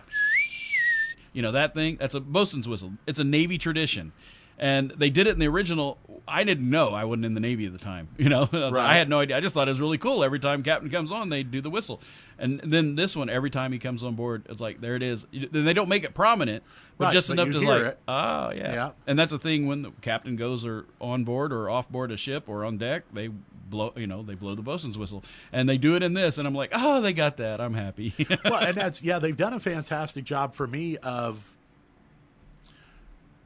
[1.32, 1.98] You know that thing?
[1.99, 2.94] That's a bosun's whistle.
[3.06, 4.14] It's a Navy tradition.
[4.57, 5.99] And they did it in the original.
[6.28, 6.90] I didn't know.
[6.95, 8.07] I wasn't in the Navy at the time.
[8.18, 9.38] You know, I, was like- I had no idea.
[9.38, 10.24] I just thought it was really cool.
[10.24, 12.02] Every time Captain comes on, they do the whistle.
[12.40, 15.28] And then this one, every time he comes on board, it's like there it is.
[15.32, 16.64] Then they don't make it prominent,
[16.98, 17.99] but Right, just but enough to like, it.
[18.07, 18.74] oh yeah.
[18.74, 18.91] Yeah.
[19.06, 22.18] And that's the thing when the captain goes or on board or off board a
[22.18, 23.30] ship or on deck, they
[23.69, 23.94] blow.
[23.95, 26.38] You know, they blow the bosun's whistle, and they do it in this.
[26.38, 27.61] And I'm like, oh, they got that.
[27.61, 28.14] I'm happy.
[28.45, 31.56] well, and that's yeah, they've done a fantastic job for me of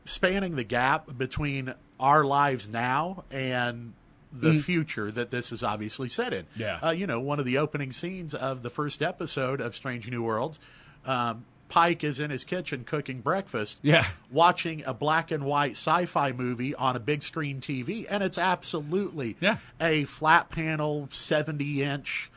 [0.05, 3.93] spanning the gap between our lives now and
[4.33, 6.45] the future that this is obviously set in.
[6.55, 6.79] Yeah.
[6.81, 10.23] uh, you know, one of the opening scenes of the first episode of Strange New
[10.23, 10.59] Worlds.
[11.05, 13.79] Um, Pike is in his kitchen cooking breakfast.
[13.81, 14.05] Yeah.
[14.29, 19.37] watching a black and white sci-fi movie on a big screen TV, and it's absolutely
[19.39, 19.57] Yeah.
[19.79, 22.29] a flat panel, seventy inch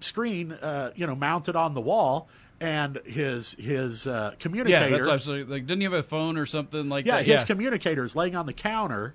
[0.00, 2.28] screen, uh, you know, mounted on the wall,
[2.60, 4.96] and his his uh, Yeah, communicator.
[4.98, 5.48] that's I was saying.
[5.48, 7.24] Like, didn't he have a phone or something like yeah, that?
[7.26, 9.14] his communicator is laying on the counter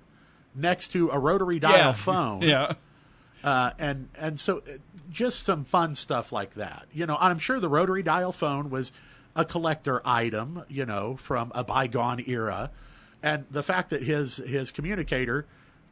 [0.54, 1.92] next to a rotary dial yeah.
[1.92, 2.42] phone.
[2.42, 2.72] Yeah.
[3.44, 4.78] uh, and and so uh,
[5.10, 6.86] just some fun stuff like that.
[6.92, 8.90] You know, I'm sure the rotary dial phone was
[9.36, 12.70] a collector item, you know, from a bygone era,
[13.22, 15.46] and the fact that his his communicator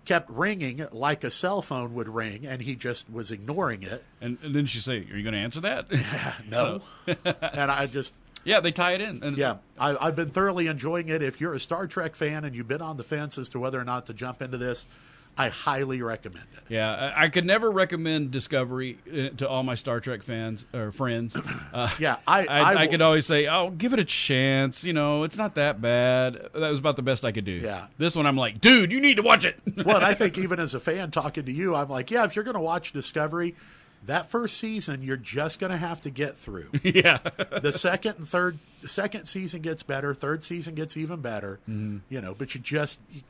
[0.04, 4.04] kept ringing like a cell phone would ring, and he just was ignoring it.
[4.20, 5.86] And, and then she say, "Are you going to answer that?"
[6.48, 9.22] No, and I just yeah, they tie it in.
[9.22, 11.22] And yeah, I, I've been thoroughly enjoying it.
[11.22, 13.78] If you're a Star Trek fan and you've been on the fence as to whether
[13.78, 14.86] or not to jump into this,
[15.38, 16.64] I highly recommend it.
[16.68, 20.90] Yeah, I I could never recommend Discovery uh, to all my Star Trek fans or
[20.92, 21.36] friends.
[21.72, 24.92] Uh, Yeah, I- I, I I could always say, "Oh, give it a chance." You
[24.92, 26.34] know, it's not that bad.
[26.54, 27.52] That was about the best I could do.
[27.52, 27.86] Yeah.
[27.98, 29.58] This one, I'm like, dude, you need to watch it.
[29.84, 32.34] well, and I think even as a fan talking to you, I'm like, yeah, if
[32.36, 33.54] you're going to watch Discovery,
[34.06, 36.70] that first season you're just going to have to get through.
[36.82, 37.18] yeah,
[37.60, 41.60] the second and third, the second season gets better, third season gets even better.
[41.68, 41.98] Mm-hmm.
[42.08, 43.22] You know, but you just you,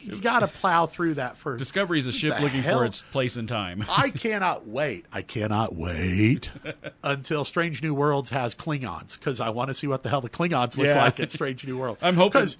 [0.00, 1.58] you got to plow through that first.
[1.58, 2.80] Discovery is a ship looking hell?
[2.80, 3.84] for its place in time.
[3.90, 5.06] I cannot wait.
[5.12, 6.50] I cannot wait
[7.02, 10.30] until Strange New Worlds has Klingons because I want to see what the hell the
[10.30, 11.02] Klingons look Yeah.
[11.02, 12.02] like in Strange New Worlds.
[12.02, 12.56] I'm hoping- Because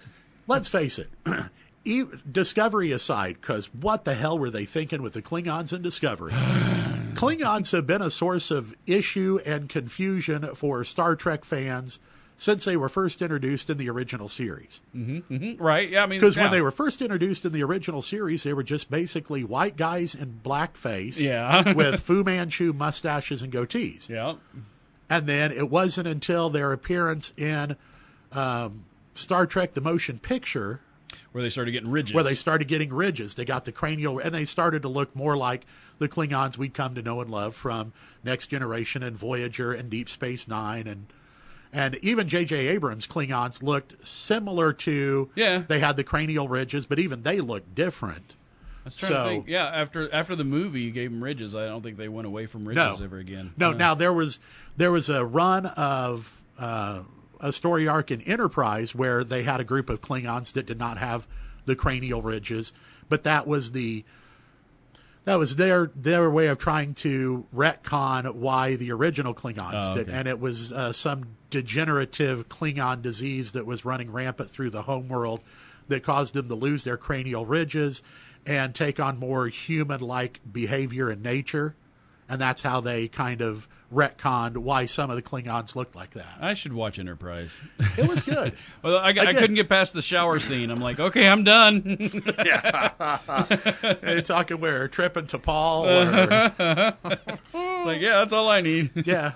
[0.47, 1.11] let's face it,
[2.31, 6.33] Discovery aside, because what the hell were they thinking with the Klingons in Discovery?
[7.19, 11.99] Klingons have been a source of issue and confusion for Star Trek fans
[12.37, 14.81] since they were first introduced in the original series.
[15.59, 15.91] right?
[15.91, 16.45] Yeah, I mean, Because yeah.
[16.45, 20.15] when they were first introduced in the original series, they were just basically white guys
[20.15, 21.73] in blackface Yeah.
[21.75, 24.09] with Fu Manchu mustaches and goatees.
[24.09, 24.35] yeah,
[25.11, 27.75] And then it wasn't until their appearance in
[28.31, 28.85] um,
[29.17, 30.81] Star Trek The Motion Picture
[31.33, 32.15] where they started getting ridges.
[32.15, 33.35] where they started getting ridges.
[33.35, 35.67] They got the cranial, and they started to look more like
[35.99, 37.93] the Klingons we'd come to know and love from
[38.25, 41.07] Next Generation and Voyager and Deep Space Nine and
[41.71, 42.69] and even J.J.
[42.69, 45.31] Abrams Klingons looked similar to.
[45.35, 45.65] Yeah.
[45.69, 48.37] they had the cranial ridges, but even they looked different.
[48.85, 49.49] I was trying so- to think.
[49.49, 51.55] Yeah, after after the movie, you gave them ridges.
[51.55, 53.53] I don't think they went away from ridges ever again.
[53.59, 54.41] No, Uh, now there was
[54.79, 57.01] there was a run of uh,
[57.41, 60.97] a story arc in Enterprise where they had a group of Klingons that did not
[60.97, 61.27] have
[61.67, 62.73] the cranial ridges,
[63.11, 64.05] but that was the
[65.29, 70.09] that was their their way of trying to retcon why the original Klingons Oh, did,
[70.09, 70.19] okay.
[70.19, 75.41] and it was uh, some degenerative Klingon disease that was running rampant through the homeworld
[75.89, 78.03] that caused them to lose their cranial ridges
[78.47, 81.75] and take on more human-like behavior and nature,
[82.29, 86.39] and that's how they kind of retconned why some of the Klingons looked like that.
[86.41, 87.51] I should watch Enterprise.
[87.97, 88.53] It was good.
[88.83, 90.71] Well, I, I couldn't get past the shower scene.
[90.71, 91.99] I'm like, okay, I'm done.
[92.39, 96.97] Are talking where tripping T'Pol?
[97.05, 98.91] Or, like, yeah, that's all I need.
[99.07, 99.33] yeah.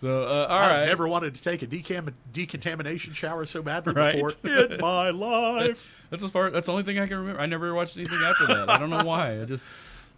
[0.00, 0.86] So, uh, all I've right.
[0.86, 4.14] never wanted to take a decam- decontamination shower so badly Right.
[4.14, 6.06] before in my life.
[6.10, 6.50] That's as far.
[6.50, 7.40] That's the only thing I can remember.
[7.40, 8.70] I never watched anything after that.
[8.70, 9.40] I don't know why.
[9.40, 9.66] I just.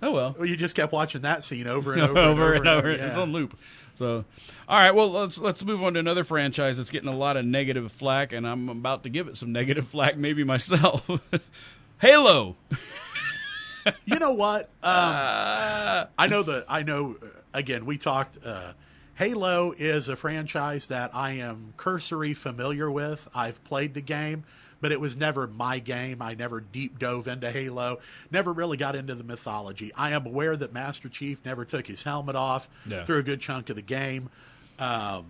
[0.02, 0.34] Oh well.
[0.38, 2.90] Well, you just kept watching that scene over and over, over and over.
[2.90, 3.20] It's yeah.
[3.20, 3.58] on loop.
[3.94, 4.24] So,
[4.68, 4.94] all right.
[4.94, 8.32] Well, let's let's move on to another franchise that's getting a lot of negative flack,
[8.32, 11.08] and I'm about to give it some negative flack, maybe myself.
[11.98, 12.56] Halo.
[14.04, 14.64] You know what?
[14.82, 16.64] Um, I know the.
[16.68, 17.16] I know.
[17.22, 18.38] uh, Again, we talked.
[18.44, 18.74] Uh,
[19.14, 23.28] Halo is a franchise that I am cursory familiar with.
[23.34, 24.44] I've played the game,
[24.80, 26.22] but it was never my game.
[26.22, 27.98] I never deep dove into Halo.
[28.30, 29.92] Never really got into the mythology.
[29.94, 33.04] I am aware that Master Chief never took his helmet off Yeah.
[33.04, 34.30] through a good chunk of the game.
[34.78, 35.26] Um,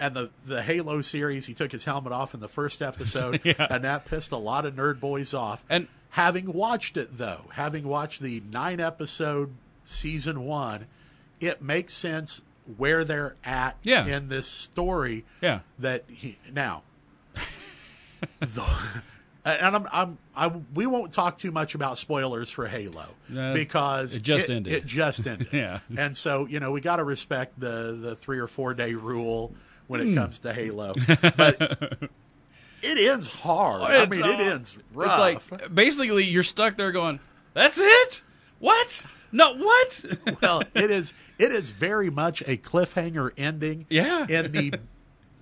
[0.00, 3.66] and the the Halo series, he took his helmet off in the first episode, Yeah.
[3.70, 5.64] and that pissed a lot of nerd boys off.
[5.68, 9.50] And- having watched it though, having watched the nine episode
[9.84, 10.86] season one,
[11.40, 12.40] it makes sense
[12.78, 14.06] where they're at Yeah.
[14.06, 15.24] in this story.
[15.42, 15.60] Yeah.
[15.78, 16.82] That he, now,
[18.40, 18.64] the,
[19.44, 24.16] and I'm, I'm, I, we won't talk too much about spoilers for Halo No, because
[24.16, 24.72] it just ended.
[24.72, 25.48] It just ended.
[25.52, 25.80] Yeah.
[25.96, 29.52] and so you know we got to respect the the three or four day rule
[29.86, 30.92] when it comes to Halo,
[31.36, 31.98] but.
[32.86, 33.80] It ends hard.
[33.80, 35.50] I It's, mean, it uh, ends rough.
[35.50, 37.18] It's like basically you're stuck there going,
[37.54, 38.20] "That's it?
[38.58, 39.06] What?
[39.32, 40.04] No, what?"
[40.42, 43.86] well, it is it is very much a cliffhanger ending.
[43.88, 44.26] Yeah.
[44.28, 44.74] in the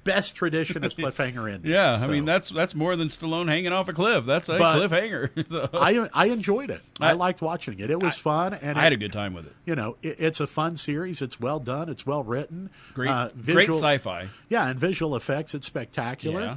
[0.05, 1.67] best tradition of cliffhanger endings.
[1.73, 4.25] yeah, I mean that's that's more than Stallone hanging off a cliff.
[4.27, 5.31] That's a But- cliffhanger.
[5.49, 6.81] So, I I enjoyed it.
[7.01, 7.91] I, I- liked watching it.
[7.91, 9.55] It was fun, and I had it- a good time with it.
[9.65, 11.23] You know, it, it's a fun series.
[11.23, 11.89] It's well done.
[11.89, 12.71] It's well written.
[12.95, 14.29] Great, uh, great visual, sci-fi.
[14.49, 15.55] Yeah, and visual effects.
[15.55, 16.41] It's spectacular.
[16.41, 16.57] Yeah.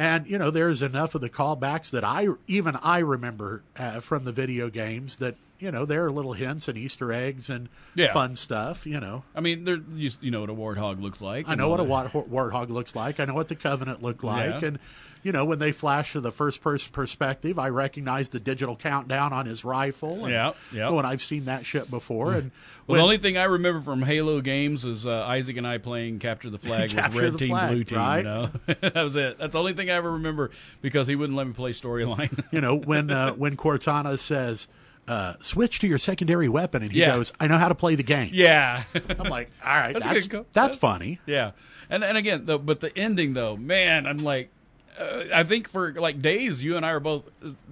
[0.00, 4.24] And you know, there's enough of the callbacks that I even I remember uh, from
[4.24, 8.12] the video games that you know, there are little hints and Easter eggs and Yeah.
[8.12, 8.86] fun stuff.
[8.86, 11.48] You know, I mean, there you, you know what a warthog looks like.
[11.48, 12.12] I know what a that.
[12.12, 13.18] warthog looks like.
[13.20, 14.68] I know what the Covenant looked like, Yeah.
[14.68, 14.78] and
[15.24, 19.32] you know when they flash to the first person perspective, I recognize the digital countdown
[19.32, 20.24] on his rifle.
[20.24, 20.90] And, Yeah, yeah.
[20.90, 22.52] When I've seen that shit before, and
[22.86, 25.78] Well, when- the only thing I remember from Halo games is uh, Isaac and I
[25.78, 27.98] playing capture the flag with red team, flag, blue team.
[27.98, 28.18] right?
[28.18, 29.38] You know, that was it.
[29.38, 30.52] That's the only thing I ever remember
[30.82, 32.44] because he wouldn't let me play storyline.
[32.52, 34.68] you know when uh, when Cortana says.
[35.08, 37.14] Uh, switch to your secondary weapon, and he Yeah.
[37.16, 38.82] goes, "I know how to play the game." yeah,
[39.18, 41.52] I'm like, "All right, That's that's good that's, funny." yeah.
[41.88, 44.50] And and again, though, but the ending though, man, I'm like.
[44.98, 47.24] Uh, I think for like days, you and I are both.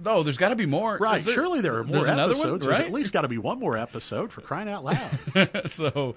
[0.03, 0.97] No, there's got to be more.
[0.97, 1.21] Right?
[1.21, 2.65] There- Surely there are more there's another episodes.
[2.65, 5.61] one, There's at least got to be one more episode for crying out loud.
[5.65, 6.15] so,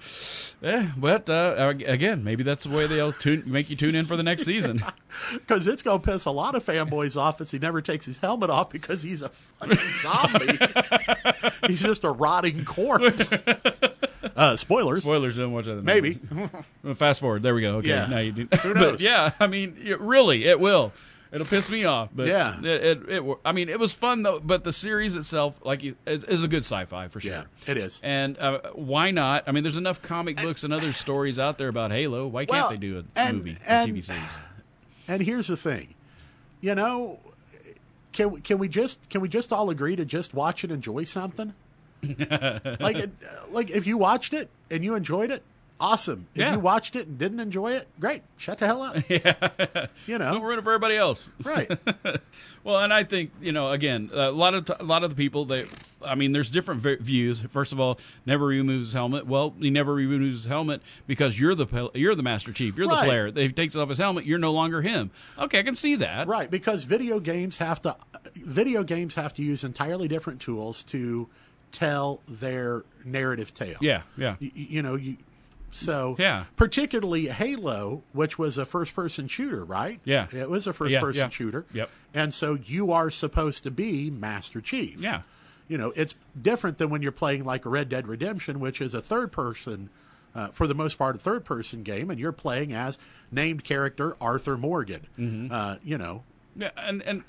[0.61, 4.15] yeah, but uh, again, maybe that's the way they'll tune, make you tune in for
[4.15, 4.83] the next season.
[5.33, 8.15] Because it's going to piss a lot of fanboys off as he never takes his
[8.17, 10.57] helmet off because he's a fucking zombie.
[11.67, 13.29] he's just a rotting corpse.
[14.35, 15.01] Uh, spoilers.
[15.01, 15.83] Spoilers, don't watch that.
[15.83, 16.19] Maybe.
[16.83, 17.43] Well, Fast forward.
[17.43, 17.77] There we go.
[17.77, 18.07] Okay, Yeah.
[18.07, 18.47] now you do.
[18.61, 19.01] Who but knows?
[19.01, 20.91] yeah, I mean, it- really, it will.
[21.31, 22.09] It'll piss me off.
[22.13, 22.59] But Yeah.
[22.59, 23.37] it, it, it.
[23.45, 24.39] I mean, it was fun though.
[24.41, 27.31] But the series itself, like, you, is, is a good sci-fi for sure.
[27.31, 27.99] Yeah, it is.
[28.03, 29.45] And uh, why not?
[29.47, 32.27] I mean, there's enough comic books and other stories out there about Halo.
[32.27, 34.21] Why can't Well, they do a and- movie, and- TV series?
[35.07, 35.93] And here's the thing,
[36.61, 37.19] you know,
[38.13, 41.53] can can we just can we just all agree to just watch and enjoy something?
[42.79, 43.09] like
[43.51, 45.43] like if you watched it and you enjoyed it,
[45.79, 46.27] awesome.
[46.35, 46.53] If Yeah.
[46.53, 48.23] you watched it and didn't enjoy it, great.
[48.37, 48.97] Shut the hell up.
[50.07, 51.27] You know, Don't ruin it for everybody else.
[51.43, 51.69] right?
[52.63, 55.15] Well, and I think you know, again, a lot of t- a lot of the
[55.15, 55.65] people they,
[56.05, 57.39] I mean, there's different v- views.
[57.49, 57.97] First of all,
[58.27, 59.25] never removes his helmet.
[59.25, 62.77] Well, he never removes his helmet because you're the pel- you're the master chief.
[62.77, 63.25] You're the player.
[63.25, 65.09] If he takes off his helmet, you're no longer him.
[65.39, 66.27] Okay, I can see that.
[66.27, 67.95] Right, because video games have to
[68.35, 71.29] video games have to use entirely different tools to
[71.71, 73.77] tell their narrative tale.
[73.81, 74.35] Yeah, yeah.
[74.39, 75.17] You, you know, you
[75.71, 76.45] so Yeah.
[76.57, 79.99] particularly Halo, which was a first person shooter, right?
[80.03, 80.27] Yeah.
[80.31, 81.29] It was a first Yeah, person yeah.
[81.29, 81.65] shooter.
[81.73, 81.89] Yep.
[82.13, 84.99] And so you are supposed to be Master Chief.
[84.99, 85.21] Yeah.
[85.69, 88.93] You know, it's different than when you're playing like a Red Dead Redemption, which is
[88.93, 89.89] a third person
[90.35, 92.97] uh, for the most part, a third person game, and you're playing as
[93.31, 95.07] named character Arthur Morgan.
[95.19, 95.53] Mm-hmm.
[95.53, 96.23] Uh, you know,
[96.55, 97.23] Yeah, and and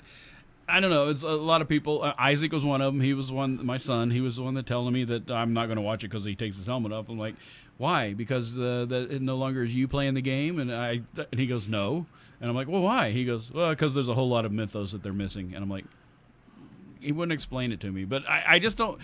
[0.67, 1.09] I don't know.
[1.09, 2.03] It's a lot of people.
[2.03, 3.01] Uh, Isaac was one of them.
[3.01, 3.65] He was one.
[3.65, 4.11] My son.
[4.11, 6.25] He was the one that telling me that I'm not going to watch it because
[6.25, 7.09] he takes his helmet off.
[7.09, 7.35] I'm like,
[7.77, 8.13] why?
[8.13, 10.59] Because uh, that it no longer is you playing the game.
[10.59, 12.05] And I and he goes, no.
[12.39, 13.11] And I'm like, well, why?
[13.11, 15.53] He goes, well, because there's a whole lot of mythos that they're missing.
[15.53, 15.85] And I'm like,
[16.99, 18.05] he wouldn't explain it to me.
[18.05, 18.99] But I, I just don't.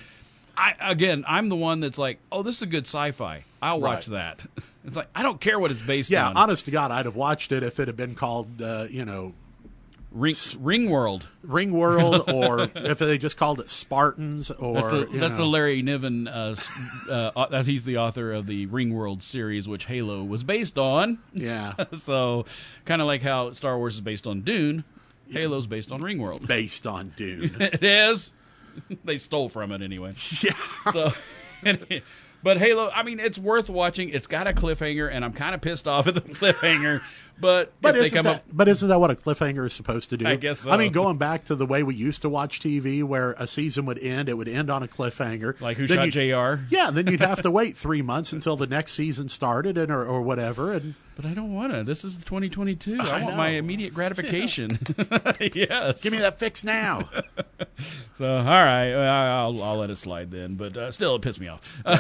[0.57, 3.44] I again, I'm the one that's like, oh, this is a good sci-fi.
[3.61, 4.41] I'll watch that.
[4.86, 6.30] It's like I don't care what it's based yeah.
[6.30, 6.38] on.
[6.38, 9.34] Honest to God, I'd have watched it if it had been called, uh, you know,
[10.11, 11.27] Ring, Ringworld.
[11.44, 15.81] Ring World, or if they just called it Spartans, or That's the that's the Larry
[15.81, 16.27] Niven.
[16.27, 16.56] Uh,
[17.10, 21.19] uh, that he's the author of the Ringworld series, which Halo was based on.
[21.34, 22.45] yeah so,
[22.86, 24.84] kind of like how Star Wars is based on Dune,
[25.31, 26.48] Halo's based on Ringworld.
[26.48, 27.56] based on Dune.
[27.60, 28.34] it is.
[29.03, 30.14] they stole from it anyway.
[30.41, 30.53] yeah,
[30.91, 31.14] So,
[32.44, 34.10] but Halo, I mean, it's worth watching.
[34.10, 37.02] It's got a cliffhanger, and I'm kind of pissed off at the cliffhanger.
[37.41, 40.18] But, but isn't come that up, but isn't that what a cliffhanger is supposed to
[40.18, 40.28] do?
[40.28, 40.72] I guess so.
[40.72, 43.86] I mean, going back to the way we used to watch TV, where a season
[43.86, 45.60] would end, it would end on a cliffhanger.
[45.61, 46.64] like who Then shot Jr.
[46.70, 50.06] Yeah, then you'd have to wait three months until the next season started, and or,
[50.06, 50.74] or whatever.
[50.74, 51.84] And But I don't want to.
[51.84, 52.98] This is 2022.
[52.98, 54.80] I, I want my immediate gratification.
[55.54, 56.02] yes.
[56.02, 57.10] give me that fix now.
[58.18, 60.56] So, all right, I'll, I'll let it slide then.
[60.56, 61.82] But uh, still, it pissed me off.
[61.86, 61.98] all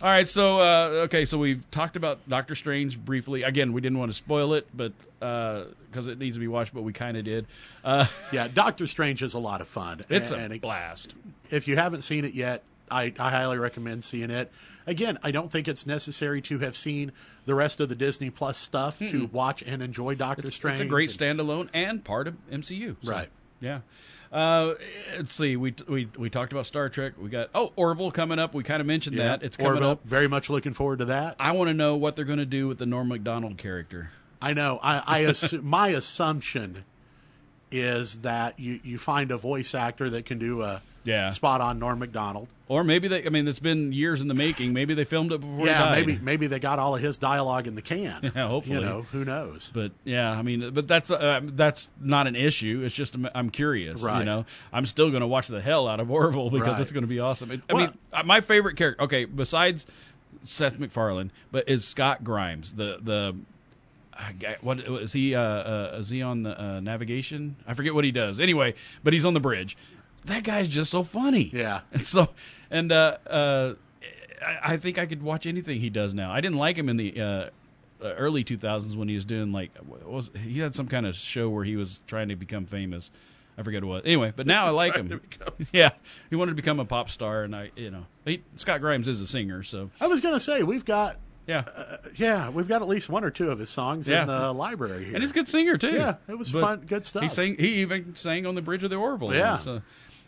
[0.00, 3.42] right, so uh, okay, so we've talked about Doctor Strange briefly.
[3.42, 6.80] Again, we didn't want to spoil it, but because it needs to be watched, but
[6.80, 7.46] we kind of did.
[7.84, 10.00] Uh, yeah, Doctor Strange is a lot of fun.
[10.08, 11.14] it's and, a blast.
[11.50, 14.52] if you haven't seen it yet, I, I highly recommend seeing it.
[14.86, 17.12] Again, I don't think it's necessary to have seen
[17.46, 20.80] the rest of the Disney Plus stuff to watch and enjoy Doctor It's, Strange.
[20.80, 22.96] it's a great and- standalone and part of MCU.
[23.02, 23.28] so, Right.
[23.60, 23.80] Yeah.
[24.32, 24.74] Uh,
[25.16, 25.54] let's see.
[25.56, 27.12] We, we we talked about Star Trek.
[27.18, 28.52] We got oh Orville coming up.
[28.52, 29.42] We kind of mentioned Yeah, that.
[29.44, 30.04] It's coming Orville, up.
[30.04, 31.36] Very much looking forward to that.
[31.38, 34.10] I want to know what they're going to do with the Norm Macdonald character.
[34.42, 34.80] I know.
[34.82, 36.84] I, I assu- my assumption
[37.70, 41.30] is that you, you find a voice actor that can do a Yeah.
[41.30, 42.48] spot on Norm Macdonald.
[42.66, 43.26] Or maybe they.
[43.26, 44.72] I mean, it's been years in the making.
[44.72, 47.66] Maybe they filmed it before he yeah, maybe maybe they got all of his dialogue
[47.66, 48.32] in the can.
[48.34, 48.76] Yeah, hopefully.
[48.78, 49.70] You know, who knows?
[49.74, 52.82] But yeah, I mean, but that's uh, that's not an issue.
[52.82, 54.00] It's just I'm- curious.
[54.02, 56.80] You know, I'm still going to watch the hell out of Orville because Right.
[56.80, 57.50] it's going to be awesome.
[57.50, 59.02] It, I Well- mean, uh, my favorite character.
[59.04, 59.84] Okay, besides
[60.42, 63.36] Seth MacFarlane, but is Scott Grimes the the.
[64.60, 65.34] What is he?
[65.34, 67.56] Uh, uh, is he on the uh, navigation?
[67.66, 68.38] I forget what he does.
[68.38, 69.76] Anyway, but he's on the bridge.
[70.26, 71.50] That guy's just so funny.
[71.52, 71.80] Yeah.
[71.92, 72.28] And so,
[72.70, 73.74] and uh, uh,
[74.44, 76.30] I, I think I could watch anything he does now.
[76.32, 77.50] I didn't like him in the uh, uh,
[78.02, 81.48] early 2000s when he was doing like what was he had some kind of show
[81.48, 83.10] where he was trying to become famous.
[83.56, 84.04] I forget what.
[84.04, 85.20] Anyway, but now I like him.
[85.72, 85.90] Yeah,
[86.28, 89.20] he wanted to become a pop star, and I, you know, he, Scott Grimes is
[89.20, 92.80] a singer, so I was going to say we've got yeah, uh, yeah, we've got
[92.82, 94.22] at least one or two of his songs Yeah.
[94.22, 95.14] in the library here.
[95.14, 95.92] and he's a good singer too.
[95.92, 97.22] Yeah, it was But fun, good stuff.
[97.22, 97.56] He sang.
[97.58, 99.32] He even sang on the bridge of the Orville.
[99.34, 99.58] Yeah.
[99.58, 99.82] So,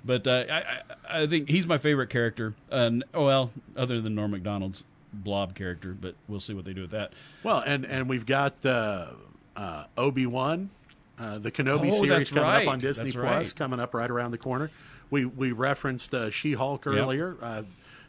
[0.07, 2.55] but uh, I, I, think he's my favorite character.
[2.71, 6.93] And well, other than Norm Macdonald's Blob character, but we'll see what they do with
[6.93, 7.13] that.
[7.43, 9.09] Well, and and we've got uh,
[9.57, 10.71] uh, Obi Wan,
[11.19, 12.67] uh, the Kenobi Oh, series coming right.
[12.67, 13.57] up on Disney That's Plus, right.
[13.57, 14.71] coming up right around the corner.
[15.11, 17.37] We we referenced uh, She Hulk earlier.
[17.41, 17.63] Uh,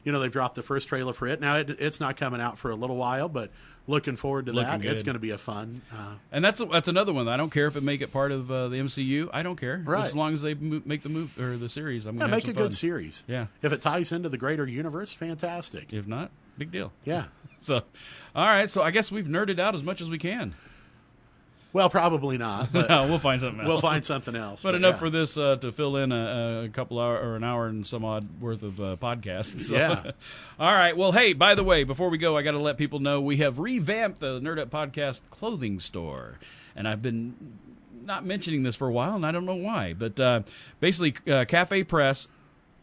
[0.04, 1.42] you know they've dropped the first trailer for it.
[1.42, 3.52] Now it, it's not coming out for a little while, but
[3.88, 4.86] looking forward to Looking that.
[4.92, 5.82] It's going to be a fun.
[5.94, 7.28] Uh, And that's that's another one.
[7.28, 9.30] I don't care if it make it part of uh, the MCU.
[9.34, 10.04] I don't care Right.
[10.06, 12.06] as long as they mo- make the move or the series.
[12.06, 13.24] I'm gonna make a some good series.
[13.28, 13.48] Yeah.
[13.62, 15.94] if it ties into the greater universe, fantastic.
[15.94, 16.92] If not, big deal.
[17.06, 17.26] Yeah.
[17.60, 17.82] So,
[18.36, 18.70] all right.
[18.70, 20.54] So I guess we've nerded out as much as we can.
[21.74, 22.72] Well, probably not.
[22.74, 23.68] But no, we'll find something else.
[23.68, 24.62] we'll find something else.
[24.62, 25.00] But enough yeah.
[25.00, 28.04] for this uh, to fill in a, a couple hour or an hour and some
[28.06, 29.62] odd worth of uh, podcasts.
[29.68, 30.12] So- Yeah.
[30.60, 30.96] All right.
[30.96, 33.38] Well, hey, by the way, before we go, I got to let people know we
[33.38, 36.40] have revamped the Nerd Up Podcast clothing store,
[36.76, 37.36] and I've been
[38.06, 39.94] not mentioning this for a while, and I don't know why.
[39.94, 40.42] But uh,
[40.80, 42.28] basically, uh, Cafe Press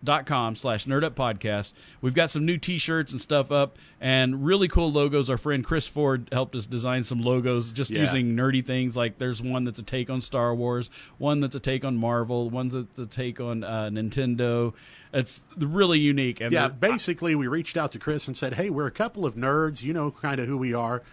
[0.05, 4.45] dot com slash nerd up podcast we've got some new t-shirts and stuff up and
[4.45, 8.03] really cool logos our friend chris ford helped us design some logos just Yeah.
[8.03, 11.61] using nerdy things like there's one that's a take on star wars one that's a
[11.61, 14.75] take on marvel one's that's a take on uh, nintendo
[15.13, 18.89] it's really unique and Yeah, basically, we reached out to Chris and said, "Hey, we're
[18.89, 19.81] a couple of nerds.
[19.81, 21.05] You know, kind of who we are.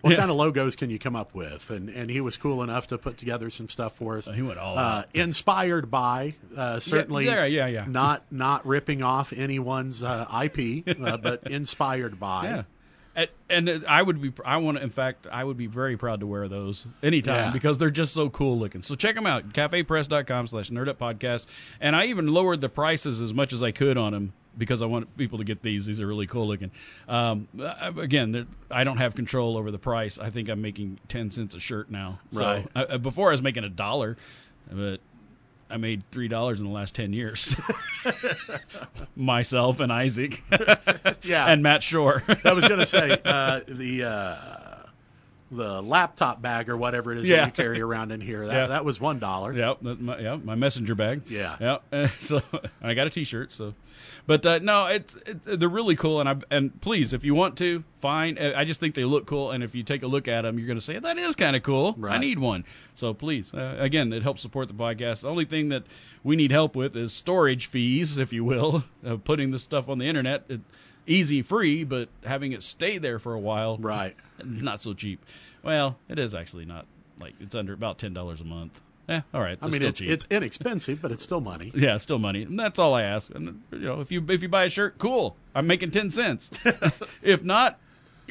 [0.00, 0.18] What Yeah.
[0.18, 2.98] kind of logos can you come up with?" And and he was cool enough to
[2.98, 4.28] put together some stuff for us.
[4.32, 7.26] he went all uh, inspired by uh, certainly.
[7.26, 7.84] yeah, yeah, yeah.
[7.88, 12.44] Not not ripping off anyone's uh, IP, uh, but inspired by.
[12.44, 12.62] yeah
[13.50, 16.20] and, and I would be, I want to, in fact, I would be very proud
[16.20, 17.50] to wear those anytime Yeah.
[17.50, 18.82] because they're just so cool looking.
[18.82, 21.46] So check them out, cafepress.com slash nerd up podcast.
[21.80, 24.86] And I even lowered the prices as much as I could on them because I
[24.86, 25.86] want people to get these.
[25.86, 26.70] These are really cool looking.
[27.08, 27.48] Um,
[27.96, 30.18] again, I don't have control over the price.
[30.18, 32.20] I think I'm making 10 cents a shirt now.
[32.32, 32.66] Right.
[32.74, 34.16] uh, uh, before I was making a dollar,
[34.70, 35.00] but
[35.70, 37.54] I made three dollars in the last ten years.
[39.16, 40.42] Myself and Isaac,
[41.22, 41.46] Yeah.
[41.46, 42.22] and Matt Shore.
[42.44, 44.67] I was going to say uh, the uh,
[45.50, 47.36] the laptop bag or whatever it is Yeah.
[47.36, 48.44] that you carry around in here.
[48.46, 48.66] That Yeah.
[48.66, 49.52] that was one dollar.
[49.52, 51.22] Yep, my, yeah, my messenger bag.
[51.28, 51.56] Yeah.
[51.60, 51.82] yep.
[51.92, 52.42] Uh, so
[52.82, 53.52] I got a T-shirt.
[53.52, 53.74] So,
[54.26, 57.56] but uh, no, it's it, they're really cool, and I and please, if you want
[57.58, 58.36] to, fine.
[58.38, 60.58] Uh, I just think they look cool, and if you take a look at them,
[60.58, 61.96] you're going to say that is kind of cool.
[62.04, 62.64] I need one.
[62.94, 65.22] So please, uh, again, it helps support the podcast.
[65.22, 65.84] The only thing that
[66.22, 69.98] we need help with is storage fees, if you will, of putting this stuff on
[69.98, 70.44] the internet.
[70.48, 70.60] It,
[71.08, 74.16] easy, free, but having it stay there for a while, Right.
[74.44, 75.24] Not so cheap.
[75.62, 76.86] Well, it is actually not
[77.20, 78.80] like it's under about ten dollars a month.
[79.08, 79.58] Yeah, all right.
[79.60, 80.08] I mean, still it's cheap.
[80.10, 81.72] it's inexpensive, but it's still money.
[81.74, 83.34] Yeah, still money, and that's all I ask.
[83.34, 85.36] And you know, if you if you buy a shirt, cool.
[85.54, 86.50] I'm making ten cents.
[87.22, 87.78] if not,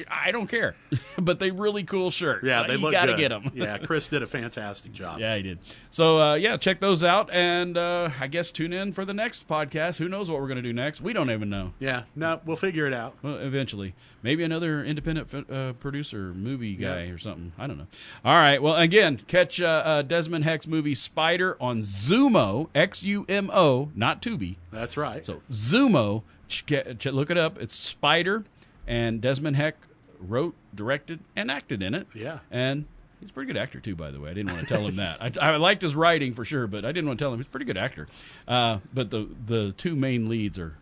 [0.07, 0.76] I don't care.
[1.19, 2.45] but they really cool shirts.
[2.45, 3.18] Yeah, they you look gotta good.
[3.19, 3.52] get them.
[3.56, 5.19] yeah, Chris did a fantastic job.
[5.19, 5.60] Yeah, he did.
[5.91, 9.48] So uh, yeah, check those out, and uh, I guess tune in for the next
[9.48, 9.98] podcast.
[9.98, 11.02] Who knows what we're gonna do next?
[11.02, 11.74] We don't even know.
[11.80, 13.15] Yeah, no, we'll figure it out.
[13.22, 17.11] Well, eventually, maybe another independent uh, producer, movie guy, Yeah.
[17.11, 17.52] or something.
[17.57, 17.88] I don't know.
[18.26, 18.61] All right.
[18.61, 23.90] Well, again, catch uh, uh, Desmon Heck's movie Spider on Xumo, X U M O,
[23.95, 24.56] not Tubi.
[24.72, 25.26] That's right.
[25.26, 26.64] So Xumo, ch-
[26.99, 27.60] ch- look it up.
[27.60, 28.44] It's Spider,
[28.88, 29.76] and Desmon Heck
[30.19, 32.07] wrote, directed, and acted in it.
[32.14, 32.39] Yeah.
[32.51, 32.85] and.
[33.19, 34.30] He's a pretty good actor too, by the way.
[34.30, 35.19] I didn't want to tell him that.
[35.41, 37.47] I, I liked his writing for sure, but I didn't want to tell him he's
[37.47, 38.07] a pretty good actor.
[38.47, 40.77] Uh, but the the two main leads are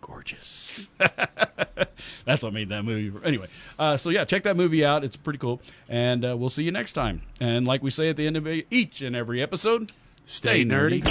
[0.00, 0.88] gorgeous.
[2.24, 3.12] That's what made that movie.
[3.22, 3.48] Anyway,
[3.78, 5.04] uh, so yeah, check that movie out.
[5.04, 7.20] It's pretty cool, and uh, we'll see you next time.
[7.38, 9.92] And like we say at the end of each and every episode,
[10.24, 11.04] Stay nerdy.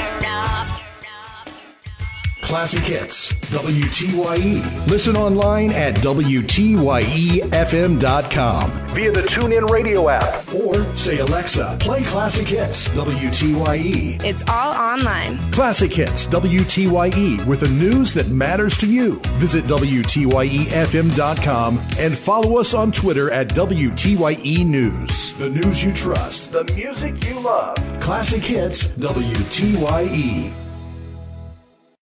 [2.54, 4.88] Classic Hits, WTYE.
[4.88, 12.90] Listen online at WTYEFM.com via the TuneIn Radio app or say, Alexa, play Classic Hits,
[12.90, 14.24] WTYE.
[14.24, 15.40] It's all online.
[15.52, 19.20] Classic Hits, WTYE, with the news that matters to you.
[19.40, 25.34] Visit WTYEFM.com and follow us on Twitter at WTYE News.
[25.40, 27.78] The news you trust, the music you love.
[28.00, 30.63] Classic Hits, WTYE.